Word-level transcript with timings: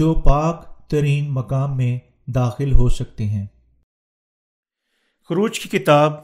جو 0.00 0.14
پاک 0.14 0.88
ترین 0.88 1.30
مقام 1.30 1.76
میں 1.76 1.98
داخل 2.30 2.72
ہو 2.72 2.88
سکتے 2.88 3.26
ہیں۔ 3.26 3.46
خروج 5.28 5.60
کی 5.60 5.78
کتاب، 5.78 6.14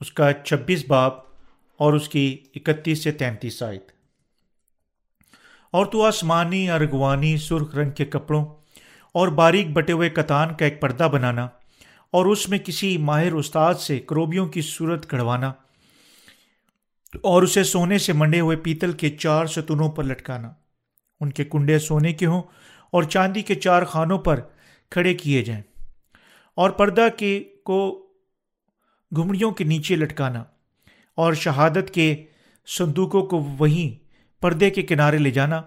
اس 0.00 0.12
کا 0.12 0.32
چھبیس 0.32 0.84
باب 0.88 1.12
اور 1.76 1.92
اس 1.92 2.08
کی 2.08 2.38
اکتیس 2.54 3.04
سے 3.04 3.12
تینتیس 3.12 3.62
آیت۔ 3.62 3.92
اور 5.70 5.86
تو 5.86 6.04
آسمانی 6.04 6.70
ارغوانی 6.70 7.36
سرخ 7.36 7.74
رنگ 7.74 7.90
کے 7.90 8.04
کپڑوں 8.04 8.44
اور 9.14 9.28
باریک 9.28 9.70
بٹے 9.70 9.92
ہوئے 9.92 10.10
کتان 10.10 10.54
کا 10.54 10.64
ایک 10.64 10.80
پردہ 10.80 11.08
بنانا 11.12 11.48
اور 12.10 12.26
اس 12.26 12.48
میں 12.48 12.58
کسی 12.58 12.98
ماہر 12.98 13.32
استاد 13.32 13.74
سے 13.74 14.00
کروبیوں 14.00 14.46
کی 14.46 14.62
صورت 14.62 15.06
کڑوانا 15.06 15.52
اور 17.22 17.42
اسے 17.42 17.64
سونے 17.64 17.98
سے 17.98 18.12
منڈے 18.12 18.40
ہوئے 18.40 18.56
پیتل 18.56 18.92
کے 18.92 19.10
چار 19.10 19.46
ستونوں 19.46 19.90
پر 19.90 20.04
لٹکانا۔ 20.04 20.52
ان 21.20 21.30
کے 21.30 21.44
کنڈے 21.44 21.78
سونے 21.78 22.12
کے 22.12 22.26
ہوں 22.26 22.42
اور 22.90 23.02
چاندی 23.02 23.42
کے 23.42 23.54
چار 23.54 23.82
خانوں 23.82 24.18
پر 24.18 24.40
کھڑے 24.90 25.14
کیے 25.14 25.42
جائیں 25.42 25.62
اور 26.54 26.70
پردہ 26.70 27.08
کے 27.16 27.44
کو 27.64 28.06
گھمڑیوں 29.16 29.50
کے 29.50 29.64
نیچے 29.64 29.96
لٹکانا 29.96 30.44
اور 31.14 31.32
شہادت 31.32 31.94
کے 31.94 32.24
صندوقوں 32.66 33.22
کو 33.22 33.38
وہیں 33.58 34.08
پردے 34.42 34.70
کے 34.70 34.82
کنارے 34.82 35.18
لے 35.18 35.30
جانا 35.30 35.62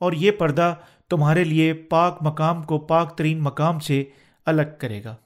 اور 0.00 0.12
یہ 0.12 0.30
پردہ 0.30 0.74
تمہارے 1.08 1.44
لیے 1.44 1.74
پاک 1.74 2.18
مقام 2.20 2.62
کو 2.62 2.78
پاک 2.78 3.18
ترین 3.18 3.40
مقام 3.40 3.78
سے 3.78 4.04
الگ 4.46 4.62
کرے 4.78 5.04
گا۔ 5.04 5.16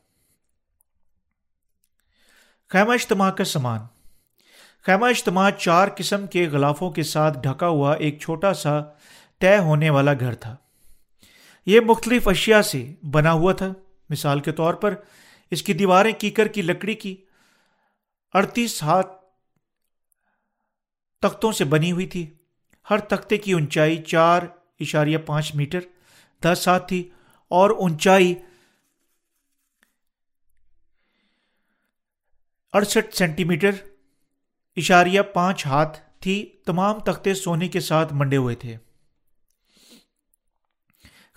خیمہ 2.68 2.92
اجتماع 2.92 3.30
کا 3.30 3.44
سامان۔ 3.44 3.80
خیمہ 4.86 5.06
اجتماع 5.06 5.50
چار 5.50 5.88
قسم 5.96 6.26
کے 6.26 6.48
غلافوں 6.48 6.90
کے 6.90 7.02
ساتھ 7.02 7.38
ڈھکا 7.38 7.68
ہوا 7.68 7.94
ایک 7.94 8.20
چھوٹا 8.20 8.54
سا 8.54 8.80
طے 9.38 9.58
ہونے 9.58 9.90
والا 9.90 10.12
گھر 10.20 10.34
تھا۔ 10.34 10.56
یہ 11.68 11.80
مختلف 11.80 12.28
اشیاء 12.28 12.60
سے 12.60 12.94
بنا 13.02 13.32
ہوا 13.32 13.52
تھا۔ 13.52 13.72
مثال 14.10 14.40
کے 14.40 14.52
طور 14.52 14.74
پر، 14.74 14.94
اس 15.50 15.62
کی 15.62 15.72
دیواریں 15.72 16.12
کیکر 16.12 16.48
کی 16.48 16.62
لکڑی 16.62 16.94
کی 16.94 17.16
اڑتیس 18.34 18.82
ہاتھ 18.82 19.12
تختوں 21.20 21.52
سے 21.52 21.64
بنی 21.64 21.92
ہوئی 21.92 22.06
تھی۔ 22.06 22.30
ہر 22.90 22.98
تختے 22.98 23.36
کی 23.36 23.52
اونچائی 23.52 23.96
چار 23.96 24.42
اشاریہ 24.80 25.18
پانچ 25.18 25.54
میٹر، 25.54 25.80
دس 26.44 26.68
ہاتھ 26.68 26.88
تھی 26.88 27.10
اور 27.48 27.70
اونچائی 27.70 28.34
اڑسٹھ 32.72 33.16
سینٹی 33.16 33.44
میٹر 33.44 33.70
اشاریہ 34.76 35.22
پانچ 35.22 35.66
ہاتھ 35.66 36.00
تھی۔ 36.20 36.52
تمام 36.66 37.00
تختے 37.00 37.34
سونے 37.34 37.68
کے 37.68 37.80
ساتھ 37.80 38.14
منڈے 38.14 38.36
ہوئے 38.36 38.54
تھے۔ 38.54 38.76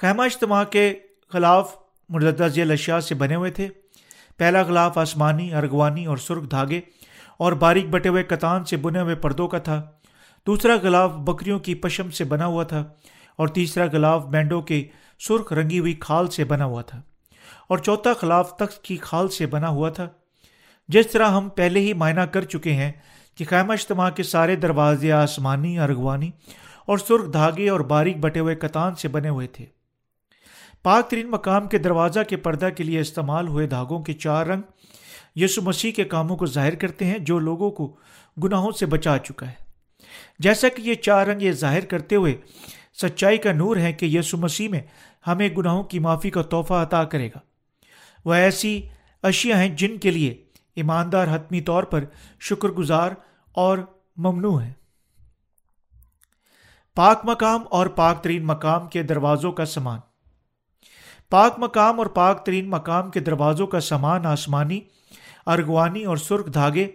خیمہ 0.02 0.22
اجتماع 0.22 0.64
کے 0.64 0.94
خلاف 1.32 1.76
مردہ 2.10 2.48
ذیل 2.48 2.72
اشیاء 2.72 3.00
سے 3.00 3.16
بنے 3.16 3.36
ہوئے 3.36 3.52
تھے۔ 3.52 3.68
پہلا 4.38 4.62
غلاف 4.62 4.98
آسمانی، 4.98 5.54
ارغوانی 5.54 6.06
اور 6.06 6.18
سرخ 6.18 6.52
دھاگے 6.52 6.82
اور 7.38 7.52
باریک 7.52 7.90
بٹے 7.90 8.10
ہوئے 8.10 8.24
کتان 8.24 8.66
سے 8.66 8.78
بنے 8.78 9.02
ہوئے 9.02 9.16
پردوں 9.16 9.48
کا 9.48 9.58
تھا۔ 9.58 9.92
دوسرا 10.48 10.76
غلاف 10.82 11.12
بکریوں 11.12 11.60
کی 11.60 11.76
پشم 11.76 12.10
سے 12.10 12.24
بنا 12.24 12.46
ہوا 12.46 12.64
تھا 12.64 12.84
اور 13.36 13.48
تیسرا 13.48 13.86
غلاف 13.92 14.26
مینڈوں 14.26 14.62
کے 14.62 14.88
سرخ 15.20 15.54
رنگی 15.54 15.80
ہوئی 15.80 15.94
کھال 15.94 16.28
سے 16.28 16.44
بنا 16.44 16.66
ہوا 16.66 16.82
تھا۔ 16.82 17.02
اور 17.70 17.78
چوتھا 17.78 18.14
خلاف 18.14 18.58
تخت 18.58 18.84
کی 18.84 18.98
کھال 18.98 19.28
سے 19.28 19.46
بنا 19.46 19.68
ہوا 19.68 19.90
تھا۔ 19.90 20.08
جس 20.88 21.08
طرح 21.08 21.28
ہم 21.28 21.50
پہلے 21.50 21.80
ہی 21.80 21.94
معائنہ 21.94 22.22
کر 22.22 22.42
چکے 22.42 22.74
ہیں 22.74 22.92
کہ 23.38 23.46
خیمہ 23.46 23.74
اجتماع 23.74 24.10
کے 24.10 24.24
سارے 24.24 24.56
دروازے 24.56 25.12
آسمانی، 25.12 25.80
ارغوانی 25.80 26.32
اور 26.86 26.98
سرخ 26.98 27.34
دھاگے 27.34 27.70
اور 27.70 27.80
باریک 27.80 28.18
بٹے 28.20 28.40
ہوئے 28.40 28.56
کتان 28.56 28.96
سے 28.96 29.08
بنے 29.08 29.30
ہوئے 29.30 29.48
تھے۔ 29.48 29.81
پاک 30.84 31.10
ترین 31.10 31.30
مقام 31.30 31.68
کے 31.68 31.78
دروازہ 31.78 32.20
کے 32.30 32.38
پردہ 32.38 32.70
کے 32.78 32.84
لیے 32.84 33.00
استعمال 33.00 33.48
ہوئے 33.48 33.68
دھاگوں 33.68 34.02
کے 34.02 34.14
چار 34.14 34.46
رنگ 34.46 34.62
یسو 35.36 35.62
مسیح 35.62 35.92
کے 35.92 36.04
کاموں 36.04 36.38
کو 36.38 36.46
ظاہر 36.46 36.76
کرتے 36.76 37.06
ہیں، 37.06 37.20
جو 37.20 37.40
لوگوں 37.40 37.72
کو 37.72 37.96
گناہوں 38.44 38.72
سے 38.72 38.86
بچا 38.86 39.18
چکا 39.18 39.48
ہے۔ 39.48 39.54
جیسا 40.40 40.68
کہ 40.68 40.82
یہ 40.82 40.94
چار 40.94 41.28
رنگ 41.28 41.42
یہ 41.42 41.52
ظاہر 41.52 41.86
کرتے 41.86 42.16
ہوئے 42.16 42.38
سچائی 43.02 43.38
کا 43.38 43.52
نور 43.52 43.78
ہے 43.78 43.94
کہ 43.94 44.06
یسو 44.06 44.38
مسیح 44.38 44.70
میں 44.70 44.82
ہمیں 45.28 45.50
گناہوں 45.58 45.84
کی 45.84 46.00
معافی 46.00 46.30
کا 46.30 46.42
تحفہ 46.42 46.74
عطا 46.74 47.04
کرے 47.04 47.28
گا۔ 47.28 47.40
وہ 48.26 48.34
ایسی 48.34 48.82
اشیاء 49.24 49.58
ہیں 49.58 49.70
جن 49.70 49.98
کے 49.98 50.12
لیے 50.12 50.44
ایماندار 50.76 51.36
حتمی 51.36 51.62
طور 51.62 51.84
پر 51.84 52.04
شکر 52.40 52.70
گزار 52.70 53.12
اور 53.52 53.78
ممنوع 54.18 54.62
ہے 54.62 54.74
پاک 56.96 57.22
مقام 57.24 57.64
اور 57.70 57.88
پاک 57.88 58.24
ترین 58.24 58.46
مقام 58.46 58.88
کے 58.88 59.04
دروازوں 59.04 59.52
کا 59.52 59.66
سامان۔ 59.66 60.00
پاک 61.32 61.56
مقام 61.58 62.00
اور 62.00 62.08
پاک 62.08 62.46
ترین 62.46 62.70
مقام 62.70 63.12
کے 63.12 63.20
دروازوں 63.20 63.68
کا 63.68 63.80
سامان 63.80 64.26
آسمانی، 64.26 64.80
ارغوانی 65.46 66.04
اور 66.04 66.18
سرخ 66.18 66.54
دھاگے 66.54 66.88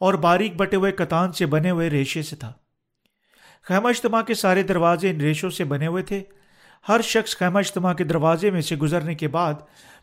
اور 0.00 0.14
باریک 0.14 0.56
بٹے 0.56 0.76
ہوئے 0.76 0.92
کتان 0.92 1.32
سے 1.32 1.46
بنے 1.46 1.70
ہوئے 1.70 1.90
ریشے 1.90 2.22
سے 2.22 2.36
تھا۔ 2.36 2.52
خیمہ 3.62 3.88
اجتماع 3.88 4.22
کے 4.22 4.34
سارے 4.34 4.62
دروازے 4.62 5.10
ان 5.10 5.20
ریشوں 5.20 5.50
سے 5.50 5.64
بنے 5.64 5.86
ہوئے 5.86 6.02
تھے۔ 6.02 6.22
ہر 6.88 7.00
شخص 7.00 7.36
خیمہ 7.36 7.58
اجتماع 7.58 7.92
کے 7.92 8.04
دروازے 8.04 8.50
میں 8.50 8.60
سے 8.60 8.76
گزرنے 8.76 9.14
کے 9.14 9.28
بعد 9.28 9.54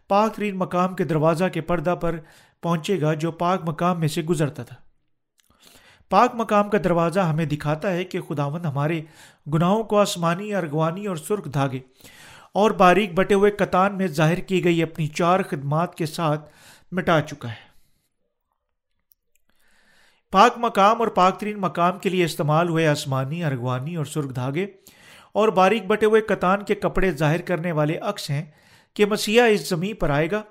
پاک 0.08 0.36
ترین 0.36 0.58
مقام 0.58 0.96
کے 0.96 1.04
دروازہ 1.04 1.46
کے 1.54 1.62
پردہ 1.62 1.96
پر 2.02 2.16
پہنچے 2.62 3.02
گا 3.02 3.14
جو 3.14 3.32
پاک 3.32 3.60
مقام 3.64 4.00
میں 4.00 4.08
سے 4.08 4.22
گزرتا 4.22 4.64
تھا۔ 4.64 4.76
پاک 6.10 6.32
مقام 6.34 6.70
کا 6.70 6.78
دروازہ 6.84 7.20
ہمیں 7.20 7.46
دکھاتا 7.46 7.94
ہے 7.94 8.04
کہ 8.04 8.22
خداون 8.22 8.66
ہمارے 8.66 9.02
گناہوں 9.54 9.84
کو 9.84 10.00
آسمانی، 10.00 10.54
ارغوانی 10.56 11.08
اور 11.08 11.16
سرخ 11.16 11.54
دھاگے 11.54 11.80
اور 12.54 12.72
باریک 12.72 13.14
بٹے 13.14 13.34
ہوئے 13.34 13.52
کتان 13.52 13.98
میں 13.98 14.08
ظاہر 14.08 14.40
کی 14.40 14.64
گئی 14.64 14.84
اپنی 14.84 15.08
چار 15.08 15.40
خدمات 15.44 15.96
کے 15.96 16.06
ساتھ 16.06 16.50
مٹا 16.92 17.22
چکا 17.22 17.50
ہے۔ 17.50 17.70
پاک 20.32 20.54
مقام 20.58 21.00
اور 21.00 21.08
پاک 21.08 21.40
ترین 21.40 21.60
مقام 21.60 22.00
کے 22.00 22.10
لیے 22.10 22.26
استعمال 22.26 22.70
ہوئے 22.70 22.88
آسمانی، 22.88 23.44
ارغوانی 23.44 23.96
اور 23.96 24.06
سرخ 24.06 24.36
دھاگے 24.36 24.68
اور 25.34 25.48
باریک 25.48 25.86
بٹے 25.88 26.06
ہوئے 26.06 26.22
کتان 26.22 26.64
کے 26.64 26.76
کپڑے 26.76 27.12
ظاہر 27.12 27.42
کرنے 27.42 27.72
والے 27.72 27.98
عکس 27.98 28.30
ہیں 28.30 28.46
کہ 28.94 29.06
مسیح 29.06 29.42
اس 29.50 29.70
زمین 29.70 29.96
پر 29.96 30.10
آئے 30.10 30.32
گا، 30.32 30.42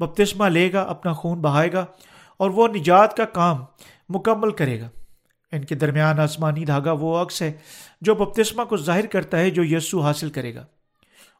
بپتسمہ 0.00 0.44
لے 0.44 0.72
گا، 0.72 0.82
اپنا 0.82 1.12
خون 1.12 1.40
بہائے 1.40 1.72
گا 1.72 1.86
اور 2.36 2.50
وہ 2.50 2.68
نجات 2.68 3.16
کا 3.16 3.24
کام 3.24 3.64
مکمل 4.08 4.50
کرے 4.50 4.80
گا۔ 4.80 4.88
ان 5.52 5.64
کے 5.64 5.74
درمیان 5.74 6.20
آسمانی 6.20 6.64
دھاگا 6.64 6.92
وہ 6.92 7.22
عکس 7.22 7.42
ہے 7.42 7.52
جو 8.00 8.14
بپتسمہ 8.14 8.64
کو 8.64 8.76
ظاہر 8.76 9.06
کرتا 9.06 9.38
ہے 9.38 9.50
جو 9.50 9.64
یسو 9.64 10.00
حاصل 10.00 10.30
کرے 10.30 10.54
گا۔ 10.54 10.66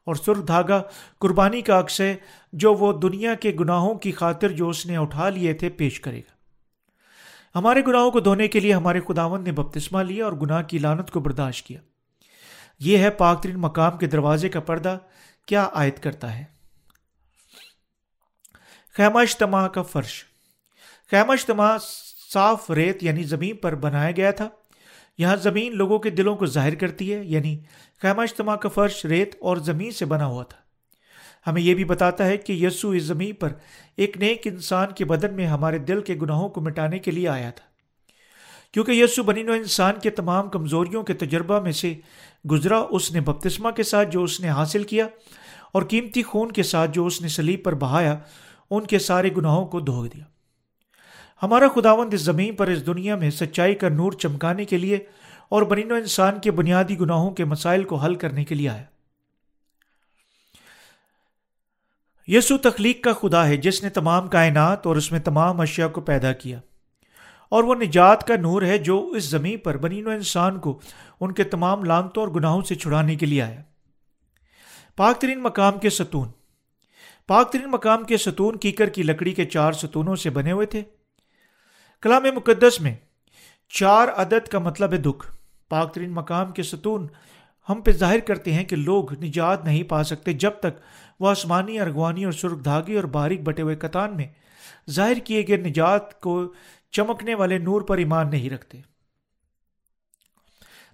اور 0.05 0.15
سرخ 0.15 0.47
دھاگا 0.47 0.81
قربانی 1.19 1.61
کا 1.61 1.79
عکس 1.79 2.01
ہے 2.01 2.15
جو 2.53 2.73
وہ 2.73 2.93
دنیا 2.93 3.33
کے 3.33 3.51
گناہوں 3.59 3.95
کی 3.95 4.11
خاطر 4.11 4.49
جو 4.49 4.69
اس 4.69 4.85
نے 4.85 4.97
اٹھا 4.97 5.29
لیے 5.29 5.53
تھے 5.53 5.69
پیش 5.69 5.99
کرے 5.99 6.19
گا۔ 6.19 6.35
ہمارے 7.59 7.81
گناہوں 7.87 8.11
کو 8.11 8.19
دھونے 8.19 8.47
کے 8.47 8.59
لیے 8.59 8.73
ہمارے 8.73 8.99
خداون 9.07 9.43
نے 9.43 9.51
بپتسمہ 9.51 9.99
لیا 9.99 10.25
اور 10.25 10.33
گناہ 10.33 10.61
کی 10.61 10.77
لانت 10.79 11.11
کو 11.11 11.19
برداشت 11.19 11.65
کیا۔ 11.65 11.79
یہ 12.79 12.97
ہے 12.97 13.09
پاک 13.09 13.43
ترین 13.43 13.55
مقام 13.55 13.97
کے 13.97 14.05
دروازے 14.05 14.49
کا 14.49 14.59
پردہ 14.59 14.97
کیا 15.45 15.69
عائد 15.73 15.99
کرتا 15.99 16.39
ہے۔ 16.39 16.43
خیمہ 18.97 19.19
اجتماع 19.19 19.67
کا 19.67 19.81
فرش۔ 19.81 20.23
خیمہ 21.11 21.31
اجتماع 21.31 21.77
صاف 22.33 22.71
ریت 22.71 23.03
یعنی 23.03 23.23
زمین 23.23 23.55
پر 23.55 23.75
بنایا 23.75 24.11
گیا 24.11 24.31
تھا۔ 24.31 24.49
یہاں 25.17 25.35
زمین 25.35 25.77
لوگوں 25.77 25.99
کے 25.99 26.09
دلوں 26.09 26.35
کو 26.35 26.45
ظاہر 26.45 26.75
کرتی 26.75 27.13
ہے 27.13 27.25
یعنی 27.25 27.57
خیمہ 28.01 28.21
اجتماع 28.21 28.55
کا 28.55 28.69
فرش 28.69 29.05
ریت 29.05 29.35
اور 29.41 29.57
زمین 29.57 29.91
سے 29.91 30.05
بنا 30.05 30.25
ہوا 30.25 30.43
تھا۔ 30.43 30.57
ہمیں 31.49 31.61
یہ 31.61 31.75
بھی 31.75 31.83
بتاتا 31.83 32.25
ہے 32.25 32.37
کہ 32.37 32.53
یسو 32.53 32.89
اس 32.89 33.03
زمین 33.03 33.33
پر 33.33 33.53
ایک 33.97 34.17
نیک 34.17 34.41
انسان 34.45 34.87
کے 34.95 35.05
بدن 35.05 35.33
میں 35.33 35.47
ہمارے 35.47 35.77
دل 35.77 36.01
کے 36.01 36.15
گناہوں 36.21 36.49
کو 36.49 36.61
مٹانے 36.61 36.99
کے 36.99 37.11
لیے 37.11 37.27
آیا 37.27 37.49
تھا۔ 37.49 37.65
کیونکہ 38.71 38.91
یسو 38.91 39.23
بنی 39.23 39.43
نو 39.43 39.51
انسان 39.51 39.93
کے 40.03 40.09
تمام 40.09 40.49
کمزوریوں 40.49 41.03
کے 41.03 41.13
تجربہ 41.13 41.59
میں 41.59 41.71
سے 41.71 41.93
گزرا، 42.51 42.85
اس 42.89 43.11
نے 43.11 43.21
بپتسمہ 43.21 43.71
کے 43.71 43.83
ساتھ 43.83 44.09
جو 44.09 44.23
اس 44.23 44.41
نے 44.41 44.49
حاصل 44.49 44.83
کیا 44.83 45.07
اور 45.71 45.83
قیمتی 45.83 46.23
خون 46.23 46.51
کے 46.51 46.63
ساتھ 46.63 46.91
جو 46.91 47.05
اس 47.05 47.21
نے 47.21 47.27
سلیب 47.27 47.63
پر 47.63 47.75
بہایا، 47.75 48.17
ان 48.71 48.85
کے 48.85 48.99
سارے 48.99 49.29
گناہوں 49.37 49.65
کو 49.65 49.79
دھو 49.79 50.07
دیا۔ 50.07 50.23
ہمارا 51.43 51.67
خداوند 51.67 52.13
اس 52.13 52.21
زمین 52.21 52.55
پر 52.55 52.67
اس 52.67 52.85
دنیا 52.85 53.15
میں 53.15 53.29
سچائی 53.29 53.75
کا 53.75 53.89
نور 53.89 54.11
چمکانے 54.11 54.65
کے 54.65 54.77
لیے 54.77 54.99
اور 55.49 55.61
بنین 55.61 55.91
و 55.91 55.95
انسان 55.95 56.39
کے 56.39 56.51
بنیادی 56.51 56.99
گناہوں 56.99 57.31
کے 57.31 57.45
مسائل 57.45 57.83
کو 57.83 57.95
حل 57.95 58.15
کرنے 58.15 58.45
کے 58.45 58.55
لیے 58.55 58.69
آیا۔ 58.69 58.83
یسو 62.27 62.57
تخلیق 62.57 63.03
کا 63.03 63.13
خدا 63.13 63.47
ہے، 63.47 63.57
جس 63.57 63.83
نے 63.83 63.89
تمام 63.89 64.27
کائنات 64.27 64.87
اور 64.87 64.95
اس 64.95 65.11
میں 65.11 65.19
تمام 65.19 65.61
اشیاء 65.61 65.87
کو 65.87 66.01
پیدا 66.01 66.33
کیا۔ 66.33 66.59
اور 67.49 67.63
وہ 67.63 67.75
نجات 67.75 68.27
کا 68.27 68.35
نور 68.35 68.61
ہے 68.61 68.77
جو 68.77 69.11
اس 69.17 69.23
زمین 69.23 69.57
پر 69.57 69.77
بنین 69.77 70.07
و 70.07 70.09
انسان 70.09 70.59
کو 70.59 70.79
ان 71.19 71.31
کے 71.31 71.43
تمام 71.43 71.83
لانتوں 71.83 72.23
اور 72.23 72.31
گناہوں 72.31 72.61
سے 72.61 72.75
چھڑانے 72.75 73.15
کے 73.15 73.25
لیے 73.25 73.41
آیا۔ 73.41 73.61
پاک 74.95 75.17
ترین 75.17 75.39
مقام 75.41 75.79
کے 75.79 75.89
ستون۔ 75.89 76.27
پاک 77.27 77.51
ترین 77.51 77.71
مقام 77.71 78.03
کے 78.03 78.17
ستون 78.17 78.57
کیکر 78.57 78.89
کی 78.89 79.03
لکڑی 79.03 79.33
کے 79.33 79.45
چار 79.45 79.73
ستونوں 79.73 80.15
سے 80.15 80.29
بنے 80.29 80.51
ہوئے 80.51 80.65
تھے۔ 80.65 80.83
کلام 82.01 82.23
مقدس 82.35 82.81
میں 82.81 82.95
چار 83.69 84.07
عدد 84.07 84.47
کا 84.47 84.59
مطلب 84.59 84.93
ہے 84.93 84.97
دکھ۔ 84.97 85.35
پاک 85.69 85.93
ترین 85.93 86.11
مقام 86.11 86.51
کے 86.51 86.63
ستون 86.63 87.07
ہم 87.69 87.81
پہ 87.81 87.91
ظاہر 87.91 88.19
کرتے 88.19 88.53
ہیں 88.53 88.63
کہ 88.63 88.75
لوگ 88.75 89.13
نجات 89.13 89.65
نہیں 89.65 89.83
پا 89.83 90.03
سکتے 90.03 90.33
جب 90.33 90.51
تک 90.59 90.79
وہ 91.19 91.29
آسمانی، 91.29 91.79
ارغوانی 91.79 92.23
اور 92.23 92.31
سرخ 92.31 92.65
دھاگے 92.65 92.95
اور 92.95 93.03
باریک 93.03 93.43
بٹے 93.43 93.61
ہوئے 93.61 93.75
کتان 93.75 94.17
میں 94.17 94.27
ظاہر 94.89 95.13
کیے 95.13 95.45
گئے 95.47 95.57
نجات 95.57 96.21
کو 96.21 96.53
چمکنے 96.91 97.35
والے 97.35 97.57
نور 97.57 97.81
پر 97.81 97.97
ایمان 97.97 98.29
نہیں 98.29 98.49
رکھتے۔ 98.49 98.81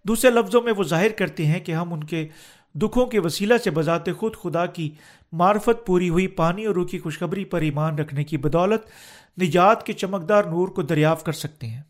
دوسرے 0.04 0.31
لفظوں 0.31 0.62
میں 0.62 0.74
وہ 0.77 0.83
ظاہر 0.83 1.09
کرتے 1.09 1.45
ہیں 1.45 1.59
کہ 1.59 1.71
ہم 1.71 1.94
ان 1.94 2.04
کے 2.04 2.27
دکھوں 2.74 3.06
کے 3.06 3.19
وسیلہ 3.19 3.57
سے 3.57 3.71
بذات 3.71 4.06
خود 4.18 4.36
خدا 4.36 4.65
کی 4.65 4.89
معرفت 5.31 5.86
پوری 5.86 6.09
ہوئی 6.09 6.27
پانی 6.27 6.65
اور 6.65 6.75
روح 6.75 6.88
کی 6.88 7.00
خوشخبری 7.00 7.45
پر 7.45 7.62
ایمان 7.62 8.00
رکھنے 8.00 8.24
کی 8.24 8.38
بدولت 8.38 8.81
نجات 9.39 9.86
کے 9.86 9.94
چمکدار 9.94 10.44
نور 10.44 10.68
کو 10.68 10.81
دریافت 10.81 11.25
کر 11.25 11.31
سکتے 11.31 11.68
ہیں۔ 11.68 11.81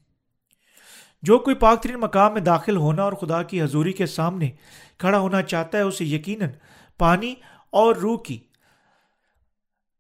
جو 1.22 1.40
کوئی 1.40 1.56
پاک 1.56 1.84
ترین 1.84 1.96
مقام 1.96 2.34
میں 2.34 2.42
داخل 2.42 2.76
ہونا 2.76 3.04
اور 3.04 3.14
خدا 3.14 3.44
کی 3.44 3.62
حضوری 3.62 3.94
کے 3.94 4.06
سامنے 4.06 4.52
کھڑا 4.98 5.20
ہونا 5.20 5.42
چاہتا 5.42 5.78
ہے، 5.78 5.84
اسے 5.84 6.06
یقیناً 6.06 6.50
پانی 6.98 7.36
اور 7.70 7.96
روح 7.96 8.22
کی 8.22 8.40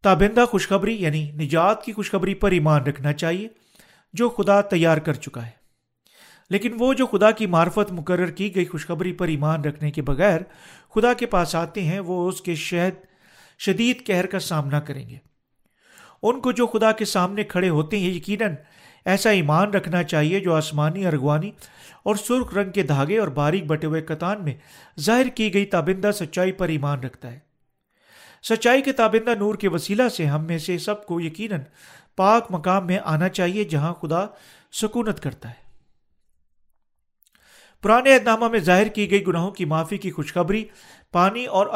تابندہ 0.03 0.45
خوشخبری 0.45 0.95
یعنی 0.95 1.31
نجات 1.31 1.83
کی 1.83 1.93
خوشخبری 1.93 2.33
پر 2.33 2.51
ایمان 2.51 2.83
رکھنا 2.83 3.13
چاہیے، 3.13 3.47
جو 4.13 4.29
خدا 4.29 4.61
تیار 4.61 4.97
کر 4.97 5.13
چکا 5.13 5.45
ہے۔ 5.45 5.61
لیکن 6.49 6.75
وہ 6.79 6.93
جو 6.93 7.05
خدا 7.05 7.31
کی 7.31 7.45
معرفت 7.45 7.91
مقرر 7.91 8.31
کی 8.31 8.55
گئی 8.55 8.65
خوشخبری 8.65 9.13
پر 9.13 9.27
ایمان 9.27 9.61
رکھنے 9.61 9.91
کے 9.91 10.01
بغیر 10.01 10.41
خدا 10.95 11.13
کے 11.13 11.25
پاس 11.25 11.55
آتے 11.55 11.83
ہیں، 11.83 11.99
وہ 11.99 12.29
اس 12.29 12.41
کے 12.41 12.55
شہد، 12.55 13.05
شدید 13.59 14.05
کہر 14.05 14.25
کا 14.25 14.39
سامنا 14.39 14.79
کریں 14.79 15.09
گے۔ 15.09 15.30
ان 16.23 16.39
کو 16.41 16.51
جو 16.51 16.67
خدا 16.67 16.91
کے 16.91 17.05
سامنے 17.05 17.43
کھڑے 17.43 17.69
ہوتے 17.69 17.99
ہیں، 17.99 18.09
یقیناً 18.09 18.55
ایسا 19.05 19.29
ایمان 19.29 19.69
رکھنا 19.69 20.03
چاہیے 20.03 20.39
جو 20.39 20.53
آسمانی، 20.55 21.05
ارغوانی 21.05 21.51
اور 22.03 22.15
سرخ 22.15 22.53
رنگ 22.53 22.71
کے 22.71 22.83
دھاگے 22.83 23.17
اور 23.19 23.27
باریک 23.27 23.65
بٹے 23.65 23.87
ہوئے 23.87 24.01
کتان 24.01 24.43
میں 24.43 24.53
ظاہر 24.99 25.27
کی 25.27 25.53
گئی 25.53 25.65
تابندہ 25.65 26.11
سچائی 26.11 26.51
پر 26.51 26.69
ایمان 26.69 26.99
رکھتا 26.99 27.31
ہے۔ 27.31 27.39
سچائی 28.43 28.81
کے 28.81 28.91
تابندہ 28.91 29.29
نور 29.29 29.55
کے 29.55 29.69
وسیلہ 29.69 30.09
سے 30.09 30.25
ہم 30.25 30.43
میں 30.43 30.57
سے 30.57 30.77
سب 30.77 31.05
کو 31.05 31.19
یقیناً 31.21 31.61
پاک 32.15 32.47
مقام 32.49 32.85
میں 32.87 32.99
آنا 33.03 33.29
چاہیے 33.29 33.63
جہاں 33.63 33.93
خدا 33.93 34.25
سکونت 34.71 35.19
کرتا 35.19 35.49
ہے۔ 35.49 35.61
پرانے 37.83 38.13
اہدامہ 38.13 38.47
میں 38.47 38.59
ظاہر 38.59 38.87
کی 38.87 39.11
گئی 39.11 39.27
گناہوں 39.27 39.51
کی 39.51 39.65
معافی 39.65 39.97
کی 39.97 40.11
خوشخبری، 40.11 40.65
پانی 41.11 41.45
اور 41.45 41.67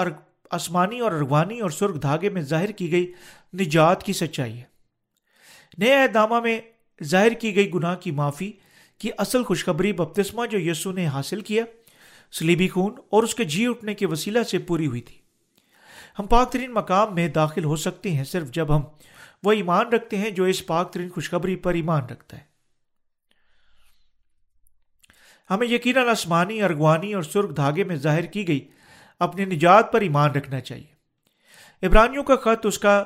آسمانی 0.52 1.00
اور 1.00 1.12
ارغوانی 1.12 1.60
اور 1.60 1.70
سرخ 1.70 2.02
دھاگے 2.02 2.30
میں 2.30 2.42
ظاہر 2.42 2.72
کی 2.72 2.92
گئی 2.92 3.12
نجات 3.60 4.04
کی 4.04 4.14
سچائی 4.14 4.58
ہے۔ 4.58 4.64
نئے 5.78 6.02
اہدامہ 6.02 6.40
میں 6.40 6.62
ظاہر 7.04 7.32
کی 7.32 7.56
گئی 7.56 7.74
گناہ 7.74 7.96
کی 7.96 8.12
معافی 8.12 8.52
کی 8.98 9.10
اصل 9.18 9.44
خوشخبری 9.44 9.94
بپتسمہ 9.94 10.46
جو 10.46 10.60
یسو 10.60 10.92
نے 10.92 11.08
حاصل 11.08 11.42
کیا، 11.42 11.64
سلیبی 12.32 12.68
خون 12.68 12.96
اور 13.10 13.24
اس 13.24 13.36
کے 13.36 13.44
جی 13.44 13.68
اٹھنے 13.68 13.94
کے 13.94 14.06
وسیلہ 14.06 14.44
سے 14.44 14.60
پوری 14.60 14.88
ہوئی 14.88 15.02
تھی۔ 15.02 15.18
ہم 16.20 16.28
پاک 16.28 16.52
ترین 16.52 16.72
مقام 16.74 17.16
میں 17.16 17.28
داخل 17.28 17.64
ہو 17.64 17.76
سکتے 17.76 18.12
ہیں 18.12 18.24
صرف 18.24 18.52
جب 18.52 18.76
ہم 18.76 18.82
وہ 19.44 19.52
ایمان 19.52 19.88
رکھتے 19.88 20.18
ہیں 20.18 20.30
جو 20.30 20.44
اس 20.44 20.66
پاک 20.66 20.94
ترین 20.94 21.10
خوشخبری 21.10 21.56
پر 21.56 21.74
ایمان 21.74 22.06
رکھتا 22.06 22.38
ہے۔ 22.38 22.44
ہمیں 25.50 25.68
یقیناً 25.68 26.10
آسمانی، 26.10 26.62
ارغوانی 26.62 27.14
اور 27.14 27.24
سرخ 27.24 27.56
دھاگے 27.56 27.84
میں 27.84 27.96
ظاہر 27.96 28.26
کی 28.26 28.48
گئی 28.48 28.68
اپنی 29.20 29.46
نجات 29.46 29.92
پر 29.92 30.02
ایمان 30.02 30.32
رکھنا 30.32 30.60
چاہیے۔ 30.60 30.96
عبرانیوں 31.88 32.24
کا 32.24 32.36
خط 32.36 32.66
اس 32.66 32.80
کا 32.80 33.04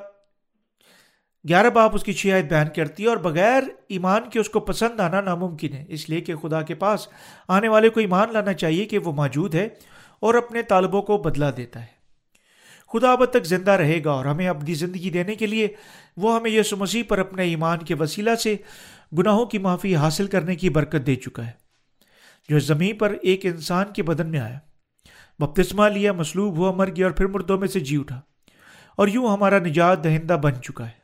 گیارہ 1.47 1.69
باپ 1.69 1.95
اس 1.95 2.03
کی 2.03 2.13
شیات 2.13 2.49
بیان 2.49 2.67
کرتی 2.75 3.03
ہے 3.03 3.07
اور 3.07 3.17
بغیر 3.17 3.63
ایمان 3.87 4.29
کے 4.29 4.39
اس 4.39 4.49
کو 4.49 4.59
پسند 4.59 4.99
آنا 4.99 5.21
ناممکن 5.21 5.73
ہے۔ 5.73 5.85
اس 5.89 6.09
لیے 6.09 6.21
کہ 6.21 6.35
خدا 6.35 6.61
کے 6.61 6.75
پاس 6.75 7.07
آنے 7.47 7.67
والے 7.67 7.89
کو 7.89 7.99
ایمان 7.99 8.33
لانا 8.33 8.53
چاہیے 8.53 8.85
کہ 8.85 8.99
وہ 8.99 9.11
موجود 9.11 9.55
ہے 9.55 9.67
اور 10.19 10.33
اپنے 10.33 10.61
طالبوں 10.61 11.01
کو 11.01 11.17
بدلا 11.17 11.49
دیتا 11.57 11.81
ہے۔ 11.81 11.99
خدا 12.93 13.11
اب 13.11 13.25
تک 13.25 13.45
زندہ 13.45 13.71
رہے 13.71 14.03
گا 14.03 14.11
اور 14.11 14.25
ہمیں 14.25 14.47
اپنی 14.47 14.73
زندگی 14.73 15.09
دینے 15.09 15.35
کے 15.35 15.45
لیے 15.45 15.67
وہ 16.17 16.35
ہمیں 16.35 16.51
یسو 16.51 16.77
مسیح 16.77 17.03
پر 17.07 17.17
اپنے 17.17 17.43
ایمان 17.43 17.79
کے 17.79 17.95
وسیلہ 17.95 18.35
سے 18.35 18.55
گناہوں 19.17 19.45
کی 19.45 19.57
معافی 19.57 19.95
حاصل 19.95 20.27
کرنے 20.27 20.55
کی 20.55 20.69
برکت 20.69 21.07
دے 21.07 21.15
چکا 21.15 21.45
ہے۔ 21.45 21.51
جو 22.49 22.59
زمین 22.59 22.97
پر 22.97 23.15
ایک 23.21 23.45
انسان 23.45 23.85
کے 23.95 24.03
بدن 24.03 24.27
میں 24.27 24.39
آیا، 24.39 24.59
بپتسمہ 25.39 25.89
لیا 25.89 26.13
مسلوب 26.13 26.57
ہوا، 26.57 26.71
مر 26.71 26.89
گیا 26.95 27.05
اور 27.05 27.13
پھر 27.13 27.25
مردوں 27.25 27.57
میں 27.57 27.67
سے 27.67 27.79
جی 27.79 27.97
اٹھا 27.97 28.21
اور 28.95 29.07
یوں 29.07 29.27
ہمارا 29.27 29.59
نجات 29.59 30.03
دہندہ 30.03 30.33
بن 30.33 30.61
چکا 30.61 30.87
ہے۔ 30.87 30.98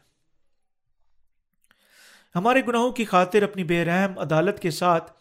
ہمارے 2.36 2.62
گناہوں 2.68 2.92
کی 2.92 3.06
خاطر 3.06 3.44
اپنی 3.44 3.64
بے 3.64 3.86
رحم 3.86 4.20
عدالت 4.20 4.60
کے 4.60 4.72
ساتھ، 4.72 5.12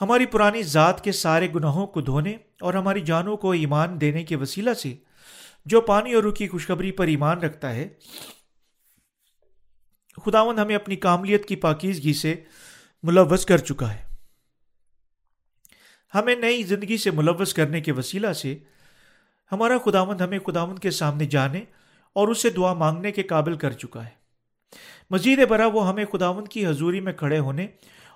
ہماری 0.00 0.26
پرانی 0.26 0.62
ذات 0.62 1.04
کے 1.04 1.12
سارے 1.12 1.48
گناہوں 1.54 1.86
کو 1.86 2.00
دھونے 2.00 2.36
اور 2.60 2.74
ہماری 2.74 3.00
جانوں 3.00 3.36
کو 3.36 3.50
ایمان 3.50 4.00
دینے 4.00 4.24
کے 4.24 4.36
وسیلہ 4.36 4.74
سے 4.74 4.94
جو 5.66 5.80
پانی 5.80 6.12
اور 6.12 6.22
روح 6.22 6.32
کی 6.32 6.48
خوشخبری 6.48 6.92
پر 6.92 7.06
ایمان 7.06 7.38
رکھتا 7.38 7.74
ہے 7.74 7.88
خداون 10.26 10.58
ہمیں 10.58 10.74
اپنی 10.74 10.96
کاملیت 10.96 11.48
کی 11.48 11.56
پاکیزگی 11.56 12.14
سے 12.14 12.44
ملوث 13.02 13.46
کر 13.46 13.58
چکا 13.58 13.94
ہے۔ 13.94 14.02
ہمیں 16.14 16.34
نئی 16.34 16.62
زندگی 16.62 16.96
سے 16.96 17.10
ملوث 17.10 17.54
کرنے 17.54 17.80
کے 17.80 17.92
وسیلہ 17.92 18.32
سے 18.32 18.58
ہمارا 19.52 19.78
خداوند 19.84 20.20
ہمیں 20.20 20.38
خداوند 20.38 20.78
کے 20.78 20.90
سامنے 20.90 21.26
جانے 21.26 21.64
اور 22.12 22.28
اس 22.28 22.42
سے 22.42 22.50
دعا 22.50 22.72
مانگنے 22.72 23.12
کے 23.12 23.22
قابل 23.22 23.56
کر 23.56 23.72
چکا 23.72 24.04
ہے۔ 24.04 24.27
مزید 25.10 25.46
برا 25.48 25.66
وہ 25.66 25.88
ہمیں 25.88 26.04
خداوند 26.04 26.48
کی 26.48 26.66
حضوری 26.66 27.00
میں 27.00 27.12
کھڑے 27.12 27.38
ہونے 27.38 27.66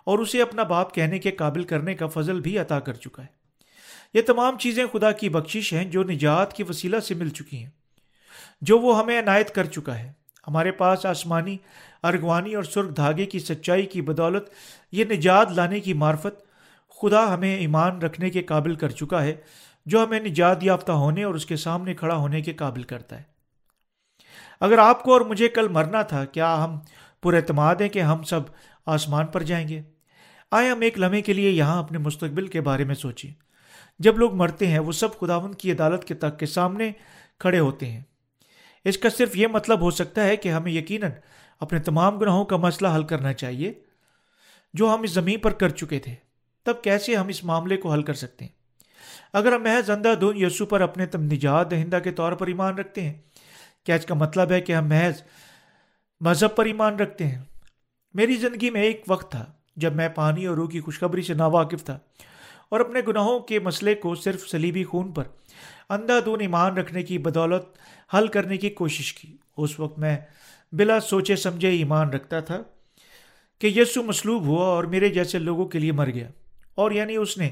اور 0.05 0.19
اسے 0.19 0.43
اپنا 0.43 0.63
باپ 0.63 0.95
کہنے 0.95 1.19
کے 1.19 1.31
قابل 1.31 1.63
کرنے 1.63 1.95
کا 1.95 2.07
فضل 2.07 2.41
بھی 2.41 2.59
عطا 2.59 2.81
کر 2.81 2.95
چکا 2.95 3.23
ہے۔ 3.23 3.41
یہ 4.15 4.23
تمام 4.23 4.59
چیزیں 4.59 4.85
خدا 4.93 5.13
کی 5.13 5.29
بخشش 5.29 5.73
ہیں 5.73 5.85
جو 5.85 6.03
نجات 6.03 6.53
کی 6.53 6.63
وسیلہ 6.63 7.01
سے 7.01 7.15
مل 7.15 7.29
چکی 7.29 7.59
ہیں، 7.59 7.71
جو 8.63 8.79
وہ 8.79 8.99
ہمیں 8.99 9.19
عنایت 9.19 9.55
کر 9.55 9.65
چکا 9.65 9.99
ہے۔ 9.99 10.13
ہمارے 10.49 10.71
پاس 10.73 11.07
آسمانی، 11.07 11.57
ارغوانی 12.03 12.55
اور 12.55 12.63
سرخ 12.63 12.97
دھاگے 12.97 13.27
کی 13.27 13.39
سچائی 13.39 13.87
کی 13.87 14.01
بدولت، 14.01 14.49
یہ 14.93 15.05
نجات 15.05 15.53
لانے 15.53 15.81
کی 15.81 15.93
معرفت 15.95 16.43
خدا 17.03 17.35
ہمیں 17.35 17.55
ایمان 17.57 18.03
رکھنے 18.03 18.31
کے 18.31 18.43
قابل 18.43 18.75
کر 18.75 18.91
چکا 18.91 19.23
ہے، 19.25 19.35
جو 19.87 20.05
ہمیں 20.05 20.21
نجات 20.21 20.65
یافتہ 20.65 20.93
ہونے 20.93 21.25
اور 21.25 21.35
اس 21.35 21.47
کے 21.47 21.57
سامنے 21.57 21.95
کھڑا 21.95 22.17
ہونے 22.17 22.41
کے 22.41 22.53
قابل 22.53 22.83
کرتا 22.83 23.19
ہے۔ 23.19 23.31
اگر 24.63 24.79
آپ 24.79 25.03
کو 25.03 25.13
اور 25.13 25.21
مجھے 25.21 25.49
کل 25.49 25.69
مرنا 25.69 26.03
تھا، 26.03 26.25
کیا 26.25 26.65
ہم 26.65 26.79
پر 27.23 27.35
اعتماد 27.35 27.75
ہیں 27.75 27.89
کہ 27.89 28.03
ہم 28.03 28.23
سب 28.23 28.41
آسمان 28.87 29.27
پر 29.27 29.43
جائیں 29.43 29.69
گے؟ 29.69 29.83
آئے 30.51 30.71
ہم 30.71 30.81
ایک 30.81 30.99
لمحے 30.99 31.23
کے 31.23 31.33
لیے 31.33 31.51
یہاں 31.51 31.83
اپنے 31.83 31.99
مستقبل 31.99 32.47
کے 32.47 32.61
بارے 32.61 32.85
میں 32.85 32.95
سوچیں۔ 32.95 33.31
جب 33.99 34.19
لوگ 34.19 34.35
مرتے 34.35 34.67
ہیں، 34.67 34.79
وہ 34.79 34.93
سب 34.93 35.19
خداون 35.19 35.55
کی 35.55 35.73
عدالت 35.73 36.05
کے 36.05 36.15
تک 36.15 36.39
کے 36.39 36.47
سامنے 36.47 36.93
کھڑے 37.39 37.59
ہوتے 37.59 37.87
ہیں۔ 37.91 38.01
اس 38.85 38.99
کا 38.99 39.09
صرف 39.11 39.37
یہ 39.37 39.47
مطلب 39.47 39.81
ہو 39.81 39.91
سکتا 39.91 40.25
ہے 40.25 40.37
کہ 40.37 40.49
ہمیں 40.49 40.73
یقیناً 40.73 41.11
اپنے 41.61 41.79
تمام 41.79 42.19
گناہوں 42.19 42.45
کا 42.45 42.57
مسئلہ 42.57 42.89
حل 42.95 43.03
کرنا 43.03 43.33
چاہیے، 43.33 43.73
جو 44.75 44.95
ہم 44.95 45.03
اس 45.03 45.11
زمین 45.11 45.39
پر 45.39 45.51
کر 45.51 45.69
چکے 45.69 45.99
تھے۔ 45.99 46.15
تب 46.65 46.83
کیسے 46.83 47.17
ہم 47.17 47.29
اس 47.29 47.45
معاملے 47.45 47.77
کو 47.77 47.93
حل 47.93 48.03
کر 48.03 48.15
سکتے 48.15 48.45
ہیں؟ 48.45 48.53
اگر 49.33 49.53
ہم 49.53 49.63
محض 49.63 49.91
اندھا 49.91 50.15
دھن 50.15 50.37
یسو 50.37 50.67
پر 50.67 50.81
اپنے 50.81 51.07
تم 51.07 51.23
نجات 51.23 51.71
دہندہ 51.71 51.99
کے 52.05 52.11
طور 52.11 52.33
پر 52.33 52.47
ایمان 52.47 52.79
رکھتے 52.79 53.01
ہیں 53.01 53.15
کیا 53.85 53.95
اس 53.95 54.07
کا 54.07 54.15
مطلب 54.15 54.51
ہے 54.51 54.61
کہ 54.61 54.73
ہم 54.73 54.89
محض 54.89 55.23
مذہب 56.21 56.57
پر 56.57 56.65
ایمان 56.65 56.97
رکھتے 56.97 57.27
ہیں؟ 57.27 57.43
میری 58.15 58.35
زندگی 58.35 58.71
میں 58.71 58.83
ایک 58.83 59.05
وقت 59.09 59.31
تھا 59.31 59.53
جب 59.77 59.95
میں 59.95 60.09
پانی 60.09 60.47
اور 60.47 60.57
روح 60.57 60.69
کی 60.69 60.81
خوشخبری 60.81 61.23
سے 61.23 61.35
ناواقف 61.35 61.85
تھا 61.85 61.99
اور 62.69 62.81
اپنے 62.81 63.01
گناہوں 63.09 63.41
کے 63.41 63.61
مسئلے 63.61 63.95
کو 63.95 64.15
صرف 64.15 64.49
سلیبی 64.49 64.85
خون 64.85 65.13
پر 65.13 65.25
اندھا 65.91 66.15
دون 66.25 66.41
ایمان 66.41 66.77
رکھنے 66.79 67.03
کی 67.03 67.19
بدولت 67.19 67.63
حل 68.15 68.27
کرنے 68.27 68.57
کی 68.57 68.71
کوشش 68.71 69.13
کی۔ 69.13 69.37
اس 69.57 69.81
وقت 69.81 69.99
میں 69.99 70.17
بلا 70.73 71.01
سوچے 71.01 71.37
سمجھے 71.37 71.69
ایمان 71.69 72.11
رکھتا 72.11 72.41
تھا 72.41 72.63
کہ 73.59 73.67
یسو 73.67 74.03
مسلوب 74.03 74.43
ہوا 74.43 74.67
اور 74.67 74.85
میرے 74.85 75.09
جیسے 75.09 75.39
لوگوں 75.39 75.65
کے 75.65 75.79
لیے 75.79 75.93
مر 75.93 76.11
گیا 76.11 76.29
اور 76.75 76.91
یعنی 76.91 77.17
اس 77.17 77.39
نے 77.39 77.51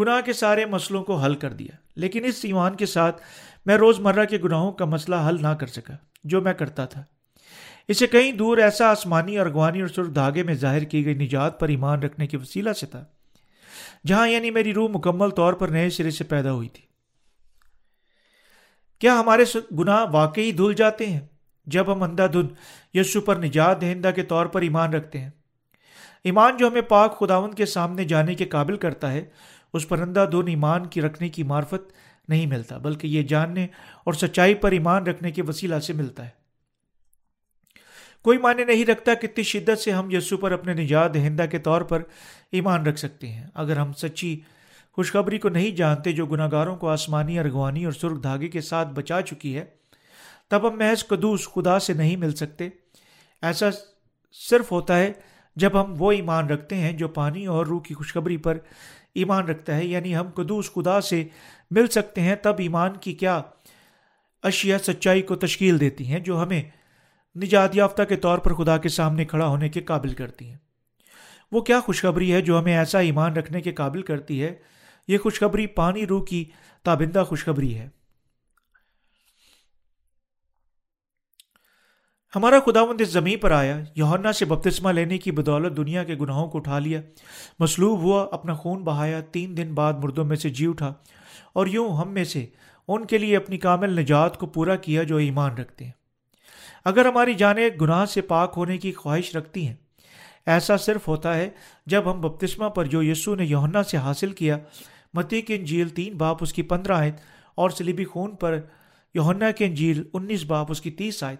گناہ 0.00 0.20
کے 0.20 0.32
سارے 0.32 0.64
مسئلوں 0.64 1.04
کو 1.04 1.16
حل 1.16 1.34
کر 1.34 1.52
دیا۔ 1.52 1.76
لیکن 1.96 2.24
اس 2.24 2.40
ایمان 2.42 2.76
کے 2.76 2.86
ساتھ 2.86 3.22
میں 3.66 3.76
روز 3.76 4.00
مرہ 4.00 4.24
کے 4.24 4.38
گناہوں 4.44 4.72
کا 4.72 4.84
مسئلہ 4.84 5.16
حل 5.28 5.36
نہ 5.42 5.54
کر 5.54 5.66
سکا، 5.66 5.94
جو 6.24 6.40
میں 6.40 6.52
کرتا 6.52 6.84
تھا۔ 6.86 7.02
اسے 7.88 8.06
کہیں 8.06 8.32
دور 8.32 8.58
ایسا 8.58 8.86
آسمانی 8.86 9.38
اور 9.38 9.46
اور 9.46 9.88
سرخ 9.88 10.14
دھاگے 10.14 10.42
میں 10.42 10.54
ظاہر 10.54 10.84
کی 10.84 11.04
گئی 11.06 11.14
نجات 11.14 11.60
پر 11.60 11.68
ایمان 11.68 12.02
رکھنے 12.02 12.26
کے 12.26 12.36
وسیلہ 12.36 12.72
سے 12.72 12.86
تھا، 12.86 13.04
جہاں 14.06 14.28
یعنی 14.28 14.50
میری 14.50 14.74
روح 14.74 14.88
مکمل 14.94 15.30
طور 15.30 15.52
پر 15.52 15.68
نئے 15.68 15.90
سرے 15.90 16.10
سے 16.10 16.24
پیدا 16.24 16.52
ہوئی 16.52 16.68
تھی۔ 16.68 16.84
کیا 18.98 19.20
ہمارے 19.20 19.44
گناہ 19.78 20.04
واقعی 20.12 20.52
دھل 20.52 20.72
جاتے 20.72 21.06
ہیں؟ 21.06 21.20
جب 21.66 21.92
ہم 21.92 22.02
اندھا 22.02 22.26
دھن 22.26 22.46
یسو 22.94 23.20
پر 23.20 23.36
نجات 23.36 23.80
دہندہ 23.80 24.10
کے 24.14 24.22
طور 24.22 24.46
پر 24.46 24.60
ایمان 24.60 24.92
رکھتے 24.92 25.20
ہیں۔ 25.20 25.30
ایمان 26.24 26.56
جو 26.56 26.68
ہمیں 26.68 26.80
پاک 26.80 27.18
خداون 27.18 27.54
کے 27.54 27.66
سامنے 27.66 28.04
جانے 28.04 28.34
کے 28.34 28.44
قابل 28.44 28.76
کرتا 28.76 29.12
ہے، 29.12 29.24
اس 29.74 29.88
پر 29.88 30.00
اندھا 30.00 30.24
دھن 30.24 30.48
ایمان 30.48 30.86
کی 30.86 31.00
رکھنے 31.00 31.28
کی 31.28 31.42
معرفت 31.42 31.92
نہیں 32.28 32.46
ملتا، 32.46 32.78
بلکہ 32.78 33.06
یہ 33.06 33.22
جاننے 33.22 33.66
اور 34.04 34.14
سچائی 34.14 34.54
پر 34.54 34.72
ایمان 34.72 35.06
رکھنے 35.06 35.30
کے 35.30 35.42
وسیلہ 35.42 35.78
سے 35.78 35.92
ملتا 35.92 36.24
ہے۔ 36.24 36.42
کوئی 38.22 38.38
معنی 38.38 38.64
نہیں 38.64 38.84
رکھتا 38.84 39.14
کتنی 39.14 39.42
شدت 39.42 39.78
سے 39.78 39.90
ہم 39.90 40.10
یسو 40.10 40.36
پر 40.36 40.52
اپنے 40.52 40.74
نجات 40.74 41.14
دہندہ 41.14 41.44
کے 41.50 41.58
طور 41.58 41.80
پر 41.80 42.02
ایمان 42.52 42.86
رکھ 42.86 42.98
سکتے 42.98 43.28
ہیں۔ 43.28 43.46
اگر 43.54 43.76
ہم 43.76 43.92
سچی 43.92 44.40
خوشخبری 44.92 45.38
کو 45.38 45.48
نہیں 45.48 45.70
جانتے 45.70 46.12
جو 46.12 46.26
گناہ 46.26 46.48
گاروں 46.52 46.76
کو 46.76 46.88
آسمانی، 46.88 47.38
ارغوانی 47.38 47.84
اور 47.84 47.92
سرخ 47.92 48.22
دھاگے 48.22 48.48
کے 48.48 48.60
ساتھ 48.60 48.88
بچا 48.88 49.22
چکی 49.22 49.56
ہے، 49.56 49.64
تب 50.48 50.68
ہم 50.68 50.78
محض 50.78 51.06
قدوس 51.06 51.48
خدا 51.48 51.78
سے 51.78 51.92
نہیں 51.92 52.16
مل 52.16 52.34
سکتے۔ 52.34 52.68
ایسا 53.42 53.66
صرف 54.50 54.72
ہوتا 54.72 54.98
ہے 54.98 55.12
جب 55.56 55.84
ہم 55.84 55.94
وہ 55.98 56.12
ایمان 56.12 56.46
رکھتے 56.46 56.76
ہیں 56.76 56.92
جو 56.92 57.08
پانی 57.08 57.46
اور 57.46 57.66
روح 57.66 57.80
کی 57.80 57.94
خوشخبری 57.94 58.36
پر 58.36 58.58
ایمان 59.14 59.44
رکھتا 59.44 59.76
ہے 59.76 59.84
یعنی 59.84 60.16
ہم 60.16 60.28
قدوس 60.30 60.72
خدا 60.72 61.00
سے 61.00 61.24
مل 61.72 61.86
سکتے 61.86 62.20
ہیں، 62.20 62.34
تب 62.34 62.54
ایمان 62.58 62.96
کی 62.96 63.12
کیا 63.14 63.42
اشیاء 64.42 64.78
سچائی 64.78 65.22
کو 65.22 65.36
تشکیل 65.36 65.80
دیتی 65.80 66.06
ہیں، 66.06 66.18
جو 66.18 66.42
ہمیں 66.42 66.62
نجات 67.36 67.76
یافتہ 67.76 68.02
کے 68.02 68.16
طور 68.16 68.38
پر 68.38 68.54
خدا 68.54 68.78
کے 68.78 68.88
سامنے 68.88 69.24
کھڑا 69.24 69.46
ہونے 69.46 69.68
کے 69.68 69.80
قابل 69.80 70.14
کرتی 70.14 70.50
ہیں۔ 70.50 70.56
وہ 71.52 71.60
کیا 71.60 71.80
خوشخبری 71.80 72.32
ہے 72.32 72.40
جو 72.40 72.60
ہمیں 72.60 72.78
ایسا 72.78 72.98
ایمان 72.98 73.32
رکھنے 73.32 73.60
کے 73.60 73.72
قابل 73.72 74.02
کرتی 74.02 74.42
ہے؟ 74.42 74.54
یہ 75.08 75.18
خوشخبری 75.18 75.66
پانی 75.66 76.06
روح 76.06 76.24
کی 76.24 76.44
تابندہ 76.82 77.24
خوشخبری 77.28 77.74
ہے۔ 77.74 77.88
ہمارا 82.36 82.56
خدا 82.66 82.84
مند 82.84 83.00
اس 83.00 83.08
زمین 83.08 83.38
پر 83.38 83.50
آیا 83.50 83.78
یوہنا 83.94 84.32
سے 84.32 84.44
بپتسمہ 84.44 84.90
لینے 84.90 85.18
کی 85.18 85.30
بدولت 85.30 85.76
دنیا 85.76 86.04
کے 86.04 86.14
گناہوں 86.14 86.48
کو 86.48 86.58
اٹھا 86.58 86.78
لیا۔ 86.78 87.00
مصلوب 87.58 87.98
ہوا، 87.98 88.28
اپنا 88.32 88.54
خون 88.54 88.84
بہایا، 88.84 89.20
تین 89.20 89.56
دن 89.56 89.74
بعد 89.74 89.92
مردوں 89.92 90.24
میں 90.24 90.36
سے 90.36 90.48
جی 90.48 90.66
اٹھا۔ 90.66 90.94
اور 91.52 91.66
یوں 91.66 91.96
ہم 91.96 92.08
میں 92.08 92.24
سے 92.24 92.46
ان 92.88 93.04
کے 93.04 93.18
لیے 93.18 93.36
اپنی 93.36 93.58
کامل 93.58 94.00
نجات 94.00 94.38
کو 94.38 94.46
پورا 94.46 94.76
کیا 94.76 95.02
جو 95.02 95.16
ایمان 95.16 95.54
رکھتے 95.54 95.84
ہیں۔ 95.84 95.92
اگر 96.84 97.06
ہماری 97.06 97.34
جانیں 97.34 97.68
گناہ 97.80 98.04
سے 98.04 98.20
پاک 98.20 98.54
ہونے 98.56 98.78
کی 98.78 98.92
خواہش 98.92 99.36
رکھتی 99.36 99.66
ہیں، 99.66 99.74
ایسا 100.46 100.76
صرف 100.76 101.08
ہوتا 101.08 101.36
ہے 101.36 101.50
جب 101.86 102.12
ہم 102.12 102.20
بپتسمہ 102.20 102.68
پر 102.68 102.84
جو 102.84 103.02
یسو 103.02 103.34
نے 103.34 103.44
یوہنا 103.44 103.82
سے 103.82 103.96
حاصل 103.96 104.32
کیا، 104.32 104.58
متی 105.14 105.42
کی 105.42 105.54
انجیل 105.54 105.88
تین 105.88 106.16
باپ 106.16 106.36
اس 106.40 106.52
کی 106.52 106.62
پندرہ 106.62 106.92
آیت 106.92 107.14
اور 107.54 107.70
سلیبی 107.70 108.04
خون 108.04 108.36
پر 108.36 108.60
یوہنا 109.14 109.50
کے 109.50 109.66
انجیل 109.66 110.02
انیس 110.12 110.44
باپ 110.44 110.66
اس 110.70 110.80
کی 110.80 110.90
تیس 110.90 111.24
آیت 111.24 111.38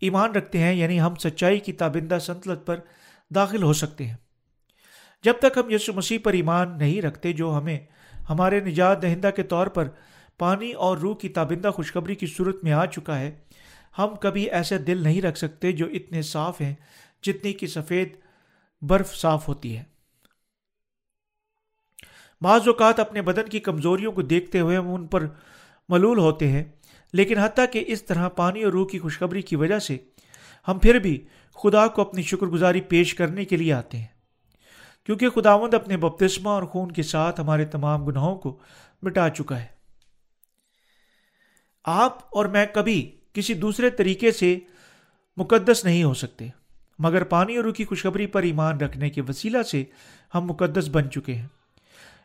ایمان 0.00 0.32
رکھتے 0.32 0.58
ہیں 0.58 0.74
یعنی 0.74 1.00
ہم 1.00 1.14
سچائی 1.14 1.58
کی 1.58 1.72
تابندہ 1.72 2.18
سنتلت 2.20 2.66
پر 2.66 2.80
داخل 3.34 3.62
ہو 3.62 3.72
سکتے 3.72 4.06
ہیں۔ 4.06 4.16
جب 5.24 5.34
تک 5.38 5.58
ہم 5.58 5.70
یسو 5.70 5.92
مسیح 5.92 6.18
پر 6.22 6.32
ایمان 6.32 6.78
نہیں 6.78 7.02
رکھتے 7.02 7.32
جو 7.32 7.58
ہمیں 7.58 7.78
ہمارے 8.30 8.60
نجات 8.60 9.02
دہندہ 9.02 9.30
کے 9.36 9.42
طور 9.42 9.66
پر 9.66 9.88
پانی 10.38 10.72
اور 10.72 10.96
روح 10.96 11.16
کی 11.16 11.28
تابندہ 11.28 11.70
خوشخبری 11.70 12.14
کی 12.14 12.26
صورت 12.26 12.64
میں 12.64 12.72
آ 12.72 12.84
چکا 12.86 13.18
ہے۔ 13.18 13.30
ہم 13.98 14.14
کبھی 14.16 14.50
ایسے 14.50 14.78
دل 14.78 15.02
نہیں 15.02 15.22
رکھ 15.22 15.38
سکتے 15.38 15.72
جو 15.72 15.86
اتنے 15.86 16.22
صاف 16.22 16.60
ہیں 16.60 16.74
جتنی 17.22 17.52
کی 17.52 17.66
سفید 17.66 18.16
برف 18.82 19.14
صاف 19.14 19.48
ہوتی 19.48 19.76
ہے۔ 19.76 19.82
بعض 22.42 22.68
اوقات 22.68 23.00
اپنے 23.00 23.22
بدن 23.22 23.48
کی 23.48 23.60
کمزوریوں 23.60 24.12
کو 24.12 24.22
دیکھتے 24.22 24.60
ہوئے 24.60 24.76
ہم 24.76 24.94
ان 24.94 25.06
پر 25.06 25.26
ملول 25.88 26.18
ہوتے 26.18 26.48
ہیں، 26.48 26.64
لیکن 27.12 27.38
حتیٰ 27.38 27.64
کہ 27.72 27.84
اس 27.86 28.02
طرح 28.02 28.28
پانی 28.28 28.62
اور 28.62 28.72
روح 28.72 28.86
کی 28.88 28.98
خوشخبری 28.98 29.42
کی 29.42 29.56
وجہ 29.56 29.78
سے 29.78 29.98
ہم 30.68 30.78
پھر 30.78 30.98
بھی 30.98 31.24
خدا 31.62 31.86
کو 31.86 32.02
اپنی 32.02 32.22
شکر 32.22 32.46
گزاری 32.46 32.80
پیش 32.80 33.14
کرنے 33.14 33.44
کے 33.44 33.56
لیے 33.56 33.72
آتے 33.72 33.98
ہیں۔ 33.98 34.11
کیونکہ 35.04 35.30
خداوند 35.30 35.74
اپنے 35.74 35.96
بپتسمہ 35.96 36.48
اور 36.48 36.62
خون 36.62 36.92
کے 36.92 37.02
ساتھ 37.02 37.40
ہمارے 37.40 37.64
تمام 37.64 38.04
گناہوں 38.04 38.36
کو 38.36 38.58
مٹا 39.02 39.28
چکا 39.28 39.60
ہے۔ 39.60 39.66
آپ 41.84 42.18
اور 42.30 42.46
میں 42.46 42.66
کبھی 42.74 43.16
کسی 43.32 43.54
دوسرے 43.54 43.90
طریقے 43.90 44.32
سے 44.32 44.58
مقدس 45.36 45.84
نہیں 45.84 46.04
ہو 46.04 46.14
سکتے، 46.14 46.48
مگر 46.98 47.24
پانی 47.24 47.56
اور 47.56 47.64
روح 47.64 47.72
کی 47.72 47.84
خوشخبری 47.84 48.26
پر 48.26 48.42
ایمان 48.42 48.80
رکھنے 48.80 49.10
کے 49.10 49.22
وسیلہ 49.28 49.62
سے 49.62 49.84
ہم 50.34 50.40
مقدس 50.40 50.88
بن 50.88 51.10
چکے 51.10 51.34
ہیں۔ 51.34 51.46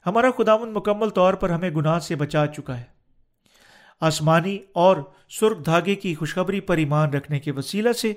ہمارا 0.05 0.27
خداون 0.38 0.74
مکمل 0.74 1.10
طور 1.10 1.34
پر 1.34 1.50
ہمیں 1.50 1.69
گناہ 1.69 2.00
سے 2.00 2.15
بچا 2.15 2.48
چکا 2.48 2.77
ہے۔ 2.77 2.84
آسمانی 4.01 4.60
اور 4.74 4.98
سرخ 5.29 5.65
دھاگے 5.65 5.96
کی 5.96 6.15
خوشخبری 6.15 6.60
پر 6.60 6.77
ایمان 6.77 7.10
رکھنے 7.10 7.39
کے 7.39 7.51
وسیلہ 7.51 7.91
سے 7.91 8.13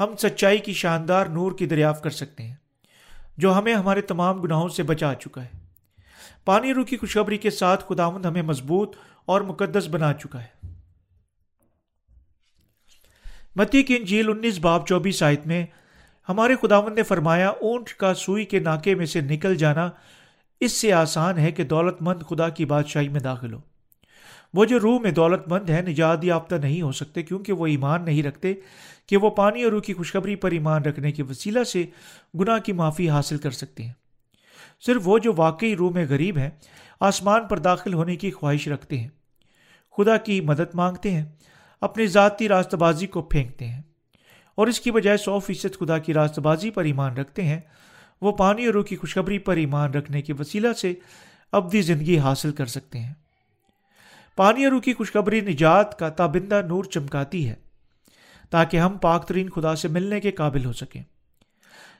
ہم 0.00 0.16
سچائی 0.18 0.58
کی 0.58 0.72
شاندار 0.72 1.26
نور 1.26 1.52
کی 1.52 1.66
دریافت 1.66 2.04
کر 2.04 2.10
سکتے 2.10 2.42
ہیں۔ 2.42 2.54
جو 3.36 3.54
ہمیں 3.54 3.74
ہمارے 3.74 4.00
تمام 4.00 4.40
گناہوں 4.40 4.68
سے 4.68 4.82
بچا 4.82 5.14
چکا 5.14 5.44
ہے۔ 5.44 5.48
پانی 6.44 6.74
روح 6.74 6.84
کی 6.84 6.96
خوشخبری 6.96 7.38
کے 7.38 7.50
ساتھ 7.50 7.84
خداوند 7.88 8.26
ہمیں 8.26 8.42
مضبوط 8.42 8.96
اور 9.26 9.40
مقدس 9.40 9.88
بنا 9.90 10.12
چکا 10.12 10.42
ہے۔ 10.42 10.66
متی 13.56 13.82
کی 13.82 13.96
انجیل 13.96 14.30
انیس 14.30 14.58
باب 14.58 14.86
چوبیس 14.86 15.22
آیت 15.22 15.46
میں 15.46 15.66
ہمارے 16.28 16.54
خداوند 16.62 16.94
نے 16.94 17.02
فرمایا، 17.02 17.48
اونٹ 17.48 17.88
کا 17.88 18.14
سوئی 18.14 18.44
کے 18.44 18.58
ناکے 18.58 18.94
میں 18.94 19.06
سے 19.06 19.20
نکل 19.20 19.54
جانا 19.54 19.90
اس 20.60 20.72
سے 20.72 20.92
آسان 20.92 21.38
ہے 21.38 21.52
کہ 21.52 21.64
دولت 21.64 21.96
مند 22.00 22.22
خدا 22.22 22.48
کی 22.48 22.64
بادشاہی 22.64 23.08
میں 23.08 23.20
داخل 23.20 23.52
ہو۔ 23.52 23.60
وہ 24.54 24.64
جو 24.64 24.80
روح 24.80 25.00
میں 25.00 25.10
دولت 25.10 25.48
مند 25.48 25.70
ہے 25.70 25.82
نجات 25.82 26.24
یافتہ 26.24 26.54
نہیں 26.54 26.82
ہو 26.82 26.92
سکتے 26.92 27.22
کیونکہ 27.22 27.52
وہ 27.52 27.66
ایمان 27.66 28.04
نہیں 28.04 28.22
رکھتے 28.22 28.54
کہ 29.06 29.16
وہ 29.16 29.30
پانی 29.30 29.62
اور 29.62 29.72
روح 29.72 29.80
کی 29.80 29.94
خوشخبری 29.94 30.36
پر 30.36 30.50
ایمان 30.50 30.82
رکھنے 30.82 31.12
کے 31.12 31.22
وسیلہ 31.22 31.64
سے 31.64 31.84
گناہ 32.40 32.58
کی 32.58 32.72
معافی 32.72 33.10
حاصل 33.10 33.38
کر 33.38 33.50
سکتے 33.50 33.82
ہیں۔ 33.82 33.92
صرف 34.86 35.02
وہ 35.04 35.18
جو 35.18 35.32
واقعی 35.36 35.76
روح 35.76 35.92
میں 35.92 36.06
غریب 36.08 36.38
ہیں، 36.38 36.50
آسمان 37.00 37.46
پر 37.46 37.58
داخل 37.58 37.94
ہونے 37.94 38.16
کی 38.16 38.30
خواہش 38.30 38.68
رکھتے 38.68 38.98
ہیں۔ 38.98 39.08
خدا 39.96 40.16
کی 40.16 40.40
مدد 40.40 40.74
مانگتے 40.74 41.10
ہیں، 41.10 41.24
اپنی 41.80 42.06
ذاتی 42.06 42.48
راستہ 42.48 42.76
بازی 42.76 43.06
کو 43.06 43.22
پھینکتے 43.22 43.68
ہیں۔ 43.68 43.82
اور 44.54 44.66
اس 44.66 44.80
کی 44.80 44.90
بجائے 44.90 45.16
سو 45.16 45.38
فیصد 45.38 45.78
خدا 45.80 45.98
کی 45.98 46.14
راستہ 46.14 46.40
بازی 46.40 46.70
پر 46.70 46.84
ایمان 46.84 47.16
رکھتے 47.16 47.42
ہیں۔ 47.42 47.60
وہ 48.20 48.32
پانی 48.32 48.66
اور 48.66 48.74
روح 48.74 48.84
کی 48.84 48.96
خوشخبری 48.96 49.38
پر 49.38 49.56
ایمان 49.56 49.90
رکھنے 49.90 50.22
کے 50.22 50.32
وسیلہ 50.38 50.72
سے 50.72 50.94
ابدی 51.52 51.82
زندگی 51.82 52.18
حاصل 52.18 52.52
کر 52.52 52.66
سکتے 52.66 52.98
ہیں۔ 52.98 53.14
پانی 54.38 54.64
اور 54.64 54.80
کی 54.80 54.92
خوشخبری 54.92 55.40
نجات 55.40 55.98
کا 55.98 56.08
تابندہ 56.08 56.60
نور 56.66 56.84
چمکاتی 56.84 57.48
ہے، 57.48 57.54
تاکہ 58.50 58.76
ہم 58.76 58.96
پاک 58.98 59.26
ترین 59.28 59.50
خدا 59.50 59.74
سے 59.76 59.88
ملنے 59.88 60.20
کے 60.20 60.30
قابل 60.30 60.64
ہو 60.64 60.72
سکیں۔ 60.72 61.02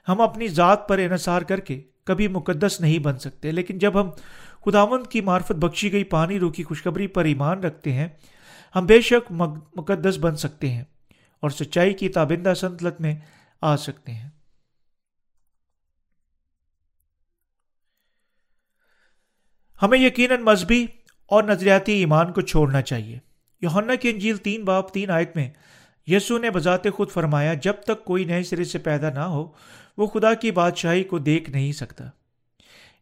ہم 0.09 0.21
اپنی 0.21 0.49
ذات 0.49 0.89
پر 0.89 0.99
انحصار 0.99 1.43
کر 1.43 1.61
کے 1.61 1.81
کبھی 2.05 2.29
مقدس 2.29 2.81
نہیں 2.81 2.99
بن 2.99 3.19
سکتے، 3.19 3.53
لیکن 3.53 3.79
جب 3.79 4.01
ہم 4.01 4.11
خداوند 4.65 5.07
کی 5.07 5.21
معرفت 5.21 5.53
بخشی 5.53 5.93
گئی 5.93 6.05
پانی 6.05 6.39
روح 6.39 6.53
کی 6.53 6.63
خوشخبری 6.63 7.07
پر 7.07 7.25
ایمان 7.25 7.63
رکھتے 7.65 7.93
ہیں، 7.93 8.09
ہم 8.75 8.87
بے 8.87 9.01
شک 9.01 9.31
مقدس 9.33 10.19
بن 10.19 10.37
سکتے 10.37 10.71
ہیں 10.71 10.85
اور 11.43 11.51
سچائی 11.51 11.95
کی 11.95 12.09
تابندہ 12.09 12.55
سنتلت 12.55 13.01
میں 13.01 13.15
آ 13.63 13.77
سکتے 13.77 14.13
ہیں۔ 14.13 14.29
ہمیں 19.79 19.99
یقیناً 19.99 20.43
مذہبی 20.43 20.87
اور 21.27 21.45
نظریاتی 21.45 21.93
ایمان 21.93 22.33
کو 22.33 22.41
چھوڑنا 22.41 22.83
چاہیے۔ 22.83 23.19
یوہنا 23.63 23.95
کی 23.95 24.11
انجیل 24.11 24.37
تین 24.37 24.65
باپ 24.65 24.93
تین 24.93 25.11
آیت 25.11 25.37
میں 25.37 25.51
یسو 26.07 26.39
نے 26.39 26.51
بذات 26.51 26.91
خود 26.95 27.11
فرمایا، 27.11 27.55
جب 27.55 27.73
تک 27.85 28.05
کوئی 28.05 28.25
نئے 28.25 28.43
سرے 28.43 28.65
سے 28.65 28.79
پیدا 28.79 29.11
نہ 29.11 29.21
ہو، 29.21 29.53
وہ 29.97 30.07
خدا 30.07 30.35
کی 30.35 30.51
بادشاہی 30.51 31.05
کو 31.05 31.19
دیکھ 31.19 31.51
نہیں 31.51 31.73
سکتا۔ 31.73 32.05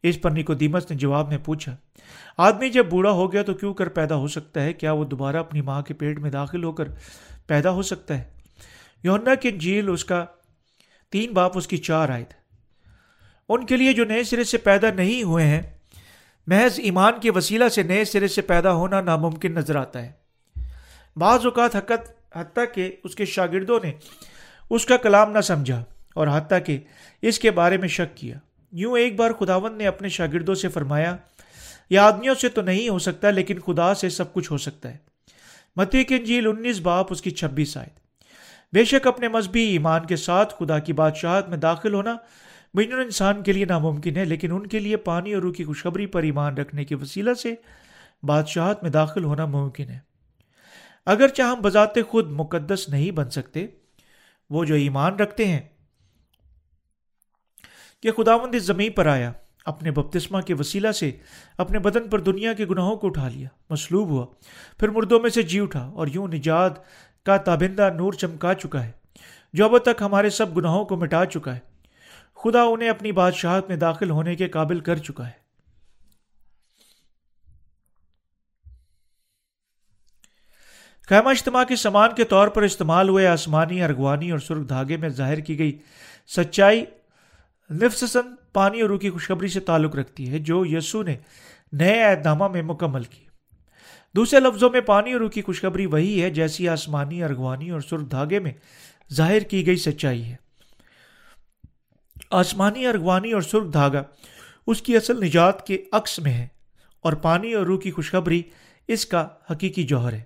اس 0.03 0.21
پر 0.21 0.31
نکودیمس 0.31 0.91
نے 0.91 0.97
جواب 0.97 1.29
میں 1.29 1.39
پوچھا، 1.39 1.77
آدمی 2.39 2.71
جب 2.71 2.87
بوڑھا 2.87 3.11
ہو 3.11 3.33
گیا 3.33 3.43
تو 3.43 3.55
کیوں 3.55 3.75
کر 3.75 3.89
پیدا 3.89 4.15
ہو 4.15 4.29
سکتا 4.29 4.63
ہے؟ 4.63 4.73
کیا 4.73 4.93
وہ 4.93 5.05
دوبارہ 5.05 5.37
اپنی 5.37 5.61
ماں 5.61 5.83
کے 5.83 5.95
پیٹ 5.95 6.19
میں 6.19 6.31
داخل 6.31 6.65
ہو 6.65 6.73
کر 6.73 6.85
پیدا 7.47 7.71
ہو 7.71 7.83
سکتا 7.83 8.19
ہے؟ 8.19 8.25
یونا 9.03 9.35
کی 9.35 9.51
جھیل 9.51 9.89
اس 9.89 10.05
کا 10.05 10.25
تین 11.11 11.33
باپ 11.33 11.59
اس 11.59 11.67
کی 11.67 11.77
چار 11.77 12.09
آئے 12.09 12.25
تھے 12.25 12.41
ان 13.49 13.67
کے 13.67 13.77
لیے 13.77 13.93
جو 13.93 14.05
نئے 14.05 14.25
سرے 14.25 14.45
سے 14.45 14.59
پیدا 14.59 14.91
نہیں 14.91 15.23
ہوئے 15.23 15.47
ہیں 15.47 15.63
محض 16.47 16.81
ایمان 16.83 17.13
کے 17.21 17.31
وسیلہ 17.31 17.69
سے 17.69 17.83
نئے 17.83 18.05
سرے 18.05 18.29
سے 18.29 18.43
پیدا 18.43 18.73
ہونا 18.73 19.01
ناممکن 19.01 19.53
نظر 19.53 19.77
آتا 19.77 20.07
ہے۔ 20.07 20.13
بعض 21.17 21.41
اوقات 21.45 21.77
حقت 21.77 22.37
حتیٰ 22.37 22.65
کہ 22.75 22.97
اس 23.05 23.15
کے 23.15 23.25
شاگردوں 23.25 23.81
نے 23.83 23.93
اس 24.71 24.87
کا 24.87 24.97
کلام 24.97 25.33
نہ 25.33 25.41
سمجھا 25.41 25.85
اور 26.15 26.29
حتیٰ 26.29 26.59
کہ 26.67 26.81
اس 27.23 27.39
کے 27.39 27.51
بارے 27.51 27.77
میں 27.77 27.89
شک 27.89 28.17
کیا۔ 28.17 28.39
یوں 28.73 28.99
ایک 28.99 29.17
بار 29.17 29.31
خداون 29.31 29.79
نے 29.79 29.87
اپنے 29.87 30.09
شاگردوں 30.09 30.55
سے 30.55 30.69
فرمایا، 30.69 31.17
یہ 31.91 31.99
آدمیوں 31.99 32.35
سے 32.35 32.49
تو 32.49 32.63
نہیں 32.63 32.89
ہو 32.89 32.99
سکتا، 32.99 33.31
لیکن 33.31 33.59
خدا 33.59 33.95
سے 33.95 34.09
سب 34.09 34.33
کچھ 34.33 34.53
ہو 34.53 34.59
سکتا 34.59 34.91
ہے۔ 34.91 34.97
متی 35.77 36.05
کی 36.05 36.15
انجیل 36.15 36.47
انیس 36.47 36.81
باپ، 36.81 37.07
اس 37.11 37.23
کی 37.23 37.31
چھبیس 37.31 37.77
آئے 37.77 37.89
بے 38.73 38.85
شک 38.85 39.07
اپنے 39.07 39.29
مذہبی 39.29 39.61
ایمان 39.61 40.07
کے 40.07 40.17
ساتھ 40.17 40.55
خدا 40.59 40.79
کی 40.79 40.93
بادشاہت 40.93 41.49
میں 41.49 41.57
داخل 41.57 41.95
ہونا 41.95 42.17
بین 42.75 42.93
انسان 42.93 43.43
کے 43.43 43.53
لیے 43.53 43.65
ناممکن 43.65 44.17
ہے، 44.17 44.25
لیکن 44.25 44.53
ان 44.53 44.67
کے 44.67 44.79
لیے 44.79 44.97
پانی 44.97 45.33
اور 45.35 45.43
روح 45.43 45.53
کی 45.53 45.65
خوشخبری 45.65 46.07
پر 46.07 46.23
ایمان 46.23 46.57
رکھنے 46.57 46.85
کے 46.85 46.95
وسیلہ 46.95 47.35
سے 47.35 47.55
بادشاہت 48.23 48.83
میں 48.83 48.91
داخل 48.91 49.25
ہونا 49.25 49.47
ممکن 49.47 49.89
ہے۔ 49.89 49.99
اگرچہ 51.07 51.43
ہم 51.43 51.61
بذات 51.61 51.99
خود 52.09 52.31
مقدس 52.31 52.89
نہیں 52.89 53.11
بن 53.11 53.31
سکتے، 53.31 53.67
وہ 54.51 54.65
جو 54.65 54.75
ایمان 54.75 55.17
رکھتے 55.17 55.47
ہیں 55.49 55.61
کہ 58.03 58.13
خدا 58.13 58.37
مند 58.37 58.55
اس 58.55 58.63
زمین 58.63 58.93
پر 58.93 59.07
آیا، 59.07 59.33
اپنے 59.67 59.91
بپتسمہ 59.91 60.41
کے 60.41 60.55
وسیلہ 60.55 60.93
سے 60.93 61.11
اپنے 61.59 61.79
بدن 61.79 62.09
پر 62.09 62.21
دنیا 62.21 62.53
کے 62.53 62.67
گناہوں 62.67 62.97
کو 62.97 63.07
اٹھا 63.07 63.29
لیا، 63.29 63.49
مصلوب 63.71 64.09
ہوا، 64.09 64.27
پھر 64.79 64.89
مردوں 64.89 65.21
میں 65.21 65.31
سے 65.31 65.43
جی 65.43 65.61
اٹھا 65.61 65.85
اور 65.85 66.07
یوں 66.07 66.29
نجات 66.29 66.79
کا 67.27 67.37
تابندہ 67.37 67.91
نور 67.97 68.13
چمکا 68.13 68.55
چکا 68.55 68.85
ہے، 68.85 68.91
جو 69.55 69.65
اب 69.65 69.79
تک 69.79 70.03
ہمارے 70.03 70.31
سب 70.31 70.57
گناہوں 70.57 70.85
کو 70.85 70.97
مٹا 70.97 71.25
چکا 71.25 71.55
ہے۔ 71.57 71.72
خدا 72.45 72.63
انہیں 72.63 72.89
اپنی 72.89 73.13
بادشاہت 73.13 73.69
میں 73.69 73.77
داخل 73.77 74.11
ہونے 74.11 74.35
کے 74.35 74.49
قابل 74.49 74.81
کر 74.81 74.97
چکا 74.97 75.27
ہے۔ 75.27 75.43
خیمہ 81.09 81.29
اجتماع 81.29 81.65
کے 81.65 81.77
سامان 81.77 82.11
کے 82.17 82.25
طور 82.25 82.49
پر 82.49 82.63
استعمال 82.63 83.09
ہوئے 83.09 83.27
آسمانی، 83.27 83.83
ارغوانی 83.83 84.31
اور 84.31 84.39
سرخ 84.39 84.69
دھاگے 84.69 84.97
میں 84.97 85.09
ظاہر 85.09 85.41
کی 85.41 85.59
گئی 85.59 85.79
سچائی 86.27 86.85
نفسسن 87.71 88.35
پانی 88.53 88.81
اور 88.81 88.91
روح 88.91 88.99
کی 88.99 89.11
خوشخبری 89.11 89.49
سے 89.49 89.61
تعلق 89.61 89.97
رکھتی 89.97 90.31
ہے، 90.31 90.39
جو 90.39 90.67
یسو 90.67 91.03
نے 91.03 91.17
نئے 91.73 92.03
عہد 92.03 92.27
نامہ 92.27 92.49
میں 92.49 92.63
مکمل 92.63 93.03
کی۔ 93.03 93.25
دوسرے 94.17 94.41
لفظوں 94.41 94.71
میں 94.71 94.81
پانی 94.81 95.13
اور 95.13 95.21
روح 95.21 95.31
کی 95.31 95.43
خوشخبری 95.43 95.87
وہی 95.87 96.23
ہے 96.23 96.31
جیسی 96.31 96.69
آسمانی، 96.69 97.25
ارغوانی 97.25 97.71
اور 97.71 97.81
سرخ 97.81 98.11
دھاگے 98.11 98.39
میں 98.39 98.53
ظاہر 99.13 99.41
کی 99.41 99.67
گئی 99.67 99.77
سچائی 99.77 100.25
ہے۔ 100.25 100.42
آسمانی 102.33 102.87
ارغوانی 102.87 103.33
اور 103.33 103.43
سرخ 103.43 103.73
دھاگا 103.73 104.03
اس 104.67 104.83
کی 104.83 104.97
اصل 104.97 105.25
نجات 105.25 105.67
کے 105.67 105.85
عکس 105.93 106.19
میں 106.19 106.33
ہے 106.33 106.47
اور 107.01 107.13
پانی 107.13 107.53
اور 107.53 107.67
روح 107.67 107.81
کی 107.81 107.91
خوشخبری 107.91 108.43
اس 108.89 109.07
کا 109.07 109.29
حقیقی 109.51 109.83
جوہر 109.83 110.13
ہے۔ 110.13 110.23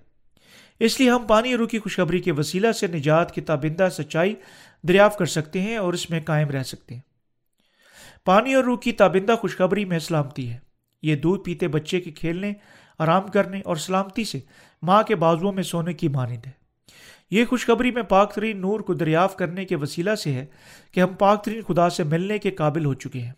اس 0.79 0.99
لیے 0.99 1.09
ہم 1.09 1.25
پانی 1.27 1.51
اور 1.51 1.59
روح 1.59 1.67
کی 1.67 1.79
خوشخبری 1.79 2.19
کے 2.19 2.31
وسیلہ 2.31 2.71
سے 2.71 2.87
نجات 2.87 3.31
کی 3.31 3.41
تابندہ 3.41 3.87
سچائی 3.91 4.35
دریافت 4.87 5.19
کر 5.19 5.25
سکتے 5.25 5.61
ہیں 5.61 5.77
اور 5.77 5.93
اس 5.93 6.09
میں 6.09 6.19
قائم 6.25 6.49
رہ 6.49 6.63
سکتے 6.63 6.95
ہیں۔ 6.95 7.01
پانی 8.25 8.53
اور 8.53 8.63
روح 8.63 8.77
کی 8.77 8.91
تابندہ 8.91 9.35
خوشخبری 9.41 9.85
میں 9.85 9.99
سلامتی 9.99 10.49
ہے۔ 10.49 10.57
یہ 11.01 11.15
دودھ 11.15 11.43
پیتے 11.43 11.67
بچے 11.67 12.01
کے 12.01 12.11
کھیلنے، 12.11 12.53
آرام 12.99 13.27
کرنے 13.27 13.61
اور 13.65 13.75
سلامتی 13.75 14.23
سے 14.23 14.39
ماں 14.81 15.03
کے 15.03 15.15
بازوؤں 15.15 15.53
میں 15.53 15.63
سونے 15.63 15.93
کی 15.93 16.07
مانند 16.07 16.47
ہے۔ 16.47 16.66
یہ 17.31 17.45
خوشخبری 17.45 17.91
میں 17.91 18.03
پاک 18.03 18.33
ترین 18.33 18.61
نور 18.61 18.79
کو 18.79 18.93
دریافت 18.93 19.37
کرنے 19.37 19.65
کے 19.65 19.75
وسیلہ 19.75 20.15
سے 20.15 20.33
ہے 20.33 20.45
کہ 20.91 20.99
ہم 20.99 21.13
پاک 21.13 21.43
ترین 21.43 21.61
خدا 21.61 21.89
سے 21.89 22.03
ملنے 22.03 22.39
کے 22.39 22.51
قابل 22.51 22.85
ہو 22.85 22.93
چکے 22.93 23.19
ہیں۔ 23.19 23.31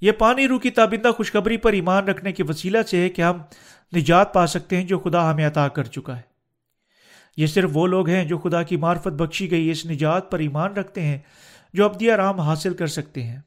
یہ 0.00 0.12
پانی 0.12 0.48
روح 0.48 0.60
کی 0.60 0.70
تابندہ 0.70 1.10
خوشخبری 1.16 1.56
پر 1.56 1.72
ایمان 1.72 2.08
رکھنے 2.08 2.32
کے 2.32 2.42
وسیلہ 2.48 2.82
سے 2.82 3.00
ہے 3.00 3.08
کہ 3.08 3.22
ہم 3.22 3.38
نجات 3.96 4.34
پا 4.34 4.46
سکتے 4.46 4.76
ہیں 4.76 4.84
جو 4.84 4.98
خدا 4.98 5.30
ہمیں 5.30 5.46
عطا 5.46 5.68
کر 5.68 5.84
چکا 5.84 6.16
ہے۔ 6.16 6.22
یہ 7.36 7.46
صرف 7.46 7.70
وہ 7.72 7.86
لوگ 7.86 8.08
ہیں 8.08 8.24
جو 8.24 8.38
خدا 8.38 8.62
کی 8.62 8.76
معرفت 8.76 9.08
بخشی 9.08 9.50
گئی 9.50 9.70
اس 9.70 9.86
نجات 9.86 10.30
پر 10.30 10.38
ایمان 10.38 10.72
رکھتے 10.72 11.02
ہیں 11.02 11.18
جو 11.72 11.84
ابدی 11.84 12.10
آرام 12.10 12.40
حاصل 12.40 12.74
کر 12.74 12.86
سکتے 12.86 13.22
ہیں۔ 13.22 13.40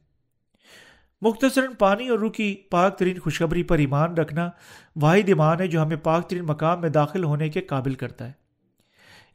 مختصراً 1.21 1.74
پانی 1.79 2.07
اور 2.07 2.19
روح 2.19 2.31
کی 2.31 2.55
پاک 2.69 2.97
ترین 2.97 3.19
خوشخبری 3.19 3.63
پر 3.63 3.77
ایمان 3.77 4.13
رکھنا 4.13 4.50
واحد 4.95 5.27
ایمان 5.27 5.59
ہے 5.59 5.67
جو 5.67 5.83
ہمیں 5.83 5.97
پاک 5.97 6.29
ترین 6.29 6.45
مقام 6.45 6.81
میں 6.81 6.89
داخل 6.89 7.24
ہونے 7.24 7.50
کے 7.50 7.62
قابل 7.62 7.93
کرتا 7.93 8.27
ہے۔ 8.27 8.31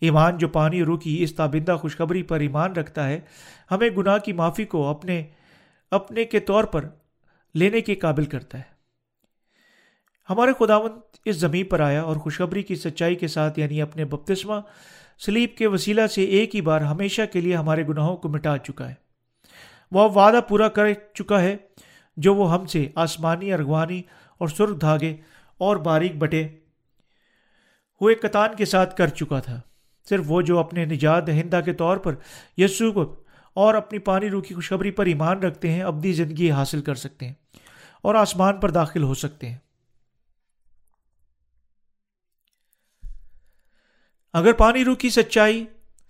ایمان 0.00 0.38
جو 0.38 0.48
پانی 0.48 0.78
اور 0.78 0.86
روح 0.86 0.98
کی 0.98 1.22
اس 1.22 1.34
تابندہ 1.34 1.76
خوشخبری 1.80 2.22
پر 2.22 2.40
ایمان 2.40 2.72
رکھتا 2.72 3.08
ہے، 3.08 3.20
ہمیں 3.70 3.90
گناہ 3.96 4.18
کی 4.18 4.32
معافی 4.32 4.64
کو 4.64 4.88
اپنے 4.88 5.24
اپنے 5.90 6.24
کے 6.24 6.40
طور 6.40 6.64
پر 6.64 6.88
لینے 7.54 7.80
کے 7.80 7.94
قابل 7.94 8.24
کرتا 8.24 8.58
ہے۔ 8.58 8.72
ہمارے 10.30 10.52
خداون 10.58 10.90
اس 11.24 11.36
زمین 11.36 11.66
پر 11.66 11.80
آیا 11.80 12.02
اور 12.02 12.16
خوشخبری 12.16 12.62
کی 12.62 12.74
سچائی 12.74 13.14
کے 13.14 13.26
ساتھ 13.26 13.58
یعنی 13.58 13.82
اپنے 13.82 14.04
بپتسمہ، 14.04 14.54
سلیب 15.18 15.50
کے 15.56 15.66
وسیلہ 15.66 16.06
سے 16.06 16.22
ایک 16.24 16.56
ہی 16.56 16.60
بار 16.60 16.80
ہمیشہ 16.80 17.22
کے 17.32 17.40
لیے 17.40 17.56
ہمارے 17.56 17.86
گناہوں 17.86 18.16
کو 18.16 18.28
مٹا 18.28 18.58
چکا 18.58 18.88
ہے۔ 18.88 19.01
وہ 19.92 20.08
وعدہ 20.08 20.40
پورا 20.48 20.68
کر 20.68 20.92
چکا 21.14 21.40
ہے 21.40 21.56
جو 22.16 22.34
وہ 22.34 22.54
ہم 22.54 22.66
سے 22.66 22.88
آسمانی 22.94 23.52
ارغوانی 23.52 24.02
اور 24.38 24.48
سرخ 24.48 24.80
دھاگے 24.80 25.16
اور 25.58 25.76
باریک 25.76 26.16
بٹے 26.16 26.48
ہوئے 28.00 28.14
کتان 28.14 28.50
کے 28.56 28.64
ساتھ 28.64 28.96
کر 28.96 29.08
چکا 29.08 29.40
تھا۔ 29.40 29.60
صرف 30.08 30.24
وہ 30.26 30.42
جو 30.42 30.58
اپنے 30.58 30.84
نجات 30.84 31.26
دہندہ 31.26 31.60
کے 31.64 31.72
طور 31.72 31.96
پر 31.96 32.14
یسو 32.56 32.92
کو 32.92 33.24
اور 33.54 33.74
اپنی 33.74 33.98
پانی 33.98 34.30
روح 34.30 34.42
کی 34.42 34.54
خوشخبری 34.54 34.90
پر 34.90 35.06
ایمان 35.06 35.38
رکھتے 35.38 35.72
ہیں، 35.72 35.82
ابدی 35.82 36.12
زندگی 36.12 36.50
حاصل 36.50 36.82
کر 36.82 36.94
سکتے 36.94 37.26
ہیں 37.26 37.34
اور 38.02 38.14
آسمان 38.14 38.60
پر 38.60 38.70
داخل 38.70 39.02
ہو 39.02 39.14
سکتے 39.14 39.48
ہیں۔ 39.48 39.58
اگر 44.32 44.52
پانی 44.52 44.84
روح 44.84 44.96
کی 44.96 45.10
سچائی 45.10 45.64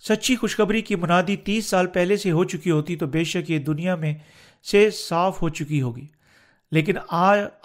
سچی 0.08 0.36
خوشخبری 0.36 0.82
کی 0.82 0.94
منادی 0.94 1.36
تیس 1.36 1.66
سال 1.66 1.86
پہلے 1.86 2.16
سے 2.16 2.30
ہو 2.30 2.44
چکی 2.44 2.70
ہوتی 2.70 2.96
تو 2.96 3.06
بے 3.06 3.24
شک 3.24 3.50
یہ 3.50 3.58
دنیا 3.58 3.96
میں 3.96 4.14
سے 4.70 4.90
صاف 4.90 5.42
ہو 5.42 5.48
چکی 5.48 5.82
ہوگی۔ 5.82 6.06
لیکن 6.72 6.94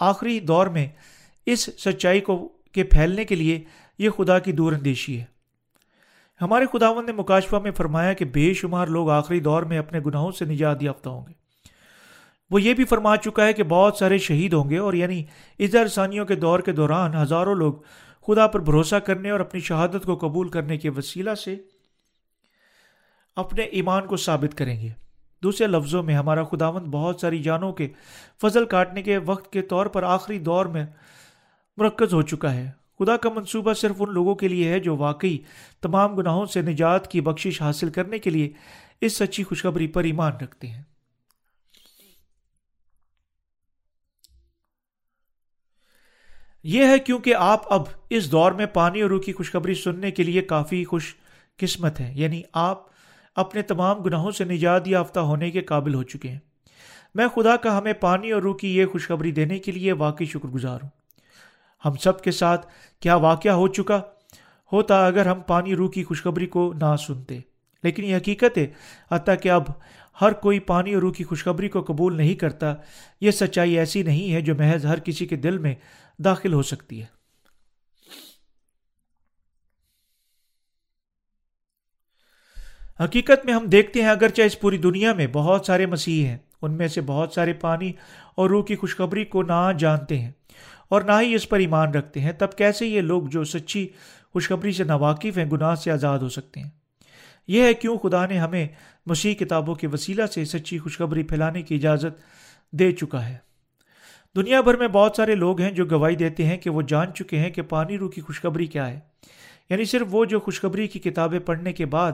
آخری 0.00 0.40
دور 0.40 0.66
میں 0.66 0.88
اس 1.46 1.60
سچائی 1.60 2.20
کو 2.20 2.48
کے 2.72 2.84
پھیلنے 2.84 3.24
کے 3.24 3.34
لیے 3.34 3.64
یہ 3.98 4.10
خدا 4.10 4.38
کی 4.38 4.52
دور 4.52 4.72
اندیشی 4.72 5.20
ہے۔ 5.20 5.24
ہمارے 6.42 6.64
خداون 6.72 7.06
نے 7.06 7.12
مکاشفہ 7.12 7.56
میں 7.56 7.70
فرمایا 7.70 8.12
کہ 8.12 8.24
بے 8.24 8.54
شمار 8.54 8.86
لوگ 8.86 9.10
آخری 9.10 9.40
دور 9.40 9.62
میں 9.62 9.78
اپنے 9.78 10.00
گناہوں 10.06 10.32
سے 10.32 10.44
نجات 10.44 10.82
یافتہ 10.82 11.08
ہوں 11.08 11.26
گے۔ 11.28 11.32
وہ 12.50 12.62
یہ 12.62 12.74
بھی 12.74 12.84
فرما 12.84 13.16
چکا 13.16 13.46
ہے 13.46 13.52
کہ 13.52 13.62
بہت 13.62 13.96
سارے 13.96 14.18
شہید 14.18 14.52
ہوں 14.52 14.70
گے 14.70 14.78
اور 14.78 14.94
یعنی 14.94 15.24
اظہر 15.58 15.88
ثانیوں 15.88 16.26
کے 16.26 16.34
دور 16.34 16.60
کے 16.60 16.72
دوران 16.72 17.14
ہزاروں 17.14 17.54
لوگ 17.54 17.74
خدا 18.26 18.46
پر 18.46 18.60
بھروسہ 18.60 18.96
کرنے 18.96 19.30
اور 19.30 19.40
اپنی 19.40 19.60
شہادت 19.60 20.04
کو 20.04 20.16
قبول 20.16 20.48
کرنے 20.48 20.78
کے 20.78 20.90
وسیلہ 20.90 21.34
سے 21.34 21.56
اپنے 23.38 23.62
ایمان 23.62 24.06
کو 24.06 24.16
ثابت 24.16 24.58
کریں 24.58 24.80
گے۔ 24.80 24.88
دوسرے 25.42 25.66
لفظوں 25.66 26.02
میں، 26.02 26.14
ہمارا 26.14 26.44
خداوند 26.44 26.86
بہت 26.86 27.20
ساری 27.20 27.42
جانوں 27.42 27.72
کے 27.72 27.88
فضل 28.42 28.64
کاٹنے 28.64 29.02
کے 29.02 29.18
وقت 29.18 29.52
کے 29.52 29.62
طور 29.62 29.86
پر 29.86 30.02
آخری 30.02 30.38
دور 30.38 30.66
میں 30.66 30.86
مرکز 31.76 32.14
ہو 32.14 32.22
چکا 32.22 32.54
ہے۔ 32.54 32.70
خدا 32.98 33.16
کا 33.16 33.30
منصوبہ 33.30 33.72
صرف 33.72 33.96
ان 33.98 34.12
لوگوں 34.12 34.34
کے 34.34 34.48
لیے 34.48 34.68
ہے 34.68 34.80
جو 34.80 34.96
واقعی 34.96 35.38
تمام 35.80 36.14
گناہوں 36.14 36.46
سے 36.46 36.62
نجات 36.62 37.10
کی 37.10 37.20
بخشش 37.20 37.62
حاصل 37.62 37.90
کرنے 37.90 38.18
کے 38.18 38.30
لیے 38.30 38.50
اس 39.00 39.16
سچی 39.16 39.42
خوشخبری 39.42 39.86
پر 39.86 40.04
ایمان 40.04 40.32
رکھتے 40.32 40.66
ہیں۔ 40.66 40.82
یہ 46.62 46.86
ہے 46.86 46.98
کیونکہ 46.98 47.34
آپ 47.34 47.72
اب 47.72 47.82
اس 48.10 48.32
دور 48.32 48.52
میں 48.52 48.66
پانی 48.66 49.00
اور 49.00 49.10
روح 49.10 49.20
کی 49.20 49.32
خوشخبری 49.32 49.74
سننے 49.74 50.10
کے 50.10 50.22
لیے 50.22 50.42
کافی 50.42 50.84
خوش 50.84 51.14
قسمت 51.56 52.00
ہے 52.00 52.12
یعنی 52.14 52.42
آپ 52.52 52.97
اپنے 53.36 53.62
تمام 53.62 53.98
گناہوں 53.98 54.30
سے 54.30 54.44
نجات 54.44 54.88
یافتہ 54.88 55.20
ہونے 55.20 55.50
کے 55.50 55.60
قابل 55.60 55.94
ہو 55.94 56.02
چکے 56.02 56.28
ہیں۔ 56.28 56.38
میں 57.14 57.28
خدا 57.28 57.56
کا 57.56 57.78
ہمیں 57.78 57.92
پانی 57.92 58.30
اور 58.30 58.42
روح 58.42 58.56
کی 58.56 58.76
یہ 58.76 58.86
خوشخبری 58.86 59.30
دینے 59.30 59.58
کے 59.58 59.72
لیے 59.72 59.92
واقعی 59.92 60.26
شکر 60.26 60.48
گزار 60.48 60.78
ہوں۔ 60.82 60.90
ہم 61.84 61.96
سب 61.96 62.20
کے 62.20 62.30
ساتھ 62.30 62.66
کیا 63.00 63.14
واقعہ 63.14 63.52
ہو 63.52 63.68
چکا؟ 63.68 64.00
ہوتا 64.72 65.06
اگر 65.06 65.26
ہم 65.26 65.40
پانی 65.40 65.74
روح 65.74 65.90
کی 65.90 66.04
خوشخبری 66.04 66.46
کو 66.46 66.72
نہ 66.72 66.96
سنتے۔ 66.96 67.38
لیکن 67.82 68.04
یہ 68.04 68.16
حقیقت 68.16 68.58
ہے، 68.58 68.66
حتیٰ 69.10 69.34
کہ 69.42 69.50
اب 69.50 69.62
ہر 70.20 70.32
کوئی 70.32 70.58
پانی 70.58 70.94
اور 70.94 71.02
روح 71.02 71.12
کی 71.12 71.24
خوشخبری 71.24 71.68
کو 71.68 71.82
قبول 71.82 72.16
نہیں 72.16 72.34
کرتا، 72.34 72.74
یہ 73.20 73.30
سچائی 73.30 73.78
ایسی 73.78 74.02
نہیں 74.02 74.32
ہے 74.32 74.40
جو 74.40 74.54
محض 74.54 74.86
ہر 74.86 75.00
کسی 75.00 75.26
کے 75.26 75.36
دل 75.36 75.58
میں 75.58 75.74
داخل 76.18 76.52
ہو 76.52 76.62
سکتی 76.62 77.00
ہے۔ 77.00 77.17
حقیقت 83.00 83.44
میں 83.44 83.54
ہم 83.54 83.66
دیکھتے 83.66 84.02
ہیں 84.02 84.08
اگرچہ 84.08 84.42
اس 84.42 84.60
پوری 84.60 84.78
دنیا 84.78 85.12
میں 85.12 85.26
بہت 85.32 85.66
سارے 85.66 85.86
مسیح 85.86 86.26
ہیں، 86.26 86.36
ان 86.62 86.72
میں 86.72 86.88
سے 86.88 87.00
بہت 87.00 87.32
سارے 87.32 87.52
پانی 87.52 87.92
اور 88.34 88.50
روح 88.50 88.64
کی 88.64 88.76
خوشخبری 88.76 89.24
کو 89.24 89.42
نہ 89.42 89.70
جانتے 89.78 90.18
ہیں 90.18 90.30
اور 90.88 91.02
نہ 91.02 91.12
ہی 91.20 91.34
اس 91.34 91.48
پر 91.48 91.58
ایمان 91.58 91.94
رکھتے 91.94 92.20
ہیں۔ 92.20 92.32
تب 92.32 92.52
کیسے 92.52 92.86
یہ 92.86 93.00
لوگ 93.00 93.22
جو 93.22 93.44
سچی 93.44 93.88
خوشخبری 94.32 94.72
سے 94.72 94.84
ناواقف 94.84 95.38
ہیں، 95.38 95.44
گناہ 95.44 95.74
سے 95.74 95.90
آزاد 95.90 96.18
ہو 96.18 96.28
سکتے 96.28 96.60
ہیں؟ 96.60 96.70
یہ 97.48 97.62
ہے 97.62 97.74
کیوں 97.74 97.98
خدا 97.98 98.26
نے 98.26 98.38
ہمیں 98.38 98.68
مسیح 99.06 99.34
کتابوں 99.34 99.74
کے 99.74 99.86
وسیلہ 99.86 100.26
سے 100.26 100.44
سچی 100.44 100.78
خوشخبری 100.78 101.22
پھیلانے 101.22 101.62
کی 101.62 101.74
اجازت 101.74 102.22
دے 102.70 102.92
چکا 102.92 103.28
ہے۔ 103.28 103.36
دنیا 104.36 104.60
بھر 104.60 104.76
میں 104.76 104.88
بہت 104.88 105.14
سارے 105.16 105.34
لوگ 105.34 105.60
ہیں 105.60 105.70
جو 105.70 105.84
گواہی 105.84 106.16
دیتے 106.16 106.46
ہیں 106.46 106.56
کہ 106.56 106.70
وہ 106.70 106.82
جان 106.82 107.14
چکے 107.14 107.38
ہیں 107.38 107.50
کہ 107.50 107.62
پانی 107.62 107.98
روح 107.98 108.10
کی 108.10 108.20
خوشخبری 108.20 108.66
کیا 108.66 108.90
ہے۔ 108.90 109.00
یعنی 109.70 109.84
صرف 109.84 110.06
وہ 110.10 110.24
جو 110.24 110.40
خوشخبری 110.40 110.88
کی 110.88 110.98
کتابیں 110.98 111.38
پڑھنے 111.38 111.72
کے 111.72 111.86
بعد 111.86 112.12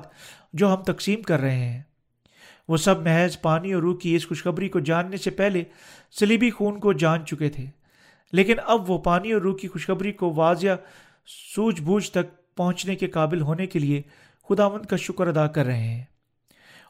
جو 0.53 0.75
ہم 0.75 0.83
تقسیم 0.83 1.23
کر 1.23 1.41
رہے 1.41 1.57
ہیں۔ 1.57 1.83
وہ 2.69 2.77
سب 2.77 3.03
محض 3.03 3.41
پانی 3.41 3.73
اور 3.73 3.83
روح 3.83 3.97
کی 3.97 4.17
اس 4.17 4.29
خوشخبری 4.29 4.69
کو 4.69 4.81
جاننے 4.81 5.17
سے 5.17 5.31
پہلے 5.31 5.65
سلیبی 6.19 6.51
خون 6.51 6.81
کو 6.81 6.93
جان 6.93 7.27
چکے 7.27 7.49
تھے۔ 7.49 7.67
لیکن 8.33 8.57
اب 8.67 8.91
وہ 8.91 8.99
پانی 8.99 9.33
اور 9.33 9.43
روح 9.43 9.57
کی 9.57 9.69
خوشخبری 9.69 10.13
کو 10.13 10.33
واضح 10.35 10.67
سوجھ 11.55 11.83
بوجھ 11.83 12.11
تک 12.11 12.57
پہنچنے 12.57 12.97
کے 12.97 13.07
قابل 13.07 13.41
ہونے 13.41 13.67
کے 13.67 13.79
لیے 13.79 14.03
خدا 14.49 14.69
مند 14.69 14.87
کا 14.87 14.97
شکر 14.97 15.27
ادا 15.27 15.47
کر 15.47 15.67
رہے 15.67 15.83
ہیں 15.83 16.05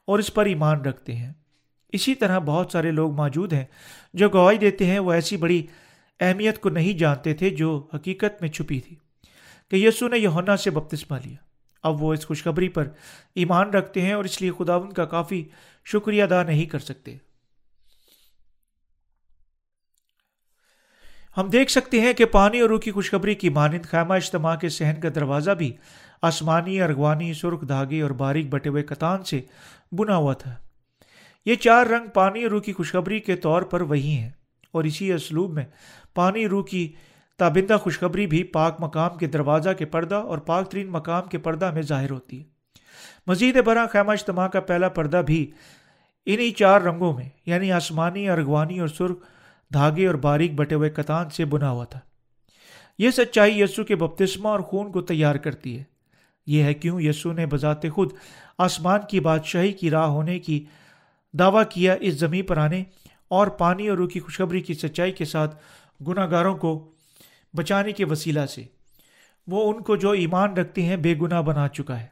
اور 0.04 0.18
اس 0.18 0.34
پر 0.34 0.44
ایمان 0.44 0.80
رکھتے 0.80 1.14
ہیں۔ 1.14 1.32
اسی 1.92 2.14
طرح 2.14 2.38
بہت 2.38 2.70
سارے 2.72 2.90
لوگ 2.90 3.12
موجود 3.12 3.52
ہیں 3.52 3.64
جو 4.14 4.28
گواہی 4.28 4.58
دیتے 4.58 4.86
ہیں 4.86 4.98
وہ 4.98 5.12
ایسی 5.12 5.36
بڑی 5.36 5.66
اہمیت 6.20 6.60
کو 6.60 6.68
نہیں 6.68 6.98
جانتے 6.98 7.34
تھے 7.34 7.50
جو 7.50 7.86
حقیقت 7.94 8.40
میں 8.40 8.48
چھپی 8.48 8.80
تھی۔ 8.80 8.96
کہ 9.74 9.78
یسو 9.78 10.08
نے 10.08 10.18
یونا 10.18 10.56
سے 10.56 10.70
بپتسمہ 10.70 11.16
لیا۔ 11.24 11.36
اب 11.82 12.02
وہ 12.02 12.14
اس 12.14 12.26
خوشخبری 12.26 12.68
پر 12.68 12.88
ایمان 13.34 13.70
رکھتے 13.70 14.02
ہیں 14.02 14.12
اور 14.12 14.24
اس 14.24 14.42
لیے 14.42 14.50
خدا 14.58 14.74
ان 14.74 14.92
کا 14.92 15.04
کافی 15.04 15.44
شکریہ 15.84 16.22
ادا 16.22 16.42
نہیں 16.42 16.64
کر 16.64 16.78
سکتے۔ 16.78 17.16
ہم 21.36 21.48
دیکھ 21.48 21.70
سکتے 21.70 22.00
ہیں 22.00 22.12
کہ 22.12 22.24
پانی 22.24 22.60
اور 22.60 22.70
روح 22.70 22.80
کی 22.80 22.90
خوشخبری 22.90 23.34
کی 23.34 23.48
مانند 23.48 23.84
خیمہ 23.84 24.14
اجتماع 24.14 24.56
کے 24.56 24.68
صحن 24.68 25.00
کا 25.00 25.08
دروازہ 25.14 25.50
بھی 25.50 25.72
آسمانی، 26.22 26.82
ارغوانی، 26.82 27.34
سرخ 27.34 27.68
دھاگے 27.68 28.02
اور 28.02 28.10
باریک 28.10 28.48
بٹے 28.48 28.68
ہوئے 28.68 28.82
کتان 28.82 29.24
سے 29.24 29.40
بنا 29.92 30.16
ہوا 30.16 30.32
تھا۔ 30.32 30.54
یہ 31.46 31.54
چار 31.54 31.86
رنگ 31.86 32.06
پانی 32.06 32.42
اور 32.42 32.50
روح 32.50 32.60
کی 32.60 32.72
خوشخبری 32.72 33.20
کے 33.20 33.36
طور 33.36 33.62
پر 33.62 33.80
وہی 33.80 34.12
ہیں 34.12 34.30
اور 34.72 34.84
اسی 34.84 35.12
اسلوب 35.12 35.52
میں 35.52 35.64
پانی 36.14 36.48
روح 36.48 36.64
کی 36.64 36.92
تابندہ 37.38 37.76
خوشخبری 37.80 38.26
بھی 38.26 38.44
پاک 38.44 38.76
مقام 38.78 39.18
کے 39.18 39.26
دروازہ 39.26 39.70
کے 39.70 39.84
پردہ 39.84 40.14
اور 40.14 40.38
پاک 40.38 40.70
ترین 40.70 40.86
مقام 40.86 41.22
کے 41.22 41.38
پردہ 41.38 41.70
میں 41.70 41.82
ظاہر 41.82 42.10
ہوتی 42.10 42.38
ہے۔ 42.38 42.44
مزید 43.26 43.62
برآں 43.62 43.86
خیمہ 43.90 44.12
اجتماع 44.12 44.48
کا 44.48 44.60
پہلا 44.60 44.88
پردہ 44.88 45.22
بھی 45.26 45.50
انہی 46.26 46.50
چار 46.50 46.80
رنگوں 46.80 47.12
میں 47.12 47.28
یعنی 47.46 47.72
آسمانی، 47.72 48.28
ارغوانی 48.28 48.78
اور 48.78 48.88
سرخ، 48.88 49.16
دھاگے 49.72 50.06
اور 50.06 50.14
باریک 50.14 50.54
بٹے 50.54 50.74
ہوئے 50.74 50.90
کتان 50.90 51.30
سے 51.30 51.44
بنا 51.44 51.70
ہوا 51.70 51.84
تھا۔ 51.84 52.00
یہ 52.98 53.10
سچائی 53.10 53.60
یسو 53.60 53.84
کے 53.84 53.96
بپتسمہ 53.96 54.48
اور 54.48 54.60
خون 54.60 54.92
کو 54.92 55.02
تیار 55.02 55.34
کرتی 55.34 55.78
ہے۔ 55.78 55.82
یہ 56.46 56.62
ہے 56.62 56.74
کیوں 56.74 57.00
یسو 57.00 57.32
نے 57.32 57.46
بذات 57.46 57.88
خود 57.88 58.12
آسمان 58.58 59.00
کی 59.08 59.20
بادشاہی 59.20 59.72
کی 59.72 59.90
راہ 59.90 60.06
ہونے 60.06 60.38
کی 60.38 60.64
دعویٰ 61.32 61.62
کیا 61.70 61.96
اس 62.00 62.14
زمیں 62.14 62.42
پر 62.42 62.56
آنے 62.56 62.84
اور 63.28 63.46
پانی 63.46 63.88
اور 63.88 63.98
روح 63.98 64.08
کی 64.08 64.20
خوشخبری 64.20 64.60
کی 64.60 64.74
سچائی 64.74 65.12
کے 65.12 65.24
ساتھ 65.24 65.56
گناہ 66.08 66.30
گاروں 66.30 66.56
کو 66.56 66.93
بچانے 67.56 67.92
کے 67.92 68.04
وسیلہ 68.04 68.46
سے۔ 68.46 68.64
وہ 69.46 69.72
ان 69.72 69.82
کو 69.82 69.96
جو 69.96 70.10
ایمان 70.10 70.54
رکھتے 70.54 70.82
ہیں 70.82 70.96
بے 70.96 71.14
گناہ 71.14 71.42
بنا 71.42 71.68
چکا 71.68 72.00
ہے۔ 72.00 72.06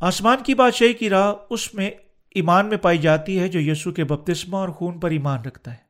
آسمان 0.00 0.38
کی 0.46 0.54
بادشاہی 0.54 0.92
کی 0.92 1.10
راہ 1.10 1.34
اس 1.50 1.74
میں 1.74 1.90
ایمان 2.30 2.66
میں 2.66 2.76
پائی 2.76 2.98
جاتی 2.98 3.38
ہے 3.38 3.48
جو 3.48 3.60
یسو 3.60 3.92
کے 3.92 4.04
بپتسمہ 4.04 4.56
اور 4.56 4.68
خون 4.68 5.00
پر 5.00 5.10
ایمان 5.10 5.40
رکھتا 5.40 5.72
ہے۔ 5.72 5.84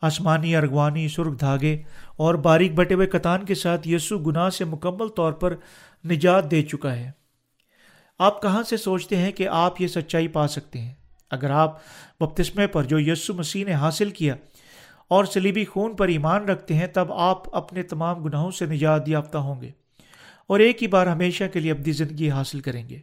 آسمانی، 0.00 0.56
ارغوانی، 0.56 1.08
سرخ 1.08 1.40
دھاگے 1.40 1.82
اور 2.16 2.34
باریک 2.34 2.74
بٹے 2.74 2.94
ہوئے 2.94 3.06
کتان 3.06 3.44
کے 3.44 3.54
ساتھ 3.54 3.88
یسو 3.88 4.18
گناہ 4.18 4.50
سے 4.50 4.64
مکمل 4.64 5.08
طور 5.08 5.32
پر 5.32 5.56
نجات 6.04 6.50
دے 6.50 6.62
چکا 6.62 6.96
ہے۔ 6.96 7.10
آپ 8.18 8.42
کہاں 8.42 8.62
سے 8.62 8.76
سوچتے 8.76 9.16
ہیں 9.16 9.32
کہ 9.32 9.48
آپ 9.48 9.80
یہ 9.80 9.86
سچائی 9.86 10.28
پا 10.28 10.48
سکتے 10.48 10.80
ہیں؟ 10.80 10.94
اگر 11.34 11.50
آپ 11.50 11.78
بپتسمے 12.20 12.66
پر 12.66 12.84
جو 12.84 12.98
یسو 13.00 13.34
مسیح 13.34 13.64
نے 13.64 13.74
حاصل 13.74 14.10
کیا 14.10 14.34
اور 15.08 15.24
سلیبی 15.24 15.64
خون 15.64 15.96
پر 15.96 16.08
ایمان 16.08 16.44
رکھتے 16.44 16.74
ہیں، 16.74 16.86
تب 16.86 17.12
آپ 17.12 17.54
اپنے 17.56 17.82
تمام 17.82 18.22
گناہوں 18.24 18.50
سے 18.50 18.66
نجات 18.66 19.08
یافتہ 19.08 19.38
ہوں 19.38 19.60
گے 19.62 19.70
اور 20.46 20.60
ایک 20.60 20.82
ہی 20.82 20.88
بار 20.88 21.06
ہمیشہ 21.06 21.44
کے 21.52 21.60
لیے 21.60 21.72
اپنی 21.72 21.92
زندگی 21.92 22.30
حاصل 22.30 22.60
کریں 22.60 22.88
گے۔ 22.88 23.00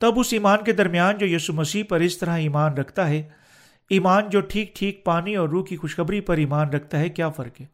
تب 0.00 0.18
اس 0.18 0.32
ایمان 0.32 0.64
کے 0.64 0.72
درمیان 0.72 1.18
جو 1.18 1.26
یسو 1.26 1.52
مسیح 1.52 1.82
پر 1.88 2.00
اس 2.00 2.18
طرح 2.18 2.38
ایمان 2.38 2.74
رکھتا 2.74 3.08
ہے، 3.08 3.22
ایمان 3.90 4.28
جو 4.28 4.40
ٹھیک 4.40 4.74
ٹھیک 4.76 5.04
پانی 5.04 5.36
اور 5.36 5.48
روح 5.48 5.64
کی 5.64 5.76
خوشخبری 5.76 6.20
پر 6.20 6.36
ایمان 6.36 6.68
رکھتا 6.68 6.98
ہے، 6.98 7.08
کیا 7.08 7.28
فرق 7.28 7.60
ہے؟ 7.60 7.66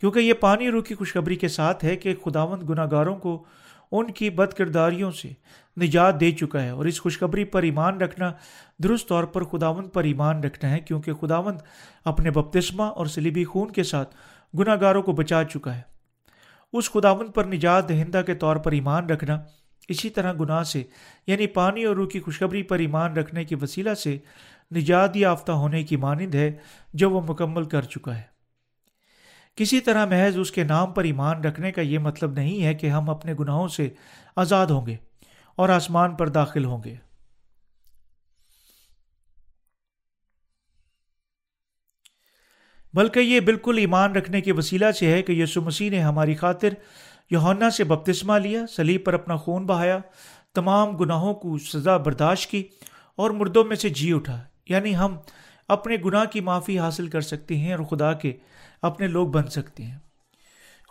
کیونکہ 0.00 0.18
یہ 0.18 0.32
پانی 0.32 0.70
روح 0.70 0.82
کی 0.82 0.94
خوشخبری 0.94 1.36
کے 1.36 1.48
ساتھ 1.48 1.84
ہے 1.84 1.96
کہ 1.96 2.14
خداوند 2.24 2.62
گناہ 2.70 2.86
گاروں 2.90 3.16
کو 3.16 3.44
ان 3.92 4.10
کی 4.10 4.30
بد 4.30 4.52
کرداریوں 4.52 5.10
سے 5.10 5.28
نجات 5.80 6.20
دے 6.20 6.30
چکا 6.30 6.62
ہے 6.62 6.70
اور 6.70 6.84
اس 6.84 7.00
خوشخبری 7.00 7.44
پر 7.44 7.62
ایمان 7.62 8.00
رکھنا 8.00 8.32
درست 8.78 9.08
طور 9.08 9.24
پر 9.24 9.44
خداوند 9.44 9.92
پر 9.92 10.04
ایمان 10.04 10.44
رکھنا 10.44 10.70
ہے 10.70 10.80
کیونکہ 10.80 11.14
خداوند 11.14 11.58
اپنے 12.04 12.30
بپتسمہ 12.30 12.82
اور 12.82 13.06
سلیبی 13.06 13.44
خون 13.44 13.70
کے 13.70 13.82
ساتھ 13.82 14.16
گناہ 14.58 14.76
گاروں 14.80 15.02
کو 15.02 15.12
بچا 15.12 15.44
چکا 15.44 15.76
ہے۔ 15.76 15.80
اس 16.72 16.90
خداوند 16.90 17.34
پر 17.34 17.44
نجات 17.44 17.88
دہندہ 17.88 18.22
کے 18.26 18.34
طور 18.34 18.56
پر 18.56 18.72
ایمان 18.72 19.10
رکھنا، 19.10 19.38
اسی 19.88 20.10
طرح 20.10 20.32
گناہ 20.40 20.62
سے 20.62 20.82
یعنی 21.26 21.46
پانی 21.46 21.84
اور 21.84 21.96
روح 21.96 22.08
کی 22.08 22.20
خوشخبری 22.20 22.62
پر 22.62 22.78
ایمان 22.78 23.16
رکھنے 23.16 23.44
کے 23.44 23.56
وسیلہ 23.62 23.94
سے 23.94 24.18
نجات 24.74 25.16
یافتہ 25.16 25.52
ہونے 25.52 25.82
کی 25.82 25.96
مانند 25.96 26.34
ہے 26.34 26.52
جو 26.94 27.10
وہ 27.10 27.20
مکمل 27.20 27.64
کر 27.64 27.82
چکا 27.82 28.16
ہے۔ 28.16 28.31
کسی 29.56 29.80
طرح 29.80 30.04
محض 30.04 30.38
اس 30.38 30.52
کے 30.52 30.64
نام 30.64 30.92
پر 30.92 31.04
ایمان 31.04 31.44
رکھنے 31.44 31.72
کا 31.72 31.80
یہ 31.80 31.98
مطلب 31.98 32.32
نہیں 32.32 32.64
ہے 32.64 32.74
کہ 32.74 32.86
ہم 32.86 33.10
اپنے 33.10 33.34
گناہوں 33.40 33.68
سے 33.68 33.88
آزاد 34.36 34.66
ہوں 34.66 34.86
گے 34.86 34.96
اور 35.56 35.68
آسمان 35.68 36.16
پر 36.16 36.28
داخل 36.28 36.64
ہوں 36.64 36.82
گے۔ 36.84 36.94
بلکہ 42.94 43.20
یہ 43.20 43.40
بالکل 43.40 43.78
ایمان 43.78 44.16
رکھنے 44.16 44.40
کے 44.40 44.52
وسیلہ 44.52 44.90
سے 44.90 45.06
ہے 45.06 45.22
کہ 45.22 45.32
یسو 45.32 45.62
مسیح 45.62 45.90
نے 45.90 46.00
ہماری 46.00 46.34
خاطر 46.34 46.68
یوہنا 47.30 47.70
سے 47.70 47.84
بپتسمہ 47.84 48.38
لیا 48.38 48.66
سلیب 48.66 49.04
پر 49.04 49.14
اپنا 49.14 49.36
خون 49.36 49.66
بہایا، 49.66 49.98
تمام 50.54 50.96
گناہوں 50.96 51.34
کو 51.34 51.58
سزا 51.58 51.96
برداشت 51.96 52.50
کی 52.50 52.62
اور 53.16 53.30
مردوں 53.30 53.64
میں 53.64 53.76
سے 53.76 53.88
جی 53.88 54.12
اٹھا۔ 54.12 54.42
یعنی 54.68 54.96
ہم 54.96 55.16
اپنے 55.68 55.96
گناہ 56.04 56.24
کی 56.24 56.40
معافی 56.40 56.78
حاصل 56.78 57.06
کر 57.06 57.20
سکتے 57.20 57.56
ہیں 57.56 57.74
اور 57.74 57.84
خدا 57.84 58.12
کے 58.12 58.32
اپنے 58.82 59.06
لوگ 59.06 59.28
بن 59.28 59.46
سکتے 59.46 59.82
ہیں۔ 59.82 59.98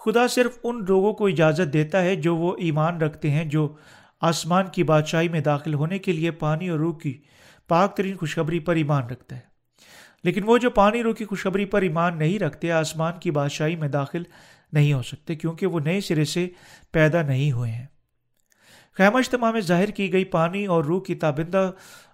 خدا 0.05 0.27
صرف 0.27 0.57
ان 0.63 0.85
لوگوں 0.87 1.13
کو 1.13 1.27
اجازت 1.27 1.73
دیتا 1.73 2.01
ہے 2.01 2.15
جو 2.15 2.35
وہ 2.35 2.55
ایمان 2.57 2.97
رکھتے 2.97 3.31
ہیں 3.31 3.45
جو 3.45 3.75
آسمان 4.21 4.65
کی 4.67 4.83
بادشاہی 4.83 5.29
میں 5.29 5.39
داخل 5.39 5.73
ہونے 5.73 5.99
کے 5.99 6.11
لیے 6.11 6.31
پانی 6.31 6.69
اور 6.69 6.79
روح 6.79 6.97
کی 6.97 7.21
پاک 7.67 7.97
ترین 7.97 8.17
خوشخبری 8.17 8.59
پر 8.59 8.75
ایمان 8.75 9.03
رکھتا 9.03 9.35
ہے۔ 9.35 9.51
لیکن 10.23 10.41
وہ 10.45 10.57
جو 10.57 10.69
پانی 10.69 11.03
روح 11.03 11.13
کی 11.13 11.25
خوشخبری 11.25 11.65
پر 11.65 11.81
ایمان 11.81 12.17
نہیں 12.17 12.39
رکھتے، 12.39 12.71
آسمان 12.71 13.13
کی 13.19 13.31
بادشاہی 13.31 13.75
میں 13.75 13.87
داخل 13.87 14.23
نہیں 14.73 14.93
ہو 14.93 15.01
سکتے 15.01 15.35
کیونکہ 15.35 15.67
وہ 15.67 15.79
نئے 15.79 16.01
سرے 16.01 16.25
سے 16.25 16.49
پیدا 16.91 17.21
نہیں 17.21 17.51
ہوئے 17.51 17.71
ہیں۔ 17.71 17.85
خیمہ 18.97 19.17
اجتماع 19.17 19.51
میں 19.51 19.61
ظاہر 19.61 19.89
کی 19.89 20.13
گئی 20.13 20.25
پانی 20.25 20.65
اور 20.65 20.83
روح 20.83 21.01
کی 21.01 21.15
تابندہ 21.15 21.71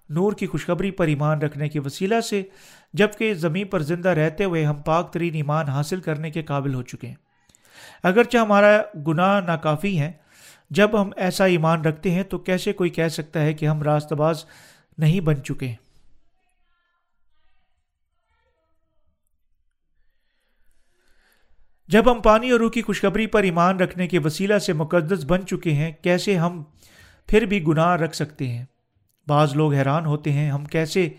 نور 0.09 0.33
کی 0.33 0.47
خوشخبری 0.47 0.91
پر 0.91 1.07
ایمان 1.07 1.41
رکھنے 1.41 1.69
کے 1.69 1.79
وسیلہ 1.79 2.21
سے 2.21 2.43
جبکہ 2.93 3.33
زمین 3.33 3.67
پر 3.67 3.81
زندہ 3.81 4.09
رہتے 4.09 4.43
ہوئے 4.43 4.65
ہم 4.65 4.75
پاک 4.75 5.13
ترین 5.13 5.35
ایمان 5.35 5.69
حاصل 5.69 6.01
کرنے 6.01 6.31
کے 6.31 6.43
قابل 6.43 6.73
ہو 6.73 6.81
چکے 6.81 7.07
ہیں۔ 7.07 7.15
اگرچہ 8.03 8.37
ہمارا 8.37 8.81
گناہ 9.07 9.41
ناکافی 9.41 9.99
ہے، 9.99 10.11
جب 10.69 11.01
ہم 11.01 11.09
ایسا 11.15 11.45
ایمان 11.45 11.85
رکھتے 11.85 12.11
ہیں 12.11 12.23
تو 12.23 12.37
کیسے 12.37 12.73
کوئی 12.73 12.89
کہہ 12.89 13.07
سکتا 13.07 13.41
ہے 13.41 13.53
کہ 13.53 13.65
ہم 13.65 13.83
راست 13.83 14.13
باز 14.13 14.45
نہیں 14.97 15.19
بن 15.19 15.43
چکے 15.43 15.67
ہیں؟ 15.67 15.75
جب 21.87 22.11
ہم 22.11 22.21
پانی 22.21 22.49
اور 22.49 22.59
روح 22.59 22.69
کی 22.69 22.81
خوشخبری 22.81 23.27
پر 23.27 23.43
ایمان 23.43 23.79
رکھنے 23.79 24.07
کے 24.07 24.19
وسیلہ 24.19 24.57
سے 24.57 24.73
مقدس 24.73 25.25
بن 25.25 25.45
چکے 25.45 25.73
ہیں، 25.73 25.91
کیسے 25.91 26.37
ہم 26.37 26.63
پھر 27.27 27.45
بھی 27.45 27.63
گناہ 27.67 27.95
رکھ 27.95 28.15
سکتے 28.15 28.47
ہیں؟ 28.47 28.65
بعض 29.27 29.55
لوگ 29.55 29.73
حیران 29.73 30.05
ہوتے 30.05 30.31
ہیں، 30.31 30.51
ہم 30.51 30.65
کیسے 30.65 31.09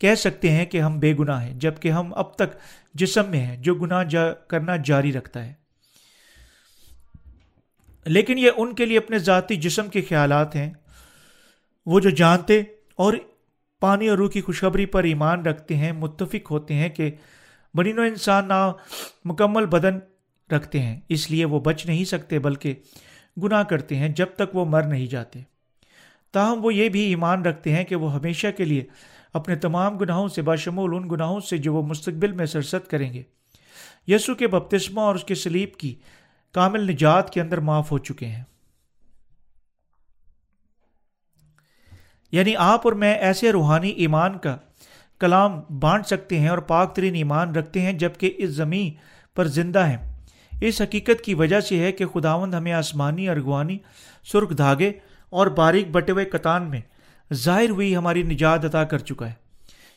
کہہ 0.00 0.14
سکتے 0.14 0.50
ہیں 0.50 0.66
کہ 0.66 0.80
ہم 0.80 0.98
بے 0.98 1.14
گناہ 1.18 1.44
ہیں 1.44 1.54
جبکہ 1.54 1.90
ہم 1.90 2.14
اب 2.14 2.34
تک 2.34 2.56
جسم 2.94 3.28
میں 3.28 3.40
ہیں، 3.40 3.56
جو 3.56 3.74
گناہ 3.74 4.04
جا 4.04 4.32
کرنا 4.32 4.76
جاری 4.76 5.12
رکھتا 5.12 5.46
ہے۔ 5.46 5.52
لیکن 8.04 8.38
یہ 8.38 8.50
ان 8.56 8.74
کے 8.74 8.86
لیے 8.86 8.98
اپنے 8.98 9.18
ذاتی 9.18 9.56
جسم 9.56 9.88
کے 9.88 10.02
خیالات 10.02 10.56
ہیں۔ 10.56 10.72
وہ 11.86 12.00
جو 12.00 12.10
جانتے 12.10 12.62
اور 12.96 13.12
پانی 13.80 14.08
اور 14.08 14.18
روح 14.18 14.30
کی 14.30 14.40
خوشخبری 14.40 14.86
پر 14.86 15.04
ایمان 15.04 15.42
رکھتے 15.42 15.76
ہیں، 15.76 15.92
متفق 15.92 16.50
ہوتے 16.50 16.74
ہیں 16.74 16.88
کہ 16.88 17.10
بنی 17.74 17.92
نو 17.92 18.02
انسان 18.02 18.48
نہ 18.48 18.72
مکمل 19.24 19.66
بدن 19.66 19.98
رکھتے 20.54 20.80
ہیں۔ 20.80 21.00
اس 21.08 21.30
لیے 21.30 21.44
وہ 21.44 21.60
بچ 21.60 21.86
نہیں 21.86 22.04
سکتے، 22.04 22.38
بلکہ 22.38 22.74
گناہ 23.42 23.62
کرتے 23.62 23.96
ہیں 23.96 24.08
جب 24.08 24.26
تک 24.36 24.56
وہ 24.56 24.64
مر 24.64 24.82
نہیں 24.82 25.06
جاتے۔ 25.06 25.40
تاہم 26.32 26.64
وہ 26.64 26.74
یہ 26.74 26.88
بھی 26.88 27.00
ایمان 27.00 27.42
رکھتے 27.42 27.74
ہیں 27.74 27.84
کہ 27.84 27.96
وہ 27.96 28.14
ہمیشہ 28.14 28.46
کے 28.56 28.64
لیے 28.64 28.84
اپنے 29.32 29.56
تمام 29.56 29.96
گناہوں 29.96 30.28
سے 30.28 30.42
باشمول 30.42 30.94
ان 30.94 31.10
گناہوں 31.10 31.40
سے 31.40 31.58
جو 31.58 31.74
وہ 31.74 31.82
مستقبل 31.82 32.32
میں 32.32 32.46
سرست 32.46 32.90
کریں 32.90 33.12
گے۔ 33.12 33.22
یسو 34.06 34.34
کے 34.34 34.46
بپتسمہ 34.46 35.00
اور 35.00 35.14
اس 35.14 35.24
کے 35.24 35.34
سلیب 35.34 35.72
کی 35.72 35.94
کامل 36.52 36.90
نجات 36.90 37.30
کے 37.30 37.40
اندر 37.40 37.58
معاف 37.58 37.92
ہو 37.92 37.98
چکے 37.98 38.26
ہیں۔ 38.26 38.44
یعنی 42.32 42.56
آپ 42.56 42.80
اور 42.84 42.92
میں 42.92 43.14
ایسے 43.14 43.52
روحانی 43.52 43.88
ایمان 43.88 44.38
کا 44.38 44.56
کلام 45.18 45.60
بانٹ 45.80 46.06
سکتے 46.06 46.38
ہیں 46.38 46.48
اور 46.48 46.58
پاک 46.58 46.96
ترین 46.96 47.14
ایمان 47.14 47.54
رکھتے 47.54 47.80
ہیں 47.80 47.92
جبکہ 47.92 48.34
اس 48.36 48.50
زمین 48.50 48.92
پر 49.36 49.46
زندہ 49.46 49.86
ہیں۔ 49.86 50.20
اس 50.60 50.80
حقیقت 50.80 51.24
کی 51.24 51.34
وجہ 51.34 51.60
سے 51.60 51.78
ہے 51.78 51.92
کہ 51.92 52.06
خداوند 52.06 52.54
ہمیں 52.54 52.72
آسمانی، 52.72 53.28
ارغوانی، 53.28 53.78
سرخ 54.24 54.58
دھاگے 54.58 54.92
اور 55.30 55.46
باریک 55.46 55.90
بٹے 55.90 56.12
ہوئے 56.12 56.24
کتان 56.24 56.70
میں 56.70 56.80
ظاہر 57.34 57.70
ہوئی 57.70 57.96
ہماری 57.96 58.22
نجات 58.22 58.64
عطا 58.64 58.84
کر 58.84 58.98
چکا 58.98 59.28
ہے۔ 59.28 59.50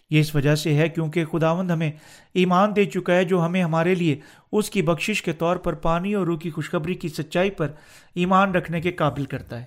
یہ 0.09 0.19
اس 0.19 0.35
وجہ 0.35 0.55
سے 0.55 0.73
ہے 0.73 0.89
کیونکہ 0.89 1.25
خداوند 1.25 1.71
ہمیں 1.71 1.91
ایمان 2.33 2.75
دے 2.75 2.85
چکا 2.85 3.15
ہے 3.15 3.25
جو 3.25 3.45
ہمیں 3.45 3.63
ہمارے 3.63 3.95
لیے 3.95 4.19
اس 4.51 4.69
کی 4.69 4.81
بخشش 4.81 5.21
کے 5.21 5.33
طور 5.33 5.55
پر 5.55 5.73
پانی 5.73 6.13
اور 6.13 6.25
روح 6.25 6.39
کی 6.39 6.49
خوشخبری 6.49 6.93
کی 6.93 7.09
سچائی 7.09 7.49
پر 7.49 7.71
ایمان 8.15 8.51
رکھنے 8.51 8.81
کے 8.81 8.91
قابل 8.91 9.25
کرتا 9.25 9.61
ہے۔ 9.61 9.65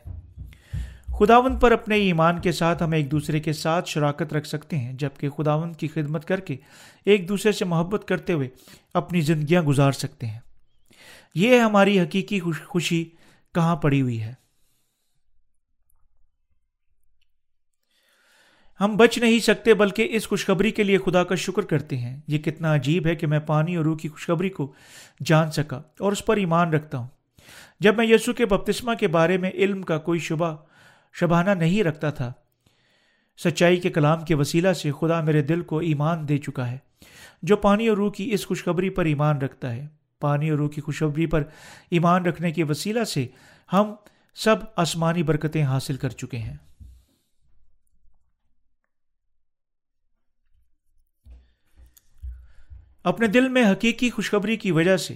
خداوند 1.07 1.61
پر 1.61 1.73
اپنے 1.73 1.97
ایمان 1.97 2.41
کے 2.41 2.53
ساتھ 2.53 2.83
ہم 2.83 2.93
ایک 2.93 3.11
دوسرے 3.11 3.41
کے 3.41 3.53
ساتھ 3.53 3.89
شراکت 3.89 4.33
رکھ 4.33 4.49
سکتے 4.49 4.79
ہیں، 4.79 4.93
جبکہ 4.93 5.29
خداوند 5.29 5.77
کی 5.77 5.89
خدمت 5.89 6.25
کر 6.25 6.41
کے 6.41 6.57
ایک 7.05 7.29
دوسرے 7.29 7.53
سے 7.53 7.65
محبت 7.65 8.09
کرتے 8.09 8.33
ہوئے 8.33 8.49
اپنی 8.95 9.21
زندگیاں 9.21 9.63
گزار 9.63 9.93
سکتے 9.93 10.27
ہیں۔ 10.27 10.39
یہ 11.35 11.59
ہماری 11.59 12.01
حقیقی 12.01 12.41
خوشی 12.67 13.05
کہاں 13.55 13.77
پڑی 13.77 14.03
ہوئی 14.03 14.23
ہے؟ 14.23 14.46
ہم 18.81 18.97
بچ 18.97 19.19
نہیں 19.19 19.39
سکتے 19.39 19.75
بلکہ 19.75 20.09
اس 20.11 20.29
خوشخبری 20.29 20.71
کے 20.71 20.83
لیے 20.83 20.99
خدا 20.99 21.25
کا 21.25 21.35
شکر 21.35 21.62
کرتے 21.62 21.97
ہیں۔ 21.97 22.21
یہ 22.27 22.39
کتنا 22.39 22.75
عجیب 22.75 23.07
ہے 23.07 23.15
کہ 23.15 23.27
میں 23.27 23.39
پانی 23.39 23.77
اور 23.77 23.85
روح 23.85 23.97
کی 23.97 24.09
خوشخبری 24.09 24.49
کو 24.49 24.73
جان 25.25 25.51
سکا 25.51 25.77
اور 25.77 26.12
اس 26.12 26.25
پر 26.25 26.37
ایمان 26.37 26.73
رکھتا 26.73 26.99
ہوں۔ 26.99 27.07
جب 27.81 27.97
میں 27.97 28.07
یسو 28.07 28.33
کے 28.33 28.47
بپتسمہ 28.47 28.95
کے 28.95 29.09
بارے 29.09 29.39
میں 29.39 29.51
علم 29.51 29.83
کا 29.83 29.99
کوئی 29.99 30.21
شبہ، 30.21 30.55
شبانہ 31.15 31.51
نہیں 31.51 31.83
رکھتا 31.85 32.11
تھا، 32.11 32.33
سچائی 33.39 33.77
کے 33.77 33.91
کلام 33.91 34.25
کے 34.25 34.35
وسیلہ 34.35 34.73
سے 34.73 34.91
خدا 35.01 35.21
میرے 35.21 35.43
دل 35.43 35.61
کو 35.61 35.79
ایمان 35.79 36.29
دے 36.29 36.39
چکا 36.39 36.71
ہے، 36.71 36.79
جو 37.43 37.57
پانی 37.57 37.89
اور 37.89 37.97
روح 37.97 38.12
کی 38.12 38.29
اس 38.33 38.47
خوشخبری 38.47 38.91
پر 38.91 39.05
ایمان 39.05 39.39
رکھتا 39.39 39.73
ہے۔ 39.73 39.87
پانی 40.21 40.51
اور 40.51 40.59
روح 40.59 40.69
کی 40.69 40.81
خوشخبری 40.81 41.27
پر 41.27 41.43
ایمان 41.91 42.27
رکھنے 42.27 42.51
کے 42.51 42.65
وسیلہ 42.65 43.05
سے 43.05 43.27
ہم 43.73 43.95
سب 44.35 44.57
آسمانی 44.77 45.23
برکتیں 45.23 45.62
حاصل 45.62 45.97
کر 45.97 46.09
چکے 46.09 46.39
ہیں۔ 46.39 46.57
اپنے 53.07 53.27
دل 53.27 53.49
میں 53.49 53.73
حقیقی 53.73 54.11
خوشخبری 54.11 54.57
کی 54.57 54.71
وجہ 54.71 54.97
سے 54.97 55.14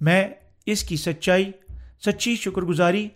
میں 0.00 0.28
اس 0.66 0.84
کی 0.84 0.96
سچائی، 0.96 1.50
سچی 2.06 2.36
شکر 2.36 2.62
گزاری 2.62 3.08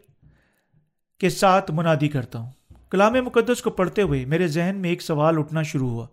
کے 1.21 1.29
ساتھ 1.29 1.71
منادی 1.71 2.09
کرتا 2.09 2.39
ہوں۔ 2.39 2.51
کلام 2.91 3.13
مقدس 3.13 3.63
کو 3.63 3.71
پڑھتے 3.71 4.03
ہوئے 4.03 4.25
میرے 4.25 4.47
ذہن 4.47 4.77
میں 4.77 4.91
ایک 4.91 5.03
سوال 5.03 5.39
اٹھنا 5.39 5.63
شروع 5.63 5.91
ہوا۔ 5.91 6.07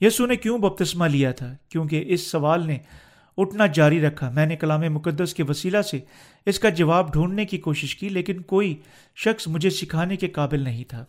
یسو 0.00 0.26
نے 0.26 0.36
کیوں 0.36 0.58
بپتسمہ 0.58 1.04
لیا 1.04 1.32
تھا؟ 1.32 1.54
کیونکہ 1.68 2.04
اس 2.06 2.30
سوال 2.30 2.66
نے 2.66 2.78
اٹھنا 3.36 3.66
جاری 3.66 4.00
رکھا۔ 4.00 4.30
میں 4.30 4.46
نے 4.46 4.56
کلام 4.56 4.80
مقدس 4.80 5.34
کے 5.34 5.42
وسیلہ 5.42 5.82
سے 5.82 5.98
اس 6.46 6.58
کا 6.58 6.68
جواب 6.68 7.12
ڈھونڈنے 7.12 7.44
کی 7.44 7.58
کوشش 7.58 7.96
کی، 7.96 8.08
لیکن 8.08 8.42
کوئی 8.42 8.74
شخص 9.16 9.48
مجھے 9.48 9.70
سکھانے 9.70 10.16
کے 10.16 10.28
قابل 10.28 10.60
نہیں 10.60 10.84
تھا۔ 10.84 11.04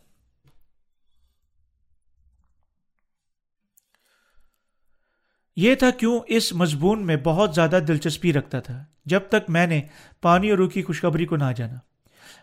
یہ 5.55 5.75
تھا 5.75 5.89
کیوں 5.89 6.19
اس 6.27 6.53
مضمون 6.53 7.05
میں 7.05 7.17
بہت 7.23 7.55
زیادہ 7.55 7.79
دلچسپی 7.87 8.33
رکھتا 8.33 8.59
تھا، 8.59 8.83
جب 9.05 9.19
تک 9.29 9.49
میں 9.49 9.67
نے 9.67 9.81
پانی 10.21 10.49
اور 10.49 10.57
روح 10.57 10.69
کی 10.69 10.83
خوشخبری 10.83 11.25
کو 11.25 11.35
نہ 11.35 11.43
جانا۔ 11.55 11.75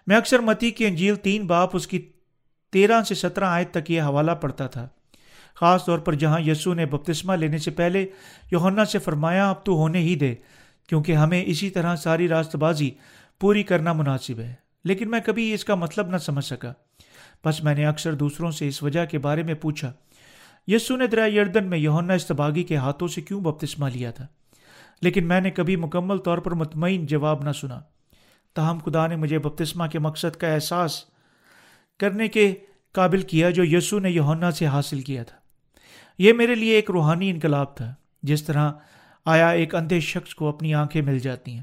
میں 0.07 0.17
اکثر 0.17 0.39
متی 0.39 0.71
کی 0.71 0.87
انجیل 0.87 1.17
تین 1.17 1.47
باپ 1.47 1.77
اس 1.77 1.87
کی 1.87 2.09
تیرہ 2.73 3.03
سے 3.03 3.15
سترہ 3.15 3.45
آئے 3.45 3.65
تک 3.65 3.91
یہ 3.91 4.03
حوالہ 4.03 4.31
پڑتا 4.31 4.67
تھا۔ 4.67 4.89
خاص 5.55 5.85
طور 5.85 5.99
پر 5.99 6.15
جہاں 6.15 6.41
یسو 6.41 6.75
نے 6.75 6.87
بپتسمہ 6.87 7.33
لینے 7.33 7.59
سے 7.59 7.71
پہلے 7.71 8.07
یوہنا 8.51 8.85
سے 8.85 8.99
فرمایا، 8.99 9.51
اب 9.51 9.65
تو 9.65 9.73
ہونے 9.73 9.99
ہی 9.99 10.15
دے، 10.15 10.35
کیونکہ 10.89 11.13
ہمیں 11.13 11.45
اسی 11.47 11.71
طرح 11.71 11.97
ساری 11.97 12.29
راست 12.29 12.57
بازی 12.57 12.91
پوری 13.41 13.63
کرنا 13.63 13.93
مناسب 13.93 14.39
ہے۔ 14.39 14.55
لیکن 14.85 15.11
میں 15.11 15.21
کبھی 15.21 15.55
اس 15.55 15.65
کا 15.65 15.75
مطلب 15.75 16.09
نہ 16.09 16.17
سمجھ 16.17 16.45
سکا۔ 16.45 16.73
بس 17.45 17.65
میں 17.65 17.75
نے 17.75 17.87
اکثر 17.87 18.13
دوسروں 18.13 18.51
سے 18.51 18.69
اس 18.69 18.83
وجہ 18.83 19.05
کے 19.05 19.19
بارے 19.19 19.43
میں 19.43 19.55
پوچھا۔ 19.55 19.93
یسو 20.67 20.97
نے 20.97 21.07
دریا 21.07 21.41
یردن 21.41 21.67
میں 21.67 21.79
یونا 21.79 22.15
استباغی 22.15 22.63
کے 22.63 22.77
ہاتھوں 22.77 23.09
سے 23.09 23.21
کیوں 23.21 23.41
بپتسمہ 23.41 23.89
لیا 23.89 24.11
تھا؟ 24.11 24.27
لیکن 25.03 25.29
میں 25.29 25.41
نے 25.41 25.51
کبھی 25.51 25.77
مکمل 25.77 26.19
طور 26.19 26.39
پر 26.39 26.51
مطمئن 26.51 27.07
جواب 27.07 27.43
نہ 27.43 27.53
سنا۔ 27.53 27.81
تاہم، 28.55 28.79
خدا 28.79 29.07
نے 29.07 29.17
مجھے 29.17 29.39
بپتسمہ 29.39 29.87
کے 29.87 29.99
مقصد 29.99 30.37
کا 30.37 30.55
احساس 30.55 31.05
کرنے 31.99 32.29
کے 32.29 32.55
قابل 32.93 33.23
کیا 33.23 33.51
جو 33.51 33.65
یسو 33.65 33.99
نے 33.99 34.11
یونا 34.11 34.51
سے 34.51 34.67
حاصل 34.67 35.01
کیا 35.01 35.23
تھا۔ 35.23 35.37
یہ 36.19 36.33
میرے 36.33 36.55
لیے 36.55 36.75
ایک 36.75 36.91
روحانی 36.91 37.31
انقلاب 37.31 37.77
تھا، 37.77 37.95
جس 38.23 38.45
طرح 38.45 38.73
آیا 39.25 39.49
ایک 39.49 39.75
اندھے 39.75 40.01
شخص 40.01 40.35
کو 40.35 40.49
اپنی 40.49 40.75
آنکھیں 40.75 41.03
مل 41.03 41.19
جاتی 41.19 41.53
ہیں۔ 41.55 41.63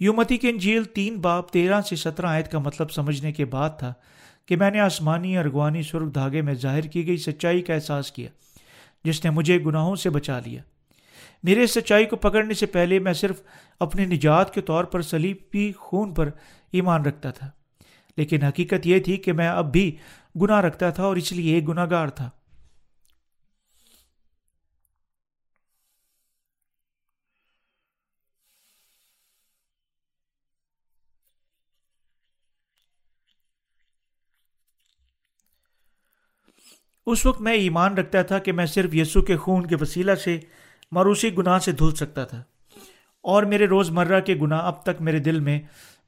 یومتی 0.00 0.36
کے 0.36 0.50
انجیل 0.50 0.84
تین 0.84 1.16
باپ 1.16 1.50
تیرہ 1.50 1.80
سے 1.80 1.96
سترہ 1.96 2.26
آیت 2.26 2.52
کا 2.52 2.58
مطلب 2.58 2.90
سمجھنے 2.90 3.32
کے 3.32 3.44
بعد 3.44 3.70
تھا 3.78 3.94
کہ 4.48 4.56
میں 4.56 4.70
نے 4.70 4.80
آسمانی 4.80 5.36
ارغوانی 5.38 5.82
سرخ 5.82 6.14
دھاگے 6.14 6.42
میں 6.42 6.54
ظاہر 6.54 6.80
کی 6.80 7.06
گئی 7.06 7.16
سچائی 7.16 7.62
کا 7.62 7.74
احساس 7.74 8.12
کیا، 8.12 8.28
جس 9.04 9.24
نے 9.24 9.30
مجھے 9.30 9.58
گناہوں 9.58 9.96
سے 9.96 10.10
بچا 10.10 10.38
لیا۔ 10.44 10.62
میرے 11.42 11.66
سچائی 11.66 12.04
کو 12.04 12.16
پکڑنے 12.16 12.54
سے 12.54 12.66
پہلے 12.66 12.98
میں 12.98 13.12
صرف 13.12 13.42
اپنے 13.80 14.04
نجات 14.06 14.54
کے 14.54 14.60
طور 14.60 14.84
پر 14.84 15.02
سلیبی 15.02 15.72
خون 15.72 16.14
پر 16.14 16.30
ایمان 16.72 17.04
رکھتا 17.04 17.30
تھا، 17.30 17.50
لیکن 18.16 18.42
حقیقت 18.42 18.86
یہ 18.86 18.98
تھی 18.98 19.16
کہ 19.16 19.32
میں 19.32 19.48
اب 19.48 19.72
بھی 19.72 19.96
گناہ 20.42 20.60
رکھتا 20.60 20.90
تھا 20.90 21.02
اور 21.02 21.16
اس 21.16 21.32
لیے 21.32 21.54
ایک 21.54 21.68
گناہ 21.68 21.86
گار 21.90 22.08
تھا۔ 22.08 22.30
اس 37.06 37.26
وقت 37.26 37.40
میں 37.40 37.52
ایمان 37.52 37.94
رکھتا 37.94 38.22
تھا 38.22 38.38
کہ 38.38 38.52
میں 38.52 38.66
صرف 38.66 38.94
یسو 38.94 39.22
کے 39.22 39.36
خون 39.36 39.66
کے 39.66 39.76
وسیلہ 39.80 40.14
سے 40.14 40.40
مروسی 40.92 41.36
گناہ 41.38 41.58
سے 41.58 41.72
دھل 41.72 41.94
سکتا 41.94 42.24
تھا 42.24 42.42
اور 43.22 43.42
میرے 43.42 43.66
روز 43.66 43.90
مرہ 43.90 44.20
کے 44.20 44.34
گناہ 44.34 44.66
اب 44.66 44.82
تک 44.82 45.02
میرے 45.02 45.18
دل 45.18 45.40
میں 45.40 45.60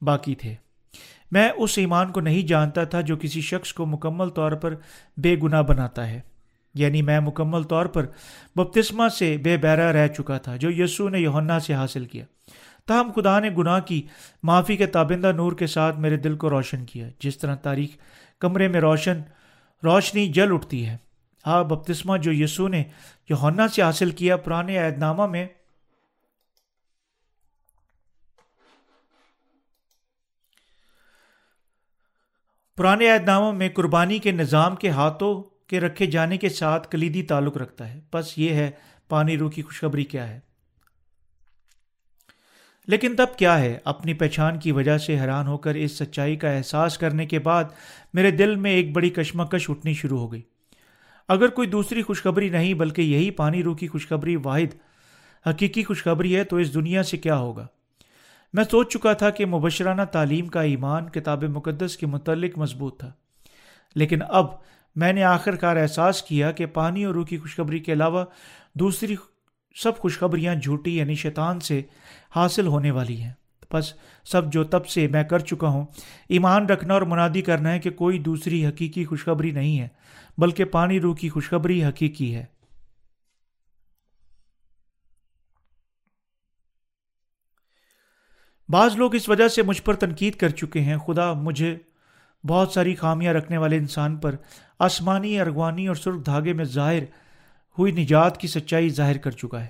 باقی 0.03 0.35
تھے۔ 0.35 0.55
میں 1.31 1.51
اس 1.57 1.79
ایمان 1.79 2.13
کو 2.13 2.21
نہیں 2.21 2.43
جانتا 2.43 2.85
تھا 2.85 3.01
جو 3.01 3.17
کسی 3.17 3.41
شخص 3.41 3.73
کو 3.73 3.87
مکمل 3.87 4.29
طور 4.29 4.53
پر 4.53 4.75
بے 5.17 5.37
گناہ 5.43 5.63
بناتا 5.63 6.11
ہے۔ 6.11 6.21
یعنی 6.75 7.03
میں 7.03 7.21
مکمل 7.21 7.63
طور 7.63 7.87
پر 7.87 8.07
بپتسمہ 8.57 9.09
سے 9.09 9.37
بے 9.37 9.57
بیرا 9.57 9.93
رہ 9.93 10.09
چکا 10.09 10.39
تھا 10.39 10.57
جو 10.57 10.71
یسو 10.71 11.09
نے 11.09 11.19
یونا 11.19 11.61
سے 11.61 11.75
حاصل 11.75 12.05
کیا۔ 12.05 12.25
تاہم 12.87 13.13
خدا 13.17 13.41
نے 13.41 13.51
گناہ 13.59 13.81
کی 13.81 14.03
معافی 14.43 14.77
کے 14.77 14.87
تابندہ 14.87 15.33
نور 15.33 15.53
کے 15.53 15.67
ساتھ 15.67 15.99
میرے 15.99 16.17
دل 16.17 16.37
کو 16.37 16.51
روشن 16.51 16.85
کیا، 16.85 17.09
جس 17.19 17.39
طرح 17.39 17.55
تاریخ 17.55 17.91
کمرے 18.41 18.69
میں 18.69 18.81
روشن 18.81 19.21
روشنی 19.85 20.29
جل 20.29 20.53
اٹھتی 20.53 20.87
ہے۔ 20.87 20.97
ہاں 21.47 21.65
بپتسمہ 21.65 22.17
جو 22.17 22.33
یسو 22.33 22.69
نے 22.69 22.85
یونا 23.29 23.69
سے 23.69 23.83
حاصل 23.83 24.11
کیا 24.11 24.37
پرانے 24.37 24.79
عہد 24.79 24.99
نامہ 24.99 25.27
میں۔ 25.27 25.47
پرانے 32.77 33.11
عہد 33.11 33.25
ناموں 33.25 33.53
میں 33.53 33.69
قربانی 33.69 34.19
کے 34.19 34.33
نظام 34.33 34.77
کے 34.77 34.91
ہاتھوں 34.91 35.43
کے 35.67 35.81
رکھے 35.81 36.07
جانے 36.07 36.37
کے 36.37 36.49
ساتھ 36.49 36.89
کلیدی 36.91 37.23
تعلق 37.23 37.57
رکھتا 37.57 37.89
ہے۔ 37.89 38.01
بس 38.12 38.39
یہ 38.39 38.55
ہے، 38.55 38.71
پانی 39.09 39.39
روح 39.39 39.51
کی 39.51 39.62
خوشخبری 39.62 40.05
کیا 40.05 40.29
ہے؟ 40.29 40.41
لیکن 42.87 43.16
تب 43.16 43.27
کیا 43.38 43.61
ہے؟ 43.61 43.79
اپنی 43.85 44.14
پہچان 44.14 44.59
کی 44.59 44.72
وجہ 44.72 44.99
سے 44.99 45.20
حیران 45.20 45.46
ہو 45.46 45.59
کر 45.59 45.75
اس 45.75 45.92
سچائی 45.92 46.37
کا 46.37 46.51
احساس 46.51 46.99
کرنے 46.99 47.27
کے 47.27 47.38
بعد 47.38 47.64
میرے 48.14 48.31
دل 48.31 48.57
میں 48.57 48.70
ایک 48.70 48.92
بڑی 48.92 49.11
کشمکش 49.11 49.70
اٹھنی 49.70 49.94
شروع 49.94 50.18
ہو 50.18 50.33
گئی۔ 50.33 50.42
اگر 51.29 51.49
کوئی 51.49 51.68
دوسری 51.68 52.03
خوشخبری 52.03 52.49
نہیں، 52.49 52.75
بلکہ 52.75 53.03
یہی 53.03 53.31
پانی 53.31 53.62
روح 53.62 53.77
کی 53.77 53.88
خوشخبری 53.88 54.37
واحد، 54.37 54.75
حقیقی 55.49 55.85
خوشخبری 55.85 56.37
ہے، 56.37 56.44
تو 56.44 56.57
اس 56.57 56.75
دنیا 56.75 57.03
سے 57.03 57.16
کیا 57.16 57.37
ہوگا؟ 57.37 57.66
میں 58.53 58.64
سوچ 58.64 58.92
چکا 58.92 59.12
تھا 59.12 59.31
کہ 59.31 59.46
مبشرانہ 59.46 60.03
تعلیم 60.03 60.46
کا 60.46 60.62
ایمان 60.62 61.09
کتاب 61.09 61.44
مقدس 61.44 61.96
کے 61.96 62.07
متعلق 62.07 62.59
مضبوط 62.59 63.01
تھا۔ 63.01 63.12
لیکن 63.94 64.18
اب 64.29 64.46
میں 64.96 65.12
نے 65.12 65.22
آخر 65.22 65.57
کار 65.57 65.77
احساس 65.77 66.22
کیا 66.22 66.51
کہ 66.51 66.66
پانی 66.66 67.05
اور 67.05 67.14
روح 67.14 67.25
کی 67.25 67.38
خوشخبری 67.38 67.79
کے 67.79 67.92
علاوہ 67.92 68.25
دوسری 68.75 69.16
سب 69.83 69.99
خوشخبریاں 69.99 70.55
جھوٹی 70.55 70.97
یعنی 70.97 71.15
شیطان 71.15 71.61
سے 71.61 71.83
حاصل 72.37 72.67
ہونے 72.67 72.91
والی 72.91 73.23
ہیں۔ 73.23 73.33
بس 73.73 73.93
سب 74.25 74.53
جو 74.53 74.65
تب 74.65 74.87
سے 74.87 75.09
میں 75.09 75.25
کر 75.25 75.39
چکا 75.39 75.69
ہوں، 75.69 75.87
ایمان 76.29 76.67
رکھنا 76.67 76.95
اور 76.95 77.03
منادی 77.03 77.43
کرنا 77.43 77.73
ہے 77.73 77.79
کہ 77.79 77.91
کوئی 77.91 78.19
دوسری 78.19 78.67
حقیقی 78.67 79.05
خوشخبری 79.05 79.51
نہیں 79.51 79.81
ہے، 79.81 79.89
بلکہ 80.39 80.65
پانی 80.65 81.01
روح 81.01 81.17
کی 81.17 81.29
خوشخبری 81.29 81.85
حقیقی 81.85 82.35
ہے۔ 82.35 82.45
بعض 88.69 88.97
لوگ 88.97 89.15
اس 89.15 89.29
وجہ 89.29 89.49
سے 89.49 89.62
مجھ 89.62 89.83
پر 89.83 89.95
تنقید 89.95 90.35
کر 90.35 90.49
چکے 90.49 90.81
ہیں۔ 90.81 90.97
خدا 90.97 91.33
مجھے 91.33 91.77
بہت 92.49 92.73
ساری 92.73 92.95
خامیاں 92.95 93.35
رکھنے 93.35 93.59
والے 93.59 93.77
انسان 93.77 94.17
پر 94.17 94.35
آسمانی، 94.79 95.41
ارغوانی 95.41 95.87
اور 95.87 95.97
سرخ 95.97 96.27
دھاگے 96.27 96.53
میں 96.53 96.65
ظاہر 96.65 97.03
ہوئی 97.79 97.93
نجات 97.93 98.41
کی 98.41 98.49
سچائی 98.49 98.89
ظاہر 98.89 99.19
کر 99.19 99.31
چکا 99.31 99.62
ہے۔ 99.62 99.69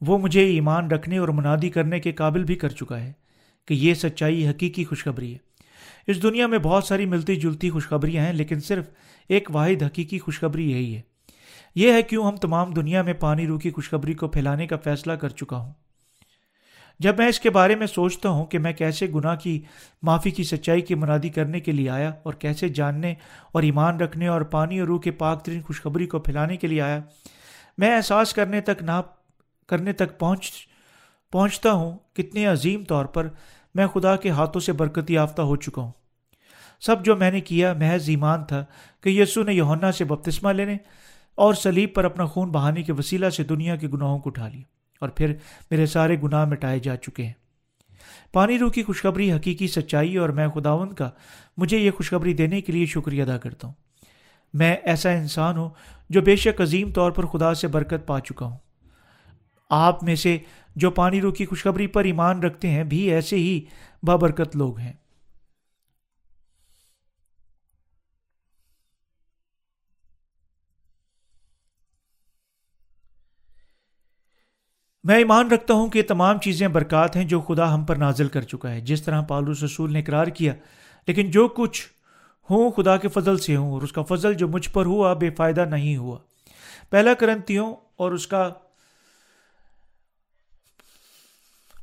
وہ 0.00 0.18
مجھے 0.18 0.44
ایمان 0.44 0.90
رکھنے 0.90 1.18
اور 1.18 1.28
منادی 1.28 1.70
کرنے 1.70 2.00
کے 2.00 2.12
قابل 2.12 2.44
بھی 2.44 2.54
کر 2.54 2.68
چکا 2.68 3.00
ہے 3.00 3.12
کہ 3.66 3.74
یہ 3.74 3.94
سچائی 3.94 4.48
حقیقی 4.48 4.84
خوشخبری 4.84 5.32
ہے۔ 5.32 5.38
اس 6.06 6.22
دنیا 6.22 6.46
میں 6.46 6.58
بہت 6.58 6.84
ساری 6.84 7.06
ملتی 7.06 7.36
جلتی 7.36 7.70
خوشخبریاں 7.70 8.26
ہیں، 8.26 8.32
لیکن 8.32 8.60
صرف 8.60 8.90
ایک 9.28 9.48
واحد 9.52 9.82
حقیقی 9.82 10.18
خوشخبری 10.18 10.70
یہی 10.70 10.96
ہے۔ 10.96 11.00
یہ 11.74 11.92
ہے 11.92 12.02
کیوں 12.02 12.26
ہم 12.26 12.36
تمام 12.36 12.72
دنیا 12.72 13.02
میں 13.02 13.12
پانی 13.12 13.46
رو 13.46 13.58
کی 13.58 13.70
خوشخبری 13.70 14.14
کو 14.14 14.28
پھیلانے 14.28 14.66
کا 14.66 14.76
فیصلہ 14.76 15.12
کر 15.12 15.28
چکا 15.28 15.56
ہوں۔ 15.56 15.72
جب 17.00 17.18
میں 17.18 17.28
اس 17.28 17.40
کے 17.40 17.50
بارے 17.50 17.74
میں 17.76 17.86
سوچتا 17.86 18.28
ہوں 18.28 18.46
کہ 18.46 18.58
میں 18.58 18.72
کیسے 18.72 19.06
گناہ 19.14 19.34
کی، 19.34 19.60
معافی 20.02 20.30
کی 20.30 20.42
سچائی 20.42 20.80
کی 20.80 20.94
منادی 20.94 21.28
کرنے 21.28 21.60
کے 21.60 21.72
لیے 21.72 21.90
آیا 21.90 22.12
اور 22.22 22.34
کیسے 22.34 22.68
جاننے 22.68 23.14
اور 23.52 23.62
ایمان 23.62 24.00
رکھنے 24.00 24.28
اور 24.28 24.40
پانی 24.40 24.78
اور 24.78 24.88
روح 24.88 25.00
کے 25.00 25.10
پاک 25.10 25.44
ترین 25.44 25.62
خوشخبری 25.62 26.06
کو 26.06 26.18
پھیلانے 26.18 26.56
کے 26.56 26.66
لیے 26.66 26.80
آیا، 26.80 27.00
میں 27.78 27.96
احساس 27.96 28.32
کرنے 28.34 28.60
تک 28.60 28.82
نہ 28.82 29.00
کرنے 29.68 29.92
تک 29.92 30.18
پہنچ، 30.18 30.52
پہنچتا 31.32 31.72
ہوں 31.72 31.98
کتنے 32.14 32.46
عظیم 32.46 32.84
طور 32.84 33.04
پر 33.04 33.28
میں 33.74 33.86
خدا 33.86 34.16
کے 34.16 34.30
ہاتھوں 34.30 34.60
سے 34.60 34.72
برکتی 34.72 35.14
یافتہ 35.14 35.42
ہو 35.42 35.56
چکا 35.56 35.82
ہوں۔ 35.82 35.92
سب 36.80 37.04
جو 37.04 37.16
میں 37.16 37.30
نے 37.30 37.40
کیا 37.40 37.72
محض 37.72 38.08
ایمان 38.08 38.44
تھا 38.44 38.64
کہ 39.00 39.08
یسو 39.08 39.42
نے 39.42 39.54
یونا 39.54 39.92
سے 39.92 40.04
بپتسمہ 40.04 40.52
لینے 40.52 40.76
اور 41.34 41.54
سلیب 41.54 41.94
پر 41.94 42.04
اپنا 42.04 42.24
خون 42.24 42.50
بہانے 42.50 42.82
کے 42.82 42.92
وسیلہ 42.92 43.28
سے 43.28 43.44
دنیا 43.44 43.76
کے 43.76 43.88
گناہوں 43.88 44.18
کو 44.18 44.30
اٹھا 44.30 44.48
لیا۔ 44.48 44.77
اور 45.00 45.08
پھر 45.08 45.32
میرے 45.70 45.86
سارے 45.86 46.16
گناہ 46.22 46.44
مٹائے 46.44 46.78
جا 46.78 46.96
چکے 46.96 47.24
ہیں۔ 47.24 47.32
پانی 48.32 48.58
روح 48.58 48.70
کی 48.70 48.82
خوشخبری 48.82 49.32
حقیقی 49.32 49.66
سچائی 49.66 50.16
اور 50.16 50.28
میں 50.28 50.48
خداون 50.48 50.92
کا، 50.92 51.10
مجھے 51.56 51.78
یہ 51.78 51.90
خوشخبری 51.90 52.34
دینے 52.34 52.60
کے 52.60 52.72
لیے 52.72 52.86
شکریہ 52.86 53.22
ادا 53.22 53.38
کرتا 53.38 53.68
ہوں۔ 53.68 53.74
میں 54.54 54.76
ایسا 54.82 55.10
انسان 55.10 55.56
ہوں 55.56 55.70
جو 56.10 56.22
بے 56.22 56.36
شک 56.36 56.60
عظیم 56.60 56.92
طور 56.92 57.10
پر 57.10 57.26
خدا 57.26 57.54
سے 57.54 57.68
برکت 57.68 58.06
پا 58.06 58.20
چکا 58.20 58.46
ہوں۔ 58.46 58.56
آپ 59.70 60.04
میں 60.04 60.14
سے 60.14 60.38
جو 60.76 60.90
پانی 60.90 61.20
رو 61.20 61.32
کی 61.32 61.46
خوشخبری 61.46 61.86
پر 61.86 62.04
ایمان 62.04 62.42
رکھتے 62.42 62.68
ہیں، 62.68 62.84
بھی 62.84 62.98
ایسے 62.98 63.36
ہی 63.36 63.60
بابرکت 64.02 64.56
لوگ 64.56 64.78
ہیں۔ 64.78 64.92
میں 75.08 75.16
ایمان 75.16 75.50
رکھتا 75.50 75.74
ہوں 75.74 75.88
کہ 75.88 76.02
تمام 76.02 76.38
چیزیں 76.38 76.68
برکات 76.68 77.16
ہیں 77.16 77.24
جو 77.24 77.40
خدا 77.40 77.74
ہم 77.74 77.84
پر 77.84 77.96
نازل 77.96 78.28
کر 78.28 78.42
چکا 78.42 78.70
ہے۔ 78.70 78.80
جس 78.80 79.02
طرح 79.02 79.20
پالوس 79.22 79.62
رسول 79.62 79.92
نے 79.92 80.00
اقرار 80.00 80.26
کیا، 80.26 80.54
لیکن 81.08 81.30
جو 81.30 81.48
کچھ 81.48 81.86
ہوں 82.50 82.70
خدا 82.70 82.96
کے 82.96 83.08
فضل 83.08 83.38
سے 83.38 83.56
ہوں 83.56 83.72
اور 83.72 83.82
اس 83.82 83.92
کا 83.92 84.02
فضل 84.02 84.34
جو 84.34 84.48
مجھ 84.48 84.68
پر 84.70 84.86
ہوا 84.86 85.12
بے 85.14 85.30
فائدہ 85.30 85.64
نہیں 85.64 85.96
ہوا۔ 85.96 86.18
پہلا 86.90 87.14
کرنتیوں 87.14 87.74
اور 87.96 88.12
اس 88.12 88.26
کا 88.26 88.48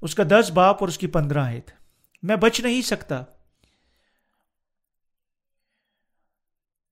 اس 0.02 0.16
کا 0.16 0.24
دس 0.30 0.52
باپ 0.52 0.78
اور 0.80 0.88
اس 0.88 0.98
کی 0.98 1.08
پندرہ 1.08 1.46
ہے 1.46 1.60
میں 2.24 2.36
بچ 2.36 2.60
نہیں 2.60 2.82
سکتا، 2.82 3.24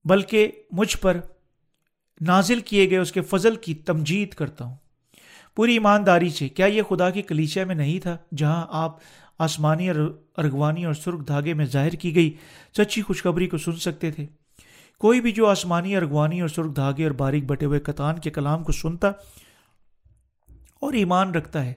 بلکہ 0.05 0.51
مجھ 0.71 0.97
پر 0.97 1.17
نازل 2.21 2.59
کیے 2.59 2.89
گئے 2.89 2.97
اس 2.97 3.11
کے 3.11 3.21
فضل 3.21 3.55
کی 3.55 3.73
تمجید 3.75 4.33
کرتا 4.33 4.65
ہوں۔ 4.65 4.82
پوری 5.55 5.73
ایمانداری 5.73 6.29
سے۔ 6.29 6.49
کیا 6.49 6.65
یہ 6.65 6.81
خدا 6.81 7.09
کی 7.09 7.21
کلیچیا 7.21 7.65
میں 7.65 7.75
نہیں 7.75 7.99
تھا 7.99 8.17
جہاں 8.37 8.65
آپ 8.69 8.97
آسمانی 9.39 9.89
ارغوانی 9.89 10.85
اور 10.85 10.93
سرخ 10.93 11.27
دھاگے 11.27 11.53
میں 11.53 11.65
ظاہر 11.65 11.89
کی 11.89 12.15
گئی 12.15 12.33
سچی 12.77 13.01
خوشخبری 13.01 13.47
کو 13.47 13.57
سن 13.57 13.71
سکتے 13.71 14.11
تھے؟ 14.11 14.25
کوئی 14.99 15.21
بھی 15.21 15.31
جو 15.31 15.47
آسمانی، 15.47 15.95
ارغوانی 15.95 16.41
اور 16.41 16.49
سرخ 16.49 16.75
دھاگے 16.75 17.03
اور 17.03 17.11
باریک 17.11 17.45
بٹے 17.45 17.65
ہوئے 17.65 17.79
کتان 17.79 18.19
کے 18.19 18.29
کلام 18.29 18.63
کو 18.63 18.71
سنتا 18.71 19.07
اور 20.79 20.93
ایمان 20.93 21.31
رکھتا 21.31 21.65
ہے، 21.65 21.73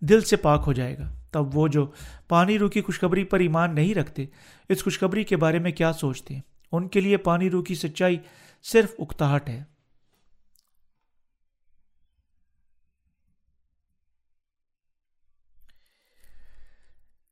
دل 0.00 0.20
سے 0.20 0.36
پاک 0.36 0.64
ہو 0.66 0.72
جائے 0.72 0.98
گا۔ 0.98 1.14
تب 1.30 1.56
وہ 1.56 1.68
جو 1.68 1.86
پانی 2.28 2.58
رو 2.58 2.68
کی 2.68 2.82
خوشخبری 2.82 3.24
پر 3.24 3.40
ایمان 3.40 3.74
نہیں 3.74 3.94
رکھتے، 3.94 4.24
اس 4.68 4.84
خوشخبری 4.84 5.24
کے 5.24 5.36
بارے 5.36 5.58
میں 5.58 5.72
کیا 5.72 5.92
سوچتے 5.92 6.34
ہیں؟ 6.34 6.40
ان 6.72 6.88
کے 6.88 7.00
لیے 7.00 7.16
پانی 7.16 7.50
رو 7.50 7.62
کی 7.62 7.74
سچائی 7.74 8.18
صرف 8.62 8.94
اکتاہٹ 8.98 9.48
ہے۔ 9.48 9.69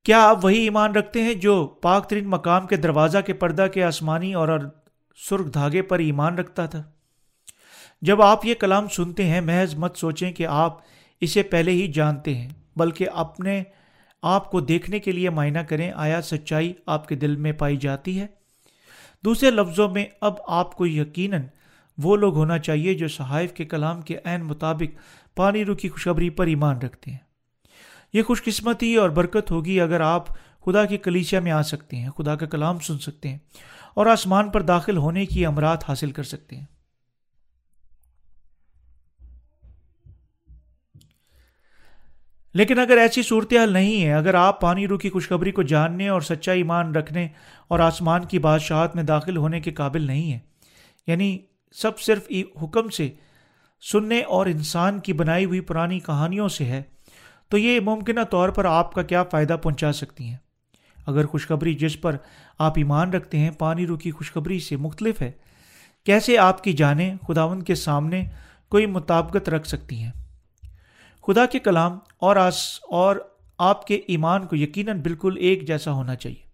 کیا 0.09 0.29
آپ 0.29 0.44
وہی 0.44 0.59
ایمان 0.59 0.92
رکھتے 0.92 1.23
ہیں 1.23 1.35
جو 1.35 1.66
پاک 1.66 2.09
ترین 2.09 2.29
مقام 2.29 2.66
کے 2.66 2.77
دروازہ 2.77 3.18
کے 3.27 3.33
پردہ 3.33 3.66
کے 3.75 3.85
آسمانی 3.85 4.35
اور 4.35 4.49
سرخ 5.16 5.55
دھاگے 5.55 5.83
پر 5.83 5.99
ایمان 5.99 6.38
رکھتا 6.38 6.66
تھا؟ 6.66 6.83
جب 8.03 8.23
آپ 8.23 8.47
یہ 8.47 8.55
کلام 8.55 8.88
سنتے 8.88 9.25
ہیں، 9.25 9.40
محض 9.40 9.75
مت 9.75 9.97
سوچیں 9.97 10.33
کہ 10.33 10.47
آپ 10.47 10.79
اسے 11.21 11.42
پہلے 11.42 11.71
ہی 11.71 11.92
جانتے 11.92 12.35
ہیں، 12.35 12.49
بلکہ 12.77 13.09
اپنے 13.14 13.62
آپ 14.23 14.51
کو 14.51 14.61
دیکھنے 14.61 14.99
کے 14.99 15.12
لیے 15.12 15.31
معائنہ 15.31 15.59
کریں، 15.59 15.92
آیا 15.97 16.23
سچائی 16.23 16.73
آپ 16.87 17.09
کے 17.09 17.14
دل 17.14 17.37
میں 17.37 17.53
پائی 17.53 17.77
جاتی 17.77 18.21
ہے۔ 18.21 18.27
دوسرے 19.25 19.51
لفظوں 19.51 19.88
میں، 19.88 20.05
اب 20.21 20.35
آپ 20.47 20.75
کو 20.75 20.87
یقیناً 20.87 21.42
وہ 21.99 22.16
لوگ 22.16 22.37
ہونا 22.37 22.59
چاہیے 22.59 22.94
جو 22.94 23.09
صحائف 23.09 23.53
کے 23.53 23.64
کلام 23.64 24.03
کے 24.03 24.18
عین 24.25 24.42
مطابق 24.42 24.99
پانی 25.37 25.64
رو 25.64 25.75
کی 25.75 25.88
خوشخبری 25.88 26.31
پر 26.31 26.47
ایمان 26.47 26.79
رکھتے 26.79 27.11
ہیں۔ 27.11 27.28
یہ 28.12 28.23
خوش 28.23 28.42
قسمتی 28.42 28.97
اور 28.97 29.11
برکت 29.11 29.51
ہوگی 29.51 29.81
اگر 29.81 30.01
آپ 30.01 30.29
خدا 30.64 30.85
کی 30.85 30.97
کلیچیا 30.97 31.40
میں 31.40 31.53
آ 31.53 31.62
سکتے 31.62 31.97
ہیں، 31.97 32.11
خدا 32.11 32.37
کا 32.37 32.47
کلام 32.47 32.79
سن 32.79 32.99
سکتے 32.99 33.29
ہیں 33.29 33.38
اور 33.94 34.07
آسمان 34.07 34.51
پر 34.51 34.62
داخل 34.62 34.97
ہونے 34.97 35.27
کی 35.27 35.47
امرات 35.47 35.88
حاصل 35.88 36.11
کر 36.11 36.23
سکتے 36.23 36.57
ہیں۔ 36.57 36.64
لیکن 42.55 42.79
اگر 42.79 42.99
ایسی 42.99 43.23
صورتحال 43.23 43.73
نہیں 43.73 44.05
ہے، 44.05 44.12
اگر 44.12 44.35
آپ 44.35 44.61
پانی 44.61 44.87
رو 44.87 44.99
کی 44.99 45.11
خوشخبری 45.11 45.53
کو 45.53 45.62
جاننے 45.62 46.09
اور 46.09 46.21
سچا 46.21 46.53
ایمان 46.53 46.94
رکھنے 46.94 47.29
اور 47.68 47.79
آسمان 47.79 48.25
کی 48.25 48.38
بادشاہت 48.38 48.97
میں 48.97 49.03
داخل 49.03 49.37
ہونے 49.37 49.61
کے 49.61 49.71
قابل 49.71 50.03
نہیں 50.03 50.33
ہے 50.33 50.38
یعنی 51.07 51.38
سب 51.73 52.01
صرف 52.01 52.29
حکم 52.62 52.88
سے، 52.88 53.11
سننے 53.92 54.21
اور 54.21 54.47
انسان 54.47 54.99
کی 54.99 55.12
بنائی 55.12 55.44
ہوئی 55.44 55.61
پرانی 55.61 56.01
کہانیوں 56.01 56.49
سے 56.49 56.64
ہے۔ 56.64 56.83
تو 57.49 57.59
یہ 57.59 57.81
ممکنہ 57.81 58.21
طور 58.31 58.49
پر 58.49 58.65
آپ 58.65 58.93
کا 58.93 59.03
کیا 59.03 59.23
فائدہ 59.23 59.57
پہنچا 59.63 59.93
سکتی 59.93 60.25
ہیں؟ 60.25 60.37
اگر 61.07 61.27
خوشخبری 61.27 61.75
جس 61.75 62.01
پر 62.01 62.17
آپ 62.59 62.73
ایمان 62.77 63.11
رکھتے 63.11 63.39
ہیں 63.39 63.51
پانی 63.51 63.87
رو 63.87 63.97
کی 63.97 64.11
خوشخبری 64.11 64.61
سے 64.61 64.77
مختلف 64.77 65.23
ہے، 65.23 65.31
کیسے 66.05 66.39
آپ 66.39 66.65
کی 66.65 66.73
جانیں 66.73 67.15
خداون 67.29 67.63
کے 67.63 67.75
سامنے 67.75 68.25
کوئی 68.69 68.87
مطابقت 68.87 69.49
رکھ 69.49 69.69
سکتی 69.69 70.03
ہیں؟ 70.03 70.13
خدا 71.27 71.47
کے 71.47 71.59
کلام 71.59 71.99
اور 72.19 72.37
آس، 72.37 72.81
اور 72.89 73.17
آپ 73.59 73.87
کے 73.87 73.95
ایمان 73.95 74.47
کو 74.47 74.57
یقیناً 74.57 75.01
بالکل 75.01 75.35
ایک 75.39 75.67
جیسا 75.67 75.93
ہونا 75.93 76.15
چاہیے۔ 76.15 76.49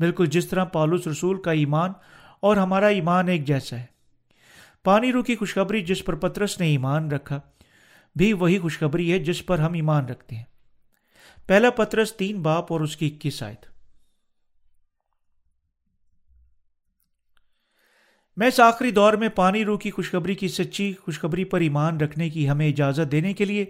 بالکل 0.00 0.26
جس 0.26 0.48
طرح 0.48 0.64
پالوس 0.64 1.06
رسول 1.06 1.42
کا 1.42 1.50
ایمان 1.50 1.92
اور 2.40 2.56
ہمارا 2.56 2.86
ایمان 2.86 3.28
ایک 3.28 3.44
جیسا 3.44 3.76
ہے۔ 3.76 3.86
پانی 4.84 5.12
رو 5.12 5.22
کی 5.22 5.36
خوشخبری 5.36 5.80
جس 5.80 6.04
پر 6.04 6.14
پترس 6.14 6.60
نے 6.60 6.66
ایمان 6.66 7.10
رکھا 7.10 7.40
بھی 8.14 8.32
وہی 8.32 8.58
خوشخبری 8.58 9.12
ہے 9.12 9.18
جس 9.18 9.46
پر 9.46 9.58
ہم 9.58 9.72
ایمان 9.72 10.04
رکھتے 10.04 10.36
ہیں۔ 10.36 10.44
پہلا 11.46 11.70
پترس، 11.70 12.16
تین 12.16 12.42
باپ 12.42 12.72
اور 12.72 12.80
اس 12.80 12.96
کی 12.96 13.06
اکیس 13.06 13.42
آیت۔ 13.42 13.66
میں 18.36 18.48
اس 18.48 18.60
آخری 18.60 18.90
دور 18.90 19.12
میں 19.12 19.28
پانی 19.28 19.64
رو 19.64 19.78
کی 19.78 19.90
خوشخبری 19.90 20.34
کی 20.34 20.48
سچی 20.48 20.92
خوشخبری 20.92 21.44
پر 21.44 21.60
ایمان 21.60 22.00
رکھنے 22.00 22.30
کی 22.30 22.50
ہمیں 22.50 22.68
اجازت 22.68 23.12
دینے 23.12 23.32
کے 23.32 23.44
لیے 23.44 23.64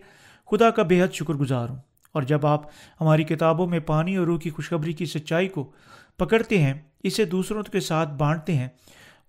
خدا 0.51 0.71
کا 0.71 0.83
بے 0.83 1.03
حد 1.03 1.13
شکر 1.13 1.35
گزار 1.35 1.69
ہوں۔ 1.69 1.77
اور 2.13 2.23
جب 2.23 2.47
آپ 2.47 2.63
ہماری 3.01 3.25
کتابوں 3.25 3.67
میں 3.67 3.81
پانی 3.81 4.17
اور 4.17 4.27
روح 4.27 4.39
کی 4.39 4.51
خوشخبری 4.51 4.93
کی 4.93 5.07
سچائی 5.07 5.49
کو 5.49 5.73
پکڑتے 6.17 6.63
ہیں، 6.63 6.75
اسے 7.03 7.25
دوسروں 7.25 7.63
کے 7.63 7.81
ساتھ 7.81 8.09
بانٹتے 8.09 8.55
ہیں، 8.55 8.69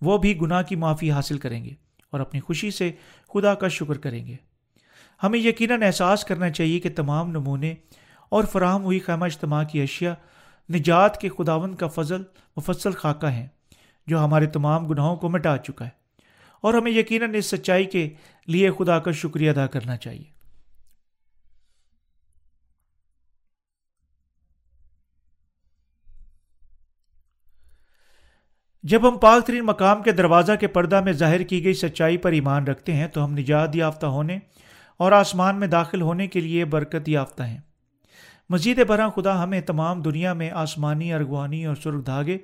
وہ 0.00 0.18
بھی 0.18 0.40
گناہ 0.40 0.62
کی 0.62 0.76
معافی 0.76 1.10
حاصل 1.10 1.38
کریں 1.38 1.64
گے 1.64 1.70
اور 2.10 2.20
اپنی 2.20 2.40
خوشی 2.40 2.70
سے 2.70 2.92
خدا 3.34 3.54
کا 3.54 3.68
شکر 3.68 3.98
کریں 3.98 4.26
گے۔ 4.26 4.36
ہمیں 5.22 5.38
یقیناً 5.38 5.82
احساس 5.82 6.24
کرنا 6.24 6.50
چاہیے 6.50 6.80
کہ 6.80 6.88
تمام 6.96 7.30
نمونے 7.30 7.74
اور 8.28 8.44
فراہم 8.44 8.84
ہوئی 8.84 8.98
خیمہ 8.98 9.24
اجتماع 9.24 9.64
کی 9.64 9.82
اشیاء 9.82 10.14
نجات 10.74 11.20
کے 11.20 11.28
خداون 11.28 11.74
کا 11.74 11.86
فضل 11.86 12.22
مفصل 12.56 12.92
خاکہ 12.92 13.26
ہیں، 13.26 13.46
جو 14.06 14.24
ہمارے 14.24 14.46
تمام 14.46 14.86
گناہوں 14.86 15.16
کو 15.16 15.28
مٹا 15.28 15.56
چکا 15.56 15.84
ہے۔ 15.84 15.90
اور 16.60 16.74
ہمیں 16.74 16.92
یقیناً 16.92 17.34
اس 17.34 17.46
سچائی 17.46 17.84
کے 17.84 18.10
لیے 18.46 18.70
خدا 18.70 18.98
کا 18.98 19.10
شکریہ 19.10 19.50
ادا 19.50 19.66
کرنا 19.66 19.96
چاہیے۔ 19.96 20.42
جب 28.82 29.08
ہم 29.08 29.18
پاک 29.18 29.46
ترین 29.46 29.64
مقام 29.64 30.02
کے 30.02 30.12
دروازہ 30.12 30.52
کے 30.60 30.66
پردہ 30.66 31.00
میں 31.00 31.12
ظاہر 31.12 31.42
کی 31.42 31.64
گئی 31.64 31.74
سچائی 31.74 32.16
پر 32.16 32.32
ایمان 32.32 32.64
رکھتے 32.64 32.92
ہیں 32.92 33.08
تو 33.08 33.24
ہم 33.24 33.32
نجات 33.32 33.76
یافتہ 33.76 34.06
ہونے 34.06 34.38
اور 34.96 35.12
آسمان 35.12 35.56
میں 35.56 35.68
داخل 35.68 36.00
ہونے 36.00 36.26
کے 36.26 36.40
لیے 36.40 36.64
برکت 36.64 37.08
یافتہ 37.08 37.42
ہیں۔ 37.42 37.58
مزید 38.50 38.86
برآں 38.86 39.10
خدا 39.10 39.44
ہمیں 39.44 39.60
تمام 39.60 40.02
دنیا 40.02 40.32
میں 40.32 40.50
آسمانی، 40.50 41.12
ارغوانی 41.12 41.66
اور 41.66 41.76
سرخ 41.76 42.06
دھاگے 42.06 42.38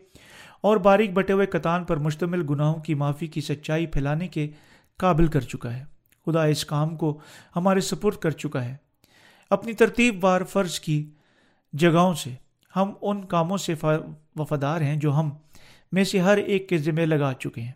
اور 0.60 0.76
باریک 0.76 1.12
بٹے 1.12 1.32
ہوئے 1.32 1.46
کتان 1.46 1.84
پر 1.84 1.96
مشتمل 1.96 2.46
گناہوں 2.50 2.80
کی 2.80 2.94
معافی 2.94 3.26
کی 3.26 3.40
سچائی 3.40 3.86
پھیلانے 3.86 4.28
کے 4.28 4.50
قابل 4.96 5.26
کر 5.26 5.40
چکا 5.40 5.76
ہے۔ 5.76 5.84
خدا 6.26 6.44
اس 6.44 6.64
کام 6.64 6.96
کو 6.96 7.20
ہمارے 7.56 7.80
سپرد 7.80 8.16
کر 8.16 8.30
چکا 8.30 8.64
ہے۔ 8.64 8.76
اپنی 9.50 9.72
ترتیب 9.72 10.24
وار 10.24 10.40
فرض 10.40 10.80
کی 10.80 11.10
جگہوں 11.72 12.14
سے 12.14 12.30
ہم 12.76 12.92
ان 13.02 13.24
کاموں 13.24 13.56
سے 13.56 13.74
وفادار 14.36 14.80
ہیں 14.80 14.96
جو 14.96 15.12
ہم 15.12 15.30
میں 15.92 16.04
سے 16.04 16.18
ہر 16.18 16.36
ایک 16.36 16.68
کے 16.68 16.78
ذمہ 16.78 17.00
لگا 17.00 17.32
چکے 17.38 17.60
ہیں۔ 17.60 17.72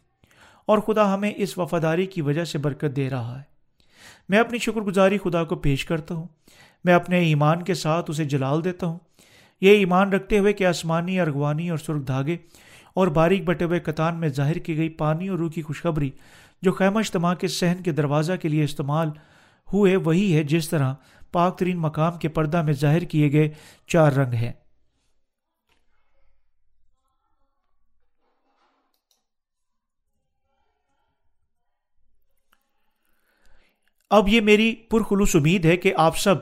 اور 0.67 0.79
خدا 0.79 1.15
ہمیں 1.15 1.33
اس 1.37 1.59
وفاداری 1.59 2.07
کی 2.07 2.23
وجہ 2.23 2.45
سے 2.45 2.59
برکت 2.59 2.97
دے 2.97 3.11
رہا 3.11 3.39
ہے۔ 3.39 3.52
میں 4.29 4.39
اپنی 4.39 4.59
شکر 4.59 4.81
گزاری 4.81 5.19
خدا 5.19 5.45
کو 5.45 5.57
پیش 5.57 5.85
کرتا 5.85 6.15
ہوں۔ 6.15 6.27
میں 6.85 6.95
اپنے 6.95 7.19
ایمان 7.19 7.63
کے 7.63 7.75
ساتھ 7.75 8.11
اسے 8.11 8.25
جلال 8.25 8.65
دیتا 8.65 8.87
ہوں۔ 8.87 8.99
یہ 9.61 9.71
ایمان 9.71 10.13
رکھتے 10.13 10.39
ہوئے 10.39 10.53
کہ 10.53 10.67
آسمانی، 10.67 11.21
ارغوانی 11.21 11.71
اور 11.71 11.79
سرخ 11.79 12.07
دھاگے 12.07 12.37
اور 12.95 13.09
باریک 13.09 13.45
بٹے 13.45 13.65
ہوئے 13.65 13.81
کتان 13.81 14.17
میں 14.17 14.29
ظاہر 14.29 14.59
کی 14.59 14.77
گئی 14.77 14.89
پانی 14.89 15.29
اور 15.29 15.39
روح 15.39 15.51
کی 15.51 15.63
خوشخبری 15.63 16.11
جو 16.63 16.73
خیمہ 16.73 16.99
اجتماع 16.99 17.35
کے 17.35 17.49
صحن 17.49 17.83
کے 17.83 17.93
دروازہ 17.93 18.33
کے 18.43 18.49
لیے 18.49 18.65
استعمال 18.65 19.09
ہوئے 19.73 19.97
وہی 19.97 20.37
ہے 20.37 20.43
جس 20.43 20.69
طرح 20.69 20.95
پاک 21.33 21.59
ترین 21.59 21.79
مقام 21.79 22.19
کے 22.19 22.29
پردہ 22.29 22.63
میں 22.63 22.73
ظاہر 22.73 23.01
کیے 23.01 23.33
گئے 23.33 23.51
چار 23.87 24.13
رنگ 24.13 24.33
ہیں۔ 24.33 24.53
اب 34.13 34.29
یہ 34.29 34.41
میری 34.41 34.75
پرخلوص 34.75 35.37
امید 35.37 35.65
ہے 35.65 35.77
کہ 35.77 35.93
آپ 35.97 36.19
سب 36.19 36.35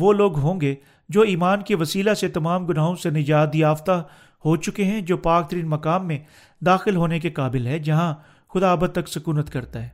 وہ 0.00 0.12
لوگ 0.12 0.38
ہوں 0.38 0.60
گے 0.60 0.74
جو 1.08 1.20
ایمان 1.20 1.62
کے 1.62 1.74
وسیلہ 1.74 2.14
سے 2.14 2.28
تمام 2.28 2.66
گناہوں 2.66 2.96
سے 2.96 3.10
نجات 3.10 3.56
یافتہ 3.56 4.04
ہو 4.44 4.56
چکے 4.56 4.84
ہیں، 4.84 5.00
جو 5.00 5.16
پاک 5.16 5.50
ترین 5.50 5.68
مقام 5.68 6.06
میں 6.06 6.18
داخل 6.66 6.96
ہونے 6.96 7.20
کے 7.20 7.30
قابل 7.30 7.66
ہے 7.66 7.78
جہاں 7.78 8.14
خدا 8.54 8.72
ابد 8.72 8.92
تک 8.92 9.08
سکونت 9.08 9.50
کرتا 9.50 9.82
ہے۔ 9.82 9.88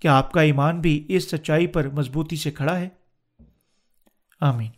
کیا 0.00 0.18
آپ 0.18 0.32
کا 0.32 0.40
ایمان 0.40 0.80
بھی 0.80 1.04
اس 1.08 1.30
سچائی 1.30 1.66
پر 1.66 1.88
مضبوطی 1.88 2.36
سے 2.36 2.50
کھڑا 2.50 2.80
ہے؟ 2.80 2.88
آمین۔ 4.40 4.70